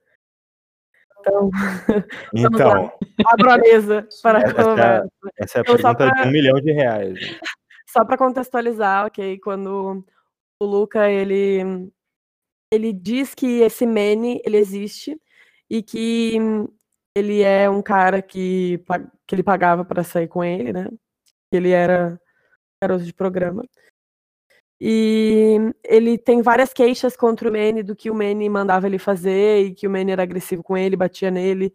Então, 1.20 1.50
então 2.34 2.92
abro 3.26 3.50
a 3.50 3.58
mesa 3.58 4.06
para 4.22 4.40
essa, 4.40 4.54
conversa. 4.54 5.10
Essa 5.36 5.58
é 5.58 5.60
a 5.60 5.62
então, 5.62 5.76
pergunta 5.76 5.96
pra, 5.96 6.22
de 6.22 6.28
um 6.28 6.32
milhão 6.32 6.60
de 6.60 6.72
reais. 6.72 7.18
Só 7.88 8.04
para 8.04 8.18
contextualizar, 8.18 9.06
ok, 9.06 9.38
quando 9.38 10.04
o 10.60 10.64
Luca 10.64 11.08
ele 11.08 11.90
ele 12.72 12.92
diz 12.92 13.34
que 13.34 13.60
esse 13.60 13.86
Manny 13.86 14.40
ele 14.44 14.56
existe 14.56 15.20
e 15.70 15.82
que 15.82 16.36
ele 17.16 17.42
é 17.42 17.70
um 17.70 17.80
cara 17.80 18.20
que, 18.20 18.82
que 19.26 19.34
ele 19.34 19.42
pagava 19.44 19.84
para 19.84 20.02
sair 20.02 20.26
com 20.26 20.42
ele, 20.42 20.72
né? 20.72 20.88
Ele 21.52 21.70
era 21.70 22.20
garoto 22.82 23.04
de 23.04 23.14
programa. 23.14 23.64
E 24.80 25.56
ele 25.84 26.18
tem 26.18 26.42
várias 26.42 26.72
queixas 26.72 27.16
contra 27.16 27.48
o 27.48 27.52
Manny 27.52 27.82
do 27.82 27.94
que 27.94 28.10
o 28.10 28.14
Manny 28.14 28.48
mandava 28.48 28.86
ele 28.86 28.98
fazer 28.98 29.66
e 29.66 29.74
que 29.74 29.86
o 29.86 29.90
Manny 29.90 30.12
era 30.12 30.22
agressivo 30.22 30.62
com 30.62 30.76
ele, 30.76 30.96
batia 30.96 31.30
nele. 31.30 31.72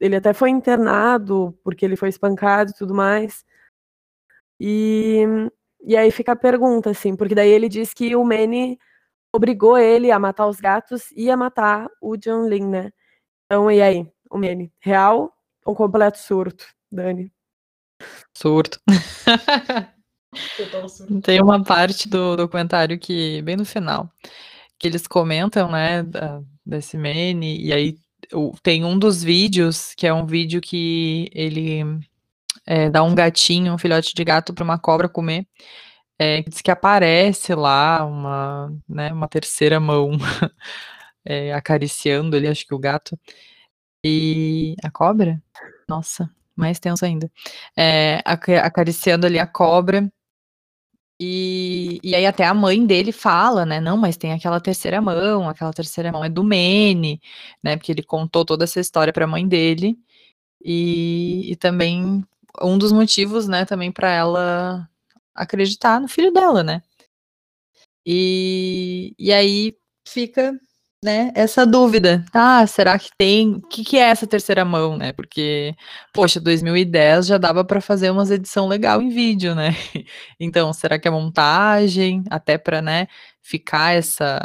Ele 0.00 0.16
até 0.16 0.32
foi 0.32 0.50
internado 0.50 1.56
porque 1.62 1.84
ele 1.84 1.96
foi 1.96 2.08
espancado 2.08 2.70
e 2.70 2.74
tudo 2.74 2.94
mais. 2.94 3.44
E, 4.60 5.24
e 5.84 5.96
aí 5.96 6.10
fica 6.10 6.32
a 6.32 6.36
pergunta, 6.36 6.90
assim, 6.90 7.16
porque 7.16 7.34
daí 7.34 7.50
ele 7.50 7.68
diz 7.68 7.92
que 7.94 8.14
o 8.16 8.24
Manny 8.24 8.78
obrigou 9.34 9.78
ele 9.78 10.10
a 10.10 10.18
matar 10.18 10.46
os 10.46 10.60
gatos 10.60 11.10
e 11.12 11.30
a 11.30 11.36
matar 11.36 11.88
o 12.00 12.16
John 12.16 12.46
Lin, 12.48 12.66
né? 12.68 12.92
Então, 13.46 13.70
e 13.70 13.82
aí, 13.82 14.06
o 14.30 14.38
Manny, 14.38 14.72
real 14.80 15.32
ou 15.64 15.74
completo 15.74 16.18
surto, 16.18 16.66
Dani? 16.90 17.32
Surto. 18.36 18.80
Tem 21.22 21.40
uma 21.42 21.62
parte 21.62 22.08
do 22.08 22.36
documentário 22.36 22.98
que, 22.98 23.42
bem 23.42 23.56
no 23.56 23.64
final, 23.64 24.10
que 24.78 24.88
eles 24.88 25.06
comentam, 25.06 25.70
né, 25.70 26.02
da, 26.02 26.42
desse 26.64 26.96
Manny, 26.96 27.60
e 27.62 27.72
aí 27.72 27.98
tem 28.62 28.84
um 28.84 28.98
dos 28.98 29.22
vídeos, 29.22 29.94
que 29.94 30.06
é 30.06 30.14
um 30.14 30.24
vídeo 30.24 30.60
que 30.60 31.28
ele 31.34 31.82
é, 32.66 32.88
dá 32.88 33.02
um 33.02 33.14
gatinho, 33.14 33.74
um 33.74 33.78
filhote 33.78 34.14
de 34.14 34.24
gato 34.24 34.54
para 34.54 34.64
uma 34.64 34.78
cobra 34.78 35.08
comer, 35.08 35.46
é, 36.18 36.42
diz 36.42 36.62
que 36.62 36.70
aparece 36.70 37.54
lá 37.54 38.04
uma, 38.04 38.72
né, 38.88 39.12
uma 39.12 39.28
terceira 39.28 39.80
mão 39.80 40.12
é, 41.24 41.52
acariciando 41.52 42.36
ele, 42.36 42.48
acho 42.48 42.66
que 42.66 42.74
o 42.74 42.78
gato, 42.78 43.18
e 44.04 44.74
a 44.82 44.90
cobra? 44.90 45.42
Nossa, 45.88 46.30
mais 46.56 46.78
tenso 46.80 47.04
ainda. 47.04 47.30
É, 47.76 48.20
acariciando 48.24 49.26
ali 49.26 49.38
a 49.38 49.46
cobra, 49.46 50.10
e, 51.24 52.00
e 52.02 52.16
aí 52.16 52.26
até 52.26 52.44
a 52.44 52.52
mãe 52.52 52.84
dele 52.84 53.12
fala, 53.12 53.64
né? 53.64 53.80
Não, 53.80 53.96
mas 53.96 54.16
tem 54.16 54.32
aquela 54.32 54.60
terceira 54.60 55.00
mão, 55.00 55.48
aquela 55.48 55.72
terceira 55.72 56.10
mão 56.10 56.24
é 56.24 56.28
do 56.28 56.42
Mene, 56.42 57.20
né? 57.62 57.76
Porque 57.76 57.92
ele 57.92 58.02
contou 58.02 58.44
toda 58.44 58.64
essa 58.64 58.80
história 58.80 59.12
para 59.12 59.24
a 59.24 59.28
mãe 59.28 59.46
dele. 59.46 59.96
E, 60.64 61.52
e 61.52 61.56
também 61.56 62.24
um 62.60 62.76
dos 62.78 62.90
motivos, 62.92 63.48
né, 63.48 63.64
também 63.64 63.92
para 63.92 64.10
ela 64.10 64.88
acreditar 65.34 66.00
no 66.00 66.08
filho 66.08 66.32
dela, 66.32 66.62
né? 66.64 66.82
E, 68.04 69.14
e 69.18 69.32
aí 69.32 69.76
fica 70.06 70.58
né, 71.02 71.32
essa 71.34 71.66
dúvida. 71.66 72.24
Ah, 72.32 72.64
será 72.66 72.96
que 72.98 73.10
tem? 73.18 73.54
O 73.56 73.60
que, 73.62 73.84
que 73.84 73.96
é 73.98 74.02
essa 74.02 74.26
terceira 74.26 74.64
mão, 74.64 74.96
né? 74.96 75.12
Porque, 75.12 75.74
poxa, 76.12 76.40
2010 76.40 77.26
já 77.26 77.38
dava 77.38 77.64
para 77.64 77.80
fazer 77.80 78.10
umas 78.10 78.30
edição 78.30 78.68
legal 78.68 79.02
em 79.02 79.08
vídeo, 79.08 79.54
né? 79.54 79.70
Então, 80.38 80.72
será 80.72 80.98
que 80.98 81.08
é 81.08 81.10
montagem 81.10 82.24
até 82.30 82.56
para, 82.58 82.80
né, 82.82 83.08
ficar 83.42 83.94
essa 83.94 84.40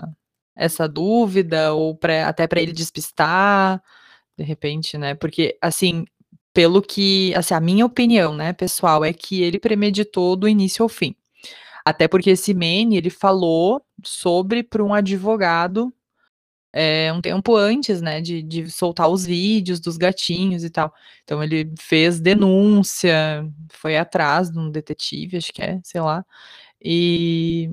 essa 0.56 0.88
dúvida, 0.88 1.74
ou 1.74 1.96
pra, 1.96 2.28
até 2.28 2.48
para 2.48 2.60
ele 2.62 2.74
despistar, 2.74 3.82
de 4.38 4.44
repente, 4.44 4.98
né? 4.98 5.14
Porque, 5.16 5.58
assim, 5.62 6.06
pelo 6.54 6.82
que, 6.82 7.34
assim, 7.36 7.54
a 7.54 7.60
minha 7.62 7.86
opinião, 7.86 8.36
né, 8.36 8.54
pessoal, 8.54 9.06
é 9.06 9.14
que 9.14 9.44
ele 9.44 9.60
premeditou 9.60 10.36
do 10.36 10.48
início 10.50 10.84
ao 10.84 10.90
fim. 10.90 11.16
Até 11.86 12.08
porque 12.08 12.32
esse 12.32 12.54
Manny, 12.54 12.98
ele 12.98 13.10
falou 13.12 13.82
sobre 14.04 14.64
para 14.64 14.84
um 14.84 14.94
advogado 14.94 15.94
é, 16.74 17.12
um 17.14 17.22
tempo 17.22 17.56
antes, 17.56 18.02
né, 18.02 18.22
de, 18.22 18.44
de 18.44 18.70
soltar 18.70 19.10
os 19.10 19.26
vídeos 19.26 19.80
dos 19.80 19.98
gatinhos 19.98 20.64
e 20.64 20.70
tal. 20.70 20.94
Então 21.24 21.44
ele 21.44 21.74
fez 21.80 22.20
denúncia, 22.20 23.46
foi 23.72 23.98
atrás 23.98 24.52
de 24.52 24.60
um 24.60 24.70
detetive, 24.70 25.38
acho 25.38 25.54
que 25.54 25.62
é, 25.62 25.80
sei 25.84 26.02
lá, 26.02 26.26
e 26.82 27.70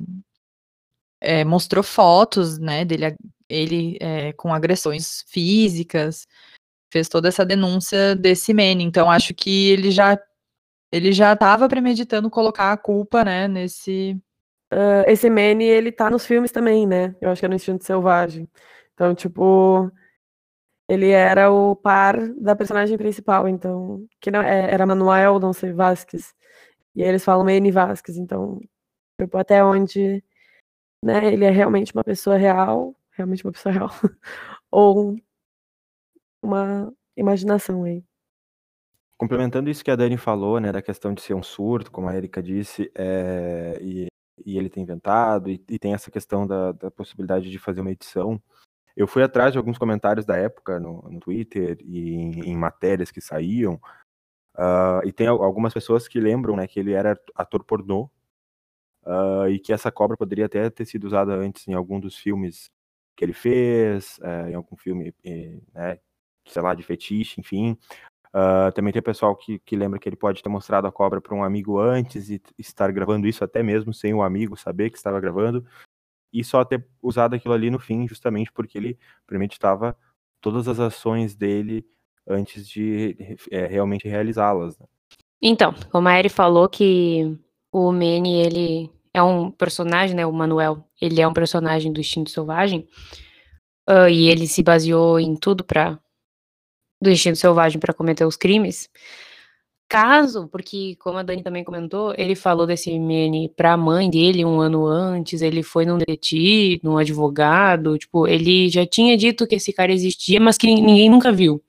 é, 1.20 1.45
mostrou 1.45 1.82
fotos, 1.82 2.59
né, 2.59 2.84
dele 2.84 3.16
ele 3.49 3.99
é, 4.01 4.32
com 4.32 4.55
agressões 4.55 5.22
físicas, 5.28 6.26
fez 6.92 7.09
toda 7.09 7.28
essa 7.28 7.45
denúncia 7.45 8.14
desse 8.16 8.55
Manny. 8.55 8.84
Então 8.84 9.11
acho 9.11 9.34
que 9.34 9.70
ele 9.70 9.90
já 9.90 10.18
ele 10.92 11.12
já 11.12 11.32
estava 11.34 11.68
premeditando 11.68 12.30
colocar 12.30 12.72
a 12.72 12.76
culpa, 12.76 13.24
né, 13.24 13.49
nesse 13.49 14.16
uh, 14.72 15.05
esse 15.09 15.30
Manny, 15.30 15.64
ele 15.64 15.92
tá 15.92 16.11
nos 16.11 16.26
filmes 16.26 16.53
também, 16.53 16.86
né? 16.86 17.14
Eu 17.20 17.30
acho 17.30 17.40
que 17.40 17.47
é 17.47 17.49
no 17.49 17.57
Instinto 17.57 17.84
Selvagem. 17.84 18.49
Então, 18.95 19.14
tipo, 19.14 19.90
ele 20.88 21.11
era 21.11 21.51
o 21.51 21.76
par 21.76 22.16
da 22.34 22.55
personagem 22.57 22.97
principal, 22.99 23.49
então, 23.49 24.07
que 24.20 24.30
não, 24.30 24.42
é, 24.42 24.72
era 24.72 24.86
Manuel, 24.86 25.40
não 25.40 25.53
sei, 25.53 25.72
Vasquez. 25.72 26.34
E 26.95 27.03
eles 27.03 27.24
falam 27.24 27.45
Manny 27.45 27.70
Vasquez, 27.70 28.16
então, 28.18 28.61
tipo, 29.20 29.36
até 29.38 29.64
onde, 29.64 30.22
né, 31.03 31.32
ele 31.32 31.45
é 31.45 31.51
realmente 31.51 31.92
uma 31.95 32.05
pessoa 32.05 32.36
real, 32.36 32.95
realmente 33.12 33.45
uma 33.45 33.53
pessoa 33.53 33.72
real, 33.72 33.90
ou 34.70 35.16
uma 36.42 36.92
imaginação 37.16 37.84
aí. 37.84 38.05
Complementando 39.16 39.70
isso 39.70 39.84
que 39.84 39.90
a 39.90 39.97
Dani 39.97 40.16
falou, 40.16 40.61
né, 40.61 40.72
da 40.72 40.82
questão 40.82 41.14
de 41.14 41.22
ser 41.22 41.34
um 41.34 41.42
surto, 41.42 41.90
como 41.90 42.09
a 42.09 42.16
Erika 42.16 42.42
disse, 42.42 42.90
é, 42.95 43.78
e, 43.80 44.07
e, 44.45 44.59
ele 44.59 44.68
tem 44.68 44.82
inventado, 44.82 45.51
e, 45.51 45.64
e 45.68 45.78
tem 45.78 45.95
essa 45.95 46.11
questão 46.11 46.47
da, 46.47 46.72
da, 46.72 46.90
possibilidade 46.90 47.51
de 47.51 47.59
fazer 47.59 47.80
uma 47.80 47.92
edição. 47.92 48.40
Eu 48.97 49.07
fui 49.07 49.22
atrás 49.22 49.53
de 49.53 49.59
alguns 49.59 49.78
comentários 49.78 50.24
da 50.24 50.36
época 50.36 50.78
no, 50.78 51.03
no 51.11 51.20
Twitter 51.20 51.78
e 51.82 52.12
em, 52.14 52.51
em, 52.51 52.57
matérias 52.57 53.11
que 53.11 53.20
saíam, 53.20 53.74
uh, 54.57 55.05
e 55.05 55.12
tem 55.12 55.26
algumas 55.26 55.74
pessoas 55.74 56.07
que 56.07 56.20
lembram 56.20 56.57
né, 56.57 56.66
que 56.66 56.78
ele 56.78 56.92
era 56.92 57.18
ator 57.34 57.64
pornô, 57.64 58.09
uh, 59.05 59.49
e 59.49 59.59
que 59.59 59.72
essa 59.72 59.90
cobra 59.90 60.16
poderia 60.16 60.47
até 60.47 60.68
ter 60.70 60.84
sido 60.84 61.05
usada 61.05 61.34
antes 61.34 61.66
em 61.68 61.74
algum 61.74 62.01
dos 62.01 62.16
filmes 62.16 62.70
que 63.16 63.24
ele 63.24 63.32
fez, 63.32 64.18
uh, 64.18 64.49
em 64.49 64.55
algum 64.55 64.76
filme, 64.76 65.14
eh, 65.24 65.61
né, 65.72 65.99
sei 66.47 66.62
lá, 66.62 66.74
de 66.74 66.82
fetiche, 66.82 67.40
enfim. 67.40 67.78
Uh, 68.34 68.72
também 68.74 68.92
tem 68.92 69.01
pessoal 69.01 69.36
que, 69.36 69.61
que 69.61 69.76
lembra 69.76 69.99
que 69.99 70.09
ele 70.09 70.16
pode 70.16 70.42
ter 70.42 70.49
mostrado 70.49 70.88
a 70.88 70.92
cobra 70.92 71.20
para 71.20 71.34
um 71.34 71.45
amigo 71.45 71.78
antes 71.78 72.28
e 72.30 72.42
estar 72.59 72.90
gravando 72.90 73.28
isso 73.28 73.45
até 73.45 73.62
mesmo 73.62 73.95
sem 73.95 74.12
o 74.12 74.22
amigo 74.22 74.57
saber 74.57 74.90
que 74.90 74.97
estava 74.97 75.20
gravando 75.20 75.64
e 76.35 76.43
só 76.43 76.64
ter 76.64 76.85
usado 77.01 77.35
aquilo 77.35 77.55
ali 77.55 77.70
no 77.70 77.78
fim, 77.78 78.09
justamente 78.09 78.51
porque 78.53 78.76
ele 78.76 78.99
premeditava 79.24 79.97
todas 80.41 80.66
as 80.66 80.80
ações 80.80 81.37
dele 81.37 81.87
antes 82.28 82.68
de 82.68 83.16
é, 83.51 83.66
realmente 83.66 84.09
realizá-las. 84.09 84.76
Né? 84.78 84.87
Então, 85.41 85.72
como 85.93 86.09
a 86.09 86.18
Eri 86.18 86.28
falou 86.28 86.68
que 86.68 87.39
o 87.70 87.93
Manny, 87.93 88.41
ele 88.41 88.91
é 89.12 89.22
um 89.22 89.51
personagem, 89.51 90.16
né, 90.16 90.26
o 90.26 90.32
Manuel, 90.32 90.85
ele 91.01 91.20
é 91.20 91.28
um 91.28 91.32
personagem 91.32 91.93
do 91.93 92.01
Instinto 92.01 92.30
Selvagem, 92.30 92.89
uh, 93.89 94.09
e 94.09 94.28
ele 94.28 94.49
se 94.49 94.62
baseou 94.62 95.20
em 95.20 95.37
tudo 95.37 95.62
para 95.62 95.99
do 97.01 97.11
instinto 97.11 97.37
selvagem 97.37 97.78
para 97.78 97.93
cometer 97.93 98.24
os 98.24 98.37
crimes. 98.37 98.89
Caso, 99.95 100.49
porque 100.49 100.97
como 100.99 101.18
a 101.18 101.22
Dani 101.22 101.40
também 101.40 101.62
comentou, 101.62 102.12
ele 102.18 102.34
falou 102.34 102.66
desse 102.66 102.90
MN 102.90 103.49
para 103.55 103.74
a 103.74 103.76
mãe 103.76 104.11
dele 104.11 104.45
um 104.45 104.61
ano 104.61 104.86
antes, 104.86 105.40
ele 105.40 105.62
foi 105.62 105.86
num 105.86 105.99
detetive, 105.99 106.80
num 106.82 106.99
advogado, 106.99 107.97
tipo, 107.97 108.26
ele 108.26 108.68
já 108.68 108.84
tinha 108.84 109.16
dito 109.16 109.47
que 109.47 109.55
esse 109.55 109.72
cara 109.72 109.92
existia, 109.92 110.40
mas 110.40 110.59
que 110.59 110.66
ninguém 110.66 111.09
nunca 111.09 111.30
viu. 111.30 111.62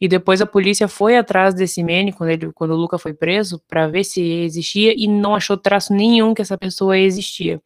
E 0.00 0.08
depois 0.08 0.40
a 0.40 0.46
polícia 0.46 0.88
foi 0.88 1.18
atrás 1.18 1.52
desse 1.52 1.82
Manny 1.82 2.10
quando, 2.10 2.30
ele, 2.30 2.52
quando 2.52 2.70
o 2.70 2.76
Luca 2.76 2.96
foi 2.96 3.12
preso 3.12 3.60
para 3.68 3.86
ver 3.86 4.04
se 4.04 4.22
existia 4.22 4.94
e 4.96 5.06
não 5.06 5.34
achou 5.34 5.56
traço 5.56 5.92
nenhum 5.92 6.32
que 6.32 6.40
essa 6.40 6.56
pessoa 6.56 6.96
existia. 6.96 7.60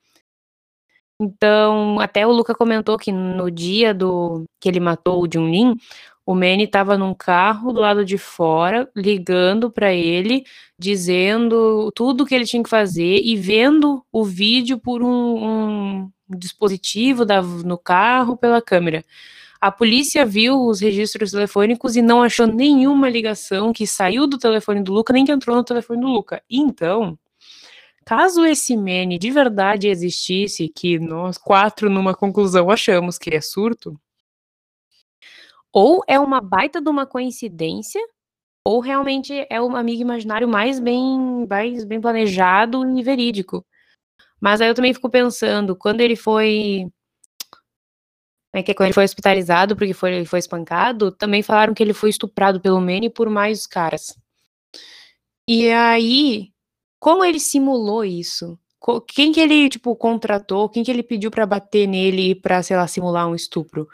Então, 1.21 2.01
até 2.01 2.27
o 2.27 2.33
Luca 2.33 2.53
comentou 2.55 2.99
que 2.99 3.13
no 3.13 3.49
dia 3.49 3.95
do 3.95 4.45
que 4.61 4.69
ele 4.69 4.81
matou 4.81 5.23
o 5.23 5.29
Junlin, 5.33 5.77
o 6.25 6.35
Manny 6.35 6.65
estava 6.65 6.97
num 6.97 7.15
carro 7.15 7.73
do 7.73 7.81
lado 7.81 8.05
de 8.05 8.17
fora, 8.17 8.89
ligando 8.95 9.71
para 9.71 9.93
ele, 9.93 10.45
dizendo 10.79 11.91
tudo 11.95 12.23
o 12.23 12.27
que 12.27 12.35
ele 12.35 12.45
tinha 12.45 12.63
que 12.63 12.71
fazer 12.71 13.21
e 13.23 13.37
vendo 13.37 14.05
o 14.13 14.25
vídeo 14.25 14.79
por 14.79 15.03
um, 15.03 16.07
um 16.07 16.11
dispositivo 16.29 17.25
da, 17.25 17.43
no 17.43 17.77
carro 17.77 18.37
pela 18.37 18.63
câmera. 18.63 19.05
A 19.61 19.71
polícia 19.71 20.25
viu 20.27 20.61
os 20.67 20.81
registros 20.81 21.33
telefônicos 21.33 21.97
e 21.97 22.03
não 22.03 22.23
achou 22.23 22.47
nenhuma 22.47 23.09
ligação 23.09 23.73
que 23.73 23.87
saiu 23.87 24.27
do 24.27 24.39
telefone 24.39 24.83
do 24.83 24.93
Luca, 24.93 25.13
nem 25.13 25.25
que 25.25 25.33
entrou 25.33 25.57
no 25.57 25.65
telefone 25.65 26.01
do 26.01 26.09
Luca. 26.09 26.43
Então, 26.51 27.19
caso 28.05 28.45
esse 28.45 28.77
Manny 28.77 29.19
de 29.19 29.31
verdade 29.31 29.89
existisse, 29.89 30.69
que 30.69 30.99
nós 30.99 31.39
quatro, 31.39 31.91
numa 31.91 32.15
conclusão, 32.15 32.71
achamos 32.71 33.19
que 33.19 33.31
é 33.31 33.41
surto, 33.41 33.97
ou 35.73 36.03
é 36.07 36.19
uma 36.19 36.41
baita 36.41 36.81
de 36.81 36.89
uma 36.89 37.07
coincidência, 37.07 38.01
ou 38.65 38.81
realmente 38.81 39.47
é 39.51 39.61
um 39.61 39.75
amigo 39.75 40.03
imaginário 40.03 40.47
mais 40.47 40.79
bem, 40.79 41.47
mais 41.49 41.85
bem 41.85 42.01
planejado 42.01 42.85
e 42.99 43.03
verídico. 43.03 43.65
Mas 44.41 44.61
aí 44.61 44.69
eu 44.69 44.75
também 44.75 44.93
fico 44.93 45.09
pensando, 45.11 45.77
quando 45.77 46.01
ele 46.01 46.17
foi. 46.17 46.87
É 48.55 48.63
que 48.63 48.75
quando 48.75 48.89
ele 48.89 48.95
foi 48.95 49.05
hospitalizado 49.05 49.75
porque 49.75 49.95
foi, 49.95 50.15
ele 50.15 50.27
foi 50.27 50.39
espancado, 50.39 51.11
também 51.11 51.43
falaram 51.43 51.73
que 51.73 51.83
ele 51.83 51.95
foi 51.95 52.11
estuprado 52.11 52.61
pelo 52.61 52.81
Manny 52.81 53.09
por 53.09 53.31
mais 53.31 53.67
caras. 53.67 54.15
E 55.49 55.71
aí, 55.71 56.53
como 57.01 57.25
ele 57.25 57.41
simulou 57.41 58.05
isso? 58.05 58.59
Quem 59.09 59.33
que 59.33 59.41
ele, 59.41 59.69
tipo, 59.69 59.95
contratou? 59.97 60.69
Quem 60.69 60.85
que 60.85 60.91
ele 60.91 61.03
pediu 61.03 61.31
para 61.31 61.47
bater 61.47 61.87
nele 61.87 62.35
para, 62.35 62.63
sei 62.63 62.77
lá, 62.77 62.87
simular 62.87 63.29
um 63.29 63.35
estupro? 63.35 63.89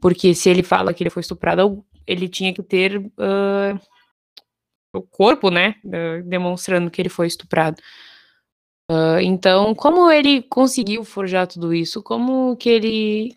Porque 0.00 0.34
se 0.34 0.48
ele 0.48 0.62
fala 0.62 0.94
que 0.94 1.02
ele 1.02 1.10
foi 1.10 1.20
estuprado, 1.20 1.84
ele 2.06 2.28
tinha 2.28 2.54
que 2.54 2.62
ter 2.62 2.98
uh, 2.98 3.80
o 4.94 5.02
corpo, 5.02 5.50
né? 5.50 5.74
Uh, 5.84 6.22
demonstrando 6.24 6.90
que 6.90 7.00
ele 7.02 7.08
foi 7.08 7.26
estuprado. 7.26 7.80
Uh, 8.90 9.20
então, 9.20 9.74
como 9.74 10.10
ele 10.10 10.42
conseguiu 10.42 11.04
forjar 11.04 11.46
tudo 11.46 11.74
isso? 11.74 12.02
Como 12.02 12.56
que 12.56 12.70
ele. 12.70 13.36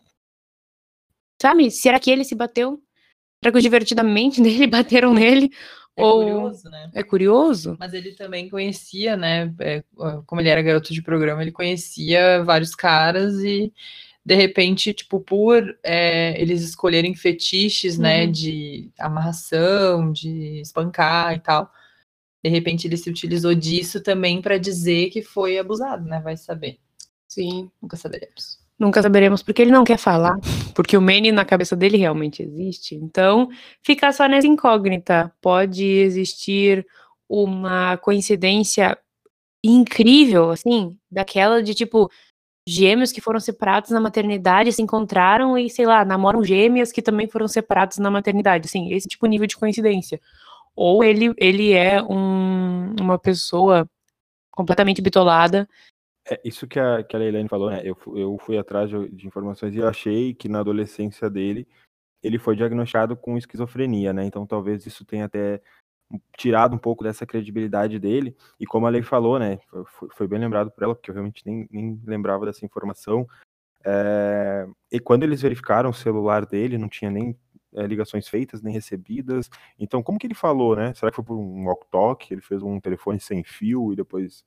Sabe? 1.42 1.70
Será 1.70 2.00
que 2.00 2.10
ele 2.10 2.24
se 2.24 2.36
bateu? 2.36 2.82
Será 3.44 3.52
que 3.52 3.58
os 3.58 3.64
divertidamente 3.64 4.40
dele 4.42 4.68
bateram 4.68 5.14
nele? 5.14 5.52
É 5.98 6.04
Ou... 6.04 6.24
curioso, 6.24 6.70
né? 6.70 6.92
É 6.94 7.04
curioso. 7.04 7.76
Mas 7.80 7.94
ele 7.94 8.14
também 8.14 8.50
conhecia, 8.50 9.18
né? 9.18 9.54
É, 9.60 9.84
como 10.26 10.40
ele 10.40 10.50
era 10.50 10.62
garoto 10.62 10.94
de 10.94 11.02
programa, 11.02 11.42
ele 11.42 11.52
conhecia 11.52 12.44
vários 12.44 12.74
caras 12.74 13.34
e 13.40 13.74
de 14.26 14.36
repente, 14.36 14.94
tipo, 14.94 15.20
por 15.20 15.78
é, 15.84 16.40
eles 16.40 16.62
escolherem 16.62 17.16
fetiches, 17.16 17.98
né, 17.98 18.22
uhum. 18.22 18.28
né, 18.28 18.32
de 18.32 18.92
amarração, 19.00 20.12
de 20.12 20.62
espancar 20.62 21.34
e 21.34 21.40
tal, 21.40 21.72
de 22.44 22.50
repente 22.50 22.88
ele 22.88 22.98
se 22.98 23.10
utilizou 23.10 23.54
disso 23.54 24.02
também 24.02 24.42
para 24.42 24.58
dizer 24.58 25.10
que 25.10 25.22
foi 25.22 25.58
abusado, 25.58 26.08
né, 26.08 26.20
vai 26.20 26.38
saber. 26.38 26.80
Sim. 27.28 27.72
Nunca 27.82 27.98
saberemos. 27.98 28.60
Nunca 28.78 29.02
saberemos 29.02 29.44
porque 29.44 29.62
ele 29.62 29.72
não 29.72 29.84
quer 29.84 29.98
falar, 29.98 30.36
porque 30.74 30.98
o 30.98 31.02
Manny 31.02 31.32
na 31.32 31.46
cabeça 31.46 31.76
dele 31.76 31.98
realmente 31.98 32.42
existe. 32.42 32.96
Então, 32.96 33.48
fica 33.84 34.12
só 34.12 34.28
nessa 34.28 34.48
incógnita. 34.48 35.32
Pode 35.40 35.86
existir 35.86 36.86
uma 37.30 37.96
coincidência 37.98 38.98
incrível, 39.64 40.50
assim, 40.50 40.98
daquela 41.12 41.62
de 41.62 41.76
tipo, 41.76 42.10
gêmeos 42.68 43.12
que 43.12 43.22
foram 43.22 43.40
separados 43.40 43.90
na 43.92 44.00
maternidade 44.00 44.72
se 44.72 44.82
encontraram 44.82 45.58
e, 45.58 45.70
sei 45.70 45.86
lá, 45.86 46.06
namoram 46.06 46.44
gêmeas 46.44 46.92
que 46.92 47.02
também 47.02 47.28
foram 47.28 47.48
separados 47.48 47.98
na 47.98 48.12
maternidade. 48.12 48.66
Assim, 48.66 48.94
esse 48.94 49.08
tipo 49.08 49.26
de 49.26 49.32
nível 49.32 49.48
de 49.48 49.58
coincidência. 49.58 50.20
Ou 50.76 51.04
ele, 51.04 51.34
ele 51.38 51.74
é 51.74 52.02
um, 52.02 52.96
uma 53.00 53.18
pessoa 53.20 53.90
completamente 54.52 55.02
bitolada. 55.02 55.68
É 56.30 56.40
isso 56.46 56.68
que 56.68 56.80
a, 56.80 57.04
que 57.04 57.16
a 57.16 57.20
Leilane 57.20 57.50
falou, 57.50 57.70
né? 57.70 57.82
Eu, 57.84 57.98
eu 58.16 58.38
fui 58.40 58.58
atrás 58.58 58.90
de, 58.90 59.10
de 59.10 59.28
informações 59.28 59.76
e 59.76 59.82
achei 59.82 60.34
que 60.34 60.48
na 60.48 60.60
adolescência 60.60 61.30
dele 61.30 61.68
ele 62.22 62.38
foi 62.38 62.56
diagnosticado 62.56 63.18
com 63.18 63.38
esquizofrenia, 63.38 64.14
né? 64.14 64.24
Então 64.26 64.46
talvez 64.46 64.86
isso 64.86 65.04
tenha 65.04 65.26
até 65.26 65.62
tirado 66.38 66.76
um 66.76 66.80
pouco 66.80 67.04
dessa 67.04 67.26
credibilidade 67.26 68.00
dele. 68.00 68.36
E 68.60 68.66
como 68.66 68.86
a 68.88 68.90
Lei 68.90 69.02
falou, 69.02 69.40
né, 69.40 69.60
foi, 69.86 70.10
foi 70.12 70.28
bem 70.28 70.40
lembrado 70.40 70.72
por 70.72 70.84
ela, 70.84 70.96
porque 70.96 71.10
eu 71.10 71.14
realmente 71.14 71.44
nem, 71.46 71.68
nem 71.72 72.02
lembrava 72.06 72.46
dessa 72.46 72.66
informação. 72.66 73.28
É, 73.84 74.68
e 74.92 75.00
quando 75.00 75.24
eles 75.24 75.42
verificaram 75.42 75.90
o 75.90 75.94
celular 75.94 76.46
dele, 76.46 76.78
não 76.78 76.90
tinha 76.90 77.10
nem 77.10 77.38
é, 77.74 77.86
ligações 77.86 78.28
feitas, 78.28 78.62
nem 78.62 78.74
recebidas. 78.74 79.50
Então, 79.80 80.04
como 80.04 80.20
que 80.20 80.28
ele 80.28 80.36
falou, 80.36 80.76
né? 80.76 80.94
Será 80.94 81.12
que 81.12 81.16
foi 81.16 81.26
por 81.26 81.38
um 81.38 81.66
walk-talk? 81.66 82.34
Ele 82.34 82.42
fez 82.42 82.62
um 82.62 82.80
telefone 82.80 83.20
sem 83.20 83.44
fio 83.44 83.94
e 83.94 83.96
depois 83.96 84.44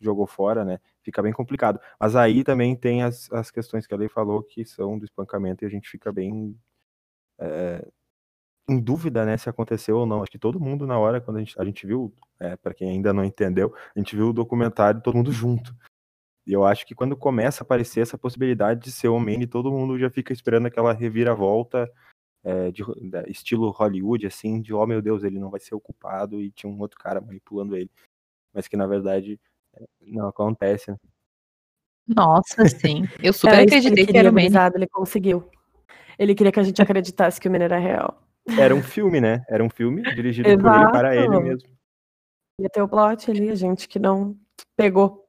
jogou 0.00 0.26
fora, 0.26 0.64
né? 0.64 0.78
Fica 1.02 1.22
bem 1.22 1.32
complicado. 1.32 1.80
Mas 1.98 2.16
aí 2.16 2.42
também 2.42 2.74
tem 2.74 3.02
as, 3.02 3.30
as 3.32 3.50
questões 3.50 3.86
que 3.86 3.94
a 3.94 3.96
lei 3.96 4.08
falou 4.08 4.42
que 4.42 4.64
são 4.64 4.98
do 4.98 5.04
espancamento 5.04 5.64
e 5.64 5.66
a 5.66 5.70
gente 5.70 5.88
fica 5.88 6.12
bem 6.12 6.56
é, 7.38 7.86
em 8.70 8.80
dúvida, 8.80 9.24
né, 9.24 9.36
se 9.36 9.48
aconteceu 9.48 9.98
ou 9.98 10.06
não. 10.06 10.22
Acho 10.22 10.30
que 10.30 10.38
todo 10.38 10.60
mundo 10.60 10.86
na 10.86 10.98
hora, 10.98 11.20
quando 11.20 11.38
a 11.38 11.40
gente, 11.40 11.60
a 11.60 11.64
gente 11.64 11.86
viu, 11.86 12.14
é, 12.38 12.56
para 12.56 12.74
quem 12.74 12.90
ainda 12.90 13.12
não 13.12 13.24
entendeu, 13.24 13.74
a 13.94 13.98
gente 13.98 14.14
viu 14.14 14.28
o 14.28 14.32
documentário 14.32 15.00
todo 15.00 15.16
mundo 15.16 15.32
junto. 15.32 15.74
E 16.46 16.52
eu 16.52 16.64
acho 16.64 16.86
que 16.86 16.94
quando 16.94 17.16
começa 17.16 17.62
a 17.62 17.64
aparecer 17.64 18.00
essa 18.00 18.18
possibilidade 18.18 18.80
de 18.80 18.90
ser 18.90 19.08
homem, 19.08 19.46
todo 19.46 19.70
mundo 19.70 19.98
já 19.98 20.10
fica 20.10 20.32
esperando 20.32 20.66
aquela 20.66 20.92
reviravolta 20.92 21.90
é, 22.42 22.70
de, 22.70 22.82
de, 22.82 23.30
estilo 23.30 23.70
Hollywood, 23.70 24.26
assim, 24.26 24.60
de 24.60 24.72
oh 24.72 24.86
meu 24.86 25.02
Deus, 25.02 25.22
ele 25.22 25.38
não 25.38 25.50
vai 25.50 25.60
ser 25.60 25.74
ocupado 25.74 26.40
e 26.40 26.50
tinha 26.50 26.72
um 26.72 26.80
outro 26.80 26.98
cara 26.98 27.20
manipulando 27.20 27.76
ele. 27.76 27.90
Mas 28.52 28.66
que 28.66 28.76
na 28.76 28.86
verdade 28.86 29.38
é, 29.74 29.84
não 30.00 30.28
acontece. 30.28 30.90
Né? 30.90 30.96
Nossa, 32.08 32.66
sim. 32.68 33.04
Eu 33.22 33.32
super 33.32 33.54
era 33.54 33.62
acreditei 33.62 34.06
que, 34.06 34.12
que 34.12 34.18
era 34.18 34.30
o 34.30 34.32
Manny. 34.32 34.48
Ele 34.74 34.88
conseguiu. 34.88 35.48
Ele 36.18 36.34
queria 36.34 36.52
que 36.52 36.60
a 36.60 36.62
gente 36.62 36.82
acreditasse 36.82 37.40
que 37.40 37.48
o 37.48 37.50
Manny 37.50 37.64
era 37.64 37.78
real. 37.78 38.20
Era 38.58 38.74
um 38.74 38.82
filme, 38.82 39.20
né? 39.20 39.44
Era 39.48 39.62
um 39.62 39.70
filme 39.70 40.02
dirigido 40.14 40.48
por 40.58 40.74
ele 40.74 40.90
para 40.90 41.16
ele 41.16 41.40
mesmo. 41.40 41.68
Ia 42.60 42.68
ter 42.68 42.82
o 42.82 42.88
plot 42.88 43.30
ali, 43.30 43.50
a 43.50 43.54
gente 43.54 43.88
que 43.88 43.98
não 43.98 44.36
pegou. 44.76 45.26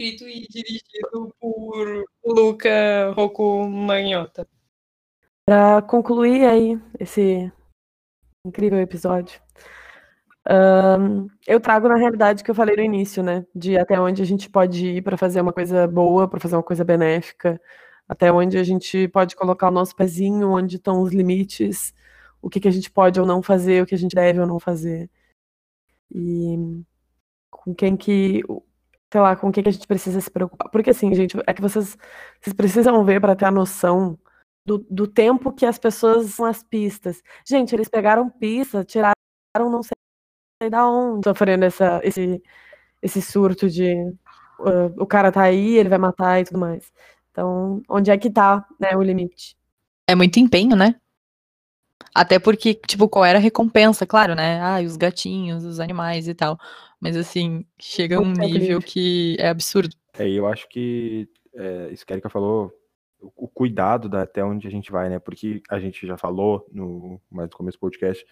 Escrito 0.00 0.28
e 0.28 0.46
dirigido 0.48 1.34
por 1.40 2.04
Luca 2.24 3.12
Rocco 3.16 3.66
Magnota. 3.68 4.46
Para 5.46 5.82
concluir 5.82 6.44
aí 6.44 6.80
esse 7.00 7.50
incrível 8.46 8.78
episódio, 8.80 9.40
um, 10.48 11.28
eu 11.46 11.58
trago 11.60 11.88
na 11.88 11.96
realidade 11.96 12.44
que 12.44 12.50
eu 12.50 12.54
falei 12.54 12.76
no 12.76 12.82
início, 12.82 13.22
né? 13.22 13.44
De 13.54 13.76
até 13.76 13.98
onde 14.00 14.22
a 14.22 14.24
gente 14.24 14.48
pode 14.48 14.86
ir 14.86 15.02
para 15.02 15.16
fazer 15.16 15.40
uma 15.40 15.52
coisa 15.52 15.86
boa, 15.86 16.28
para 16.28 16.40
fazer 16.40 16.56
uma 16.56 16.62
coisa 16.62 16.84
benéfica, 16.84 17.60
até 18.08 18.32
onde 18.32 18.56
a 18.56 18.62
gente 18.62 19.08
pode 19.08 19.36
colocar 19.36 19.68
o 19.68 19.72
nosso 19.72 19.94
pezinho, 19.94 20.50
onde 20.50 20.76
estão 20.76 21.02
os 21.02 21.12
limites, 21.12 21.92
o 22.42 22.48
que, 22.50 22.60
que 22.60 22.68
a 22.68 22.70
gente 22.70 22.90
pode 22.90 23.20
ou 23.20 23.26
não 23.26 23.42
fazer, 23.42 23.82
o 23.82 23.86
que 23.86 23.94
a 23.94 23.98
gente 23.98 24.14
deve 24.14 24.40
ou 24.40 24.46
não 24.46 24.60
fazer. 24.60 25.10
E 26.10 26.56
com 27.50 27.74
quem 27.74 27.96
que, 27.96 28.42
sei 29.12 29.20
lá, 29.20 29.36
com 29.36 29.52
quem 29.52 29.62
que 29.62 29.68
a 29.68 29.72
gente 29.72 29.86
precisa 29.86 30.20
se 30.20 30.30
preocupar. 30.30 30.70
Porque 30.70 30.90
assim, 30.90 31.14
gente, 31.14 31.36
é 31.46 31.54
que 31.54 31.62
vocês, 31.62 31.96
vocês 32.40 32.54
precisam 32.54 33.04
ver 33.04 33.20
para 33.20 33.36
ter 33.36 33.46
a 33.46 33.50
noção 33.50 34.18
do, 34.66 34.78
do 34.90 35.06
tempo 35.06 35.52
que 35.52 35.66
as 35.66 35.78
pessoas 35.78 36.30
são 36.34 36.46
as 36.46 36.62
pistas. 36.62 37.22
Gente, 37.46 37.74
eles 37.74 37.88
pegaram 37.88 38.30
pista, 38.30 38.84
tiraram 38.84 39.14
não 39.56 39.82
sei 39.82 39.96
da 40.70 40.88
onde, 40.88 41.26
sofrendo 41.28 41.64
essa, 41.64 42.00
esse, 42.02 42.42
esse 43.00 43.22
surto 43.22 43.68
de 43.68 43.94
uh, 44.60 44.92
o 44.96 45.06
cara 45.06 45.32
tá 45.32 45.42
aí, 45.42 45.76
ele 45.76 45.88
vai 45.88 45.98
matar 45.98 46.40
e 46.40 46.44
tudo 46.44 46.58
mais. 46.58 46.92
Então, 47.30 47.82
onde 47.88 48.10
é 48.10 48.18
que 48.18 48.30
tá, 48.30 48.66
né, 48.80 48.96
o 48.96 49.02
limite? 49.02 49.56
É 50.06 50.14
muito 50.14 50.38
empenho, 50.40 50.74
né? 50.74 51.00
Até 52.14 52.38
porque, 52.38 52.74
tipo, 52.74 53.08
qual 53.08 53.24
era 53.24 53.38
a 53.38 53.40
recompensa? 53.40 54.06
Claro, 54.06 54.34
né? 54.34 54.60
Ah, 54.60 54.80
os 54.84 54.96
gatinhos, 54.96 55.64
os 55.64 55.80
animais 55.80 56.28
e 56.28 56.34
tal. 56.34 56.58
Mas, 57.00 57.16
assim, 57.16 57.64
chega 57.78 58.16
a 58.16 58.20
um 58.20 58.32
nível 58.32 58.80
que 58.80 59.36
é 59.38 59.48
absurdo. 59.48 59.94
É, 60.18 60.28
eu 60.28 60.46
acho 60.46 60.68
que 60.68 61.28
é, 61.54 61.90
isso 61.92 62.04
que 62.04 62.12
a 62.12 62.16
Erika 62.16 62.28
falou 62.28 62.72
o 63.20 63.48
cuidado 63.48 64.08
da, 64.08 64.22
até 64.22 64.44
onde 64.44 64.66
a 64.66 64.70
gente 64.70 64.92
vai, 64.92 65.08
né? 65.08 65.18
Porque 65.18 65.62
a 65.68 65.78
gente 65.78 66.06
já 66.06 66.16
falou 66.16 66.66
no 66.72 67.20
mais 67.30 67.48
no 67.50 67.56
começo 67.56 67.76
do 67.76 67.80
podcast 67.80 68.24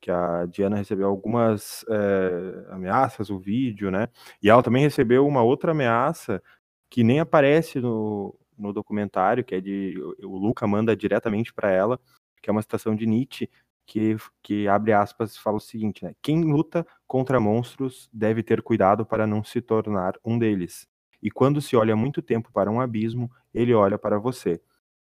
que 0.00 0.10
a 0.10 0.46
Diana 0.46 0.76
recebeu 0.76 1.08
algumas 1.08 1.84
é, 1.88 2.72
ameaças, 2.72 3.30
o 3.30 3.38
vídeo, 3.38 3.90
né? 3.90 4.08
E 4.42 4.48
ela 4.48 4.62
também 4.62 4.82
recebeu 4.82 5.26
uma 5.26 5.42
outra 5.42 5.72
ameaça 5.72 6.42
que 6.88 7.02
nem 7.02 7.20
aparece 7.20 7.80
no, 7.80 8.34
no 8.56 8.72
documentário, 8.72 9.44
que 9.44 9.54
é 9.54 9.60
de 9.60 9.94
o 10.22 10.38
Luca 10.38 10.66
manda 10.66 10.96
diretamente 10.96 11.52
para 11.52 11.70
ela, 11.70 11.98
que 12.40 12.50
é 12.50 12.52
uma 12.52 12.62
citação 12.62 12.94
de 12.94 13.06
Nietzsche 13.06 13.48
que, 13.88 14.16
que 14.42 14.68
abre 14.68 14.92
aspas 14.92 15.36
fala 15.36 15.56
o 15.56 15.60
seguinte, 15.60 16.04
né? 16.04 16.14
Quem 16.20 16.42
luta 16.42 16.86
contra 17.06 17.40
monstros 17.40 18.08
deve 18.12 18.42
ter 18.42 18.60
cuidado 18.62 19.04
para 19.06 19.26
não 19.26 19.42
se 19.42 19.62
tornar 19.62 20.14
um 20.22 20.38
deles. 20.38 20.86
E 21.22 21.30
quando 21.30 21.60
se 21.60 21.74
olha 21.74 21.96
muito 21.96 22.20
tempo 22.20 22.52
para 22.52 22.70
um 22.70 22.80
abismo, 22.80 23.30
ele 23.52 23.72
olha 23.74 23.98
para 23.98 24.18
você. 24.18 24.60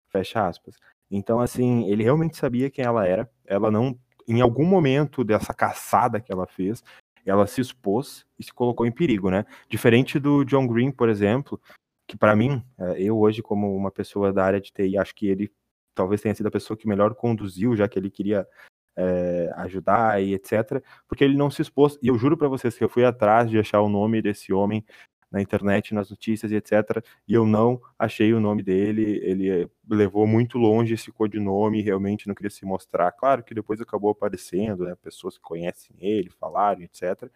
Fecha 0.09 0.47
aspas. 0.47 0.77
Então, 1.09 1.39
assim, 1.39 1.89
ele 1.89 2.03
realmente 2.03 2.37
sabia 2.37 2.69
quem 2.69 2.85
ela 2.85 3.07
era. 3.07 3.29
Ela 3.45 3.71
não, 3.71 3.97
em 4.27 4.39
algum 4.39 4.65
momento 4.65 5.23
dessa 5.23 5.53
caçada 5.53 6.21
que 6.21 6.31
ela 6.31 6.45
fez, 6.45 6.83
ela 7.25 7.47
se 7.47 7.59
expôs 7.59 8.25
e 8.37 8.43
se 8.43 8.53
colocou 8.53 8.85
em 8.85 8.91
perigo, 8.91 9.31
né? 9.31 9.45
Diferente 9.67 10.19
do 10.19 10.45
John 10.45 10.67
Green, 10.67 10.91
por 10.91 11.09
exemplo, 11.09 11.59
que 12.07 12.15
para 12.15 12.35
mim, 12.35 12.63
é, 12.77 13.01
eu 13.01 13.17
hoje 13.17 13.41
como 13.41 13.75
uma 13.75 13.89
pessoa 13.89 14.31
da 14.31 14.45
área 14.45 14.61
de 14.61 14.71
TI, 14.71 14.97
acho 14.97 15.15
que 15.15 15.27
ele 15.27 15.51
talvez 15.95 16.21
tenha 16.21 16.35
sido 16.35 16.47
a 16.47 16.51
pessoa 16.51 16.77
que 16.77 16.87
melhor 16.87 17.15
conduziu, 17.15 17.75
já 17.75 17.87
que 17.87 17.97
ele 17.97 18.11
queria 18.11 18.47
é, 18.95 19.51
ajudar 19.57 20.21
e 20.21 20.33
etc, 20.33 20.83
porque 21.07 21.23
ele 21.23 21.35
não 21.37 21.49
se 21.49 21.61
expôs. 21.61 21.97
E 22.01 22.07
eu 22.07 22.17
juro 22.17 22.37
para 22.37 22.47
vocês 22.47 22.77
que 22.77 22.83
eu 22.83 22.89
fui 22.89 23.05
atrás 23.05 23.49
de 23.49 23.57
achar 23.57 23.81
o 23.81 23.89
nome 23.89 24.21
desse 24.21 24.53
homem 24.53 24.85
na 25.31 25.41
internet, 25.41 25.93
nas 25.93 26.09
notícias 26.09 26.51
e 26.51 26.55
etc. 26.55 27.03
E 27.27 27.33
eu 27.33 27.45
não 27.45 27.81
achei 27.99 28.33
o 28.33 28.39
nome 28.39 28.63
dele. 28.63 29.19
Ele 29.21 29.69
levou 29.89 30.25
muito 30.25 30.57
longe 30.57 30.93
esse 30.93 31.11
codinome, 31.11 31.81
realmente 31.81 32.27
não 32.27 32.35
queria 32.35 32.49
se 32.49 32.65
mostrar. 32.65 33.11
Claro 33.11 33.43
que 33.43 33.53
depois 33.53 33.81
acabou 33.81 34.11
aparecendo, 34.11 34.85
né, 34.85 34.95
pessoas 34.95 35.37
que 35.37 35.43
conhecem 35.43 35.95
ele, 35.99 36.29
falaram, 36.29 36.81
etc. 36.83 37.29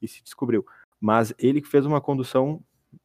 E 0.00 0.08
se 0.08 0.22
descobriu. 0.22 0.64
Mas 0.98 1.34
ele 1.38 1.62
fez 1.62 1.84
uma 1.84 2.00
condução, 2.00 2.62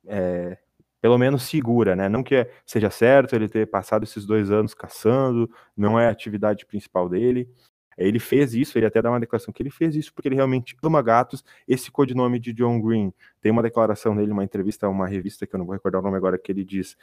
é, 0.08 0.58
pelo 1.02 1.18
menos 1.18 1.43
segura, 1.43 1.95
né? 1.95 2.10
Não 2.10 2.24
que 2.24 2.47
seja 2.66 2.89
certo 2.89 3.36
ele 3.36 3.47
ter 3.47 3.68
passado 3.68 4.04
esses 4.04 4.26
dois 4.26 4.52
anos 4.52 4.74
caçando, 4.74 5.50
não 5.76 6.00
é 6.00 6.08
a 6.08 6.12
atividade 6.12 6.66
principal 6.66 7.08
dele. 7.10 7.50
Ele 7.97 8.20
fez 8.20 8.54
isso, 8.54 8.78
ele 8.78 8.86
até 8.86 9.02
dá 9.02 9.10
uma 9.10 9.20
declaração 9.20 9.54
que 9.54 9.62
ele 9.62 9.70
fez 9.70 9.93
isso 9.95 10.14
porque 10.14 10.30
ele 10.30 10.36
realmente 10.36 10.76
ama 10.82 11.02
gatos. 11.02 11.43
Esse 11.68 11.91
codinome 11.91 12.39
de 12.39 12.54
John 12.54 12.80
Green, 12.82 13.14
tem 13.41 13.52
uma 13.52 13.62
declaração 13.62 14.16
dele, 14.16 14.32
uma 14.32 14.43
entrevista 14.43 14.88
a 14.88 14.89
uma 14.89 15.08
revista 15.08 15.45
que 15.45 15.54
eu 15.54 15.58
não 15.58 15.66
vou 15.66 15.74
recordar 15.74 16.00
o 16.00 16.04
nome 16.04 16.16
agora, 16.16 16.38
que 16.38 16.52
ele 16.52 16.64
diz 16.64 16.95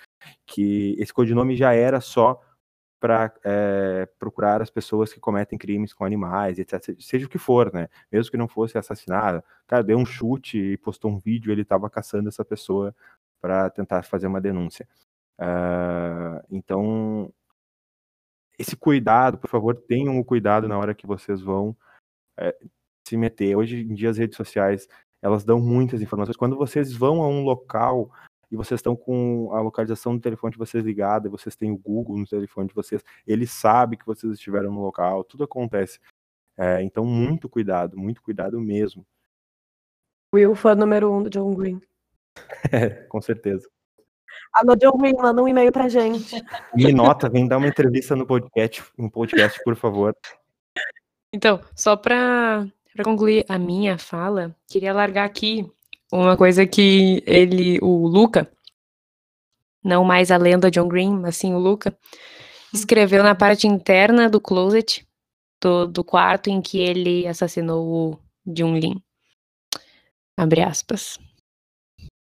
que 0.47 0.97
esse 0.99 1.12
codinome 1.12 1.55
já 1.55 1.74
era 1.74 2.01
só 2.01 2.40
para 2.99 3.32
é, 3.44 4.09
procurar 4.18 4.62
as 4.62 4.70
pessoas 4.70 5.12
que 5.12 5.20
cometem 5.20 5.59
crimes 5.59 5.92
com 5.92 6.05
animais, 6.05 6.59
etc. 6.59 6.97
Seja 6.99 7.26
o 7.26 7.28
que 7.28 7.38
for, 7.38 7.72
né? 7.72 7.88
Mesmo 8.11 8.30
que 8.30 8.36
não 8.38 8.49
fosse 8.49 8.78
assassinado. 8.78 9.44
Cara, 9.66 9.82
deu 9.84 9.99
um 9.99 10.07
chute 10.07 10.59
e 10.59 10.76
postou 10.78 11.11
um 11.11 11.18
vídeo, 11.18 11.53
ele 11.53 11.62
estava 11.62 11.90
caçando 11.90 12.28
essa 12.28 12.44
pessoa 12.44 12.94
para 13.41 13.70
tentar 13.70 14.03
fazer 14.03 14.26
uma 14.26 14.41
denúncia. 14.41 14.89
Uh, 15.39 16.43
então, 16.51 17.32
esse 18.59 18.76
cuidado, 18.76 19.39
por 19.39 19.51
favor, 19.51 19.74
tenham 19.74 20.18
o 20.18 20.24
cuidado 20.24 20.66
na 20.66 20.78
hora 20.78 20.95
que 20.95 21.07
vocês 21.07 21.41
vão 21.41 21.76
é, 22.39 22.57
se 23.07 23.16
meter. 23.16 23.57
Hoje 23.57 23.80
em 23.80 23.95
dia 23.95 24.11
as 24.11 24.18
redes 24.18 24.37
sociais, 24.37 24.89
elas 25.22 25.45
dão 25.45 25.61
muitas 25.61 26.01
informações. 26.01 26.37
Quando 26.37 26.57
vocês 26.57 26.93
vão 26.93 27.22
a 27.22 27.28
um 27.28 27.43
local 27.43 28.11
e 28.51 28.57
vocês 28.57 28.78
estão 28.78 28.97
com 28.97 29.53
a 29.53 29.61
localização 29.61 30.16
do 30.16 30.22
telefone 30.22 30.53
de 30.53 30.59
vocês 30.59 30.84
ligada, 30.84 31.28
vocês 31.28 31.57
têm 31.57 31.70
o 31.70 31.78
Google 31.78 32.16
no 32.16 32.26
telefone 32.26 32.68
de 32.68 32.74
vocês, 32.74 33.03
ele 33.26 33.47
sabe 33.47 33.97
que 33.97 34.07
vocês 34.07 34.32
estiveram 34.32 34.72
no 34.72 34.82
local, 34.82 35.24
tudo 35.24 35.45
acontece. 35.45 35.99
É, 36.57 36.82
então, 36.82 37.05
muito 37.05 37.49
cuidado, 37.49 37.99
muito 37.99 38.22
cuidado 38.22 38.59
mesmo. 38.59 39.07
Will, 40.34 40.55
fã 40.55 40.74
número 40.74 41.12
um 41.12 41.22
do 41.22 41.30
John 41.30 41.55
Green. 41.55 41.80
É, 42.72 42.89
com 43.09 43.20
certeza. 43.20 43.68
Alô, 44.53 44.74
John 44.74 44.97
Green, 44.99 45.14
manda 45.14 45.43
um 45.43 45.47
e-mail 45.47 45.70
pra 45.70 45.89
gente. 45.89 46.43
Me 46.74 46.93
nota, 46.93 47.28
vem 47.28 47.47
dar 47.47 47.59
uma 47.59 47.68
entrevista 47.68 48.16
no 48.16 48.26
podcast, 48.26 48.82
um 48.99 49.09
podcast, 49.09 49.61
por 49.62 49.76
favor. 49.76 50.16
Então, 51.32 51.61
só 51.74 51.97
para 51.97 52.66
concluir 53.05 53.45
a 53.49 53.59
minha 53.59 53.99
fala, 53.99 54.57
queria 54.66 54.93
largar 54.93 55.24
aqui 55.24 55.70
uma 56.11 56.37
coisa 56.37 56.66
que 56.66 57.22
ele, 57.26 57.78
o 57.82 58.07
Luca, 58.07 58.51
não 59.84 60.05
mais 60.05 60.30
a 60.30 60.37
lenda 60.37 60.70
John 60.70 60.89
Green, 60.89 61.14
mas 61.18 61.37
sim 61.37 61.53
o 61.53 61.59
Luca, 61.59 61.97
escreveu 62.72 63.22
na 63.22 63.34
parte 63.34 63.66
interna 63.66 64.28
do 64.28 64.41
closet 64.41 65.07
do, 65.61 65.87
do 65.87 66.03
quarto 66.03 66.49
em 66.49 66.61
que 66.61 66.78
ele 66.78 67.26
assassinou 67.26 67.87
o 67.87 68.18
Jun 68.47 68.78
Lin. 68.78 69.03
Abre 70.37 70.62
aspas. 70.62 71.18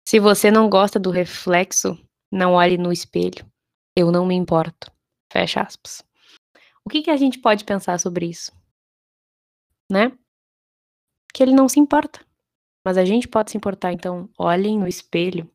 Se 0.06 0.20
você 0.20 0.50
não 0.50 0.68
gosta 0.68 0.98
do 0.98 1.10
reflexo 1.10 1.98
não 2.34 2.54
olhe 2.54 2.76
no 2.76 2.92
espelho. 2.92 3.46
Eu 3.96 4.10
não 4.10 4.26
me 4.26 4.34
importo. 4.34 4.90
Fecha 5.32 5.60
aspas. 5.60 6.04
O 6.84 6.90
que, 6.90 7.02
que 7.02 7.10
a 7.10 7.16
gente 7.16 7.38
pode 7.38 7.64
pensar 7.64 7.98
sobre 8.00 8.26
isso? 8.26 8.50
Né? 9.90 10.10
Que 11.32 11.44
ele 11.44 11.54
não 11.54 11.68
se 11.68 11.78
importa. 11.78 12.20
Mas 12.84 12.98
a 12.98 13.04
gente 13.04 13.28
pode 13.28 13.52
se 13.52 13.56
importar. 13.56 13.92
Então, 13.92 14.28
olhem 14.36 14.78
no 14.78 14.88
espelho 14.88 15.48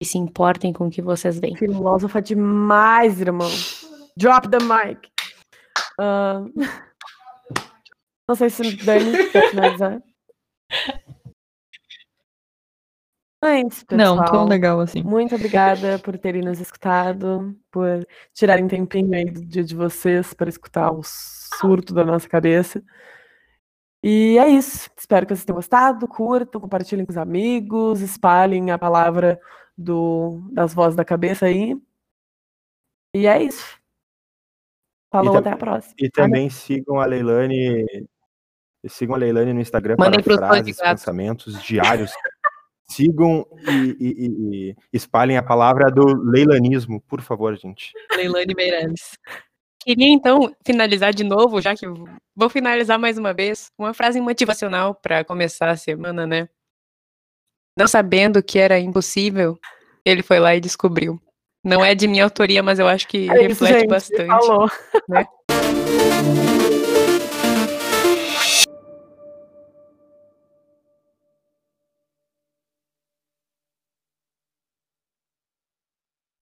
e 0.00 0.04
se 0.04 0.18
importem 0.18 0.70
com 0.70 0.86
o 0.86 0.90
que 0.90 1.00
vocês 1.00 1.40
veem. 1.40 1.56
Filósofa 1.56 2.20
demais, 2.20 3.18
irmão. 3.18 3.50
Drop 4.18 4.48
the 4.50 4.58
mic. 4.58 5.10
Ah, 5.98 6.44
não 8.28 8.34
sei 8.34 8.50
se 8.50 8.76
Dani 8.84 9.30
quer 9.30 9.50
finalizar. 9.50 10.02
Antes, 13.40 13.84
pessoal, 13.84 14.16
Não, 14.16 14.24
tão 14.24 14.44
legal 14.46 14.80
assim. 14.80 15.02
muito 15.02 15.34
obrigada 15.34 15.98
por 16.00 16.18
terem 16.18 16.42
nos 16.42 16.60
escutado, 16.60 17.56
por 17.70 18.06
tirarem 18.34 18.66
tempinho 18.66 19.14
aí 19.14 19.26
do 19.26 19.44
dia 19.44 19.62
de 19.62 19.76
vocês 19.76 20.34
para 20.34 20.48
escutar 20.48 20.90
o 20.90 21.02
surto 21.04 21.94
da 21.94 22.04
nossa 22.04 22.28
cabeça. 22.28 22.82
E 24.02 24.38
é 24.38 24.48
isso. 24.48 24.90
Espero 24.96 25.26
que 25.26 25.34
vocês 25.34 25.44
tenham 25.44 25.56
gostado. 25.56 26.06
Curtam, 26.08 26.60
compartilhem 26.60 27.04
com 27.04 27.12
os 27.12 27.18
amigos, 27.18 28.00
espalhem 28.00 28.70
a 28.70 28.78
palavra 28.78 29.40
do, 29.76 30.40
das 30.52 30.74
vozes 30.74 30.96
da 30.96 31.04
cabeça 31.04 31.46
aí. 31.46 31.76
E 33.14 33.26
é 33.26 33.42
isso. 33.42 33.78
Falou, 35.10 35.38
até 35.38 35.50
a 35.50 35.56
próxima. 35.56 35.94
E 35.98 36.10
também 36.10 36.50
sigam 36.50 37.00
a 37.00 37.06
Leilane. 37.06 37.86
Sigam 38.86 39.14
a 39.14 39.18
Leilane 39.18 39.52
no 39.52 39.60
Instagram 39.60 39.96
Mandem 39.98 40.22
para 40.22 40.36
frases, 40.36 40.76
pensamentos 40.76 41.62
diários. 41.62 42.12
Sigam 42.90 43.46
e, 43.68 43.96
e- 44.00 44.26
e- 44.26 44.70
e 44.70 44.76
espalhem 44.92 45.36
a 45.36 45.42
palavra 45.42 45.90
do 45.90 46.04
leilanismo, 46.30 47.00
por 47.02 47.20
favor, 47.20 47.56
gente. 47.56 47.92
Leilane 48.16 48.54
Meirelles. 48.54 49.12
Queria 49.80 50.08
então 50.08 50.54
finalizar 50.66 51.12
de 51.14 51.22
novo, 51.24 51.60
já 51.60 51.74
que 51.74 51.86
vou 52.34 52.48
finalizar 52.48 52.98
mais 52.98 53.16
uma 53.16 53.32
vez, 53.32 53.70
uma 53.78 53.94
frase 53.94 54.20
motivacional 54.20 54.94
para 54.94 55.24
começar 55.24 55.68
a 55.68 55.76
semana, 55.76 56.26
né? 56.26 56.48
Não 57.78 57.86
sabendo 57.86 58.42
que 58.42 58.58
era 58.58 58.78
impossível, 58.78 59.56
ele 60.04 60.22
foi 60.22 60.40
lá 60.40 60.54
e 60.54 60.60
descobriu. 60.60 61.20
Não 61.64 61.84
é 61.84 61.94
de 61.94 62.08
minha 62.08 62.24
autoria, 62.24 62.62
mas 62.62 62.78
eu 62.78 62.88
acho 62.88 63.06
que 63.06 63.30
É 63.30 63.46
isso, 63.46 63.64
reflete 63.64 63.80
gente. 63.80 63.88
bastante. 63.88 64.26
Falou. 64.28 64.68
né? 65.08 65.24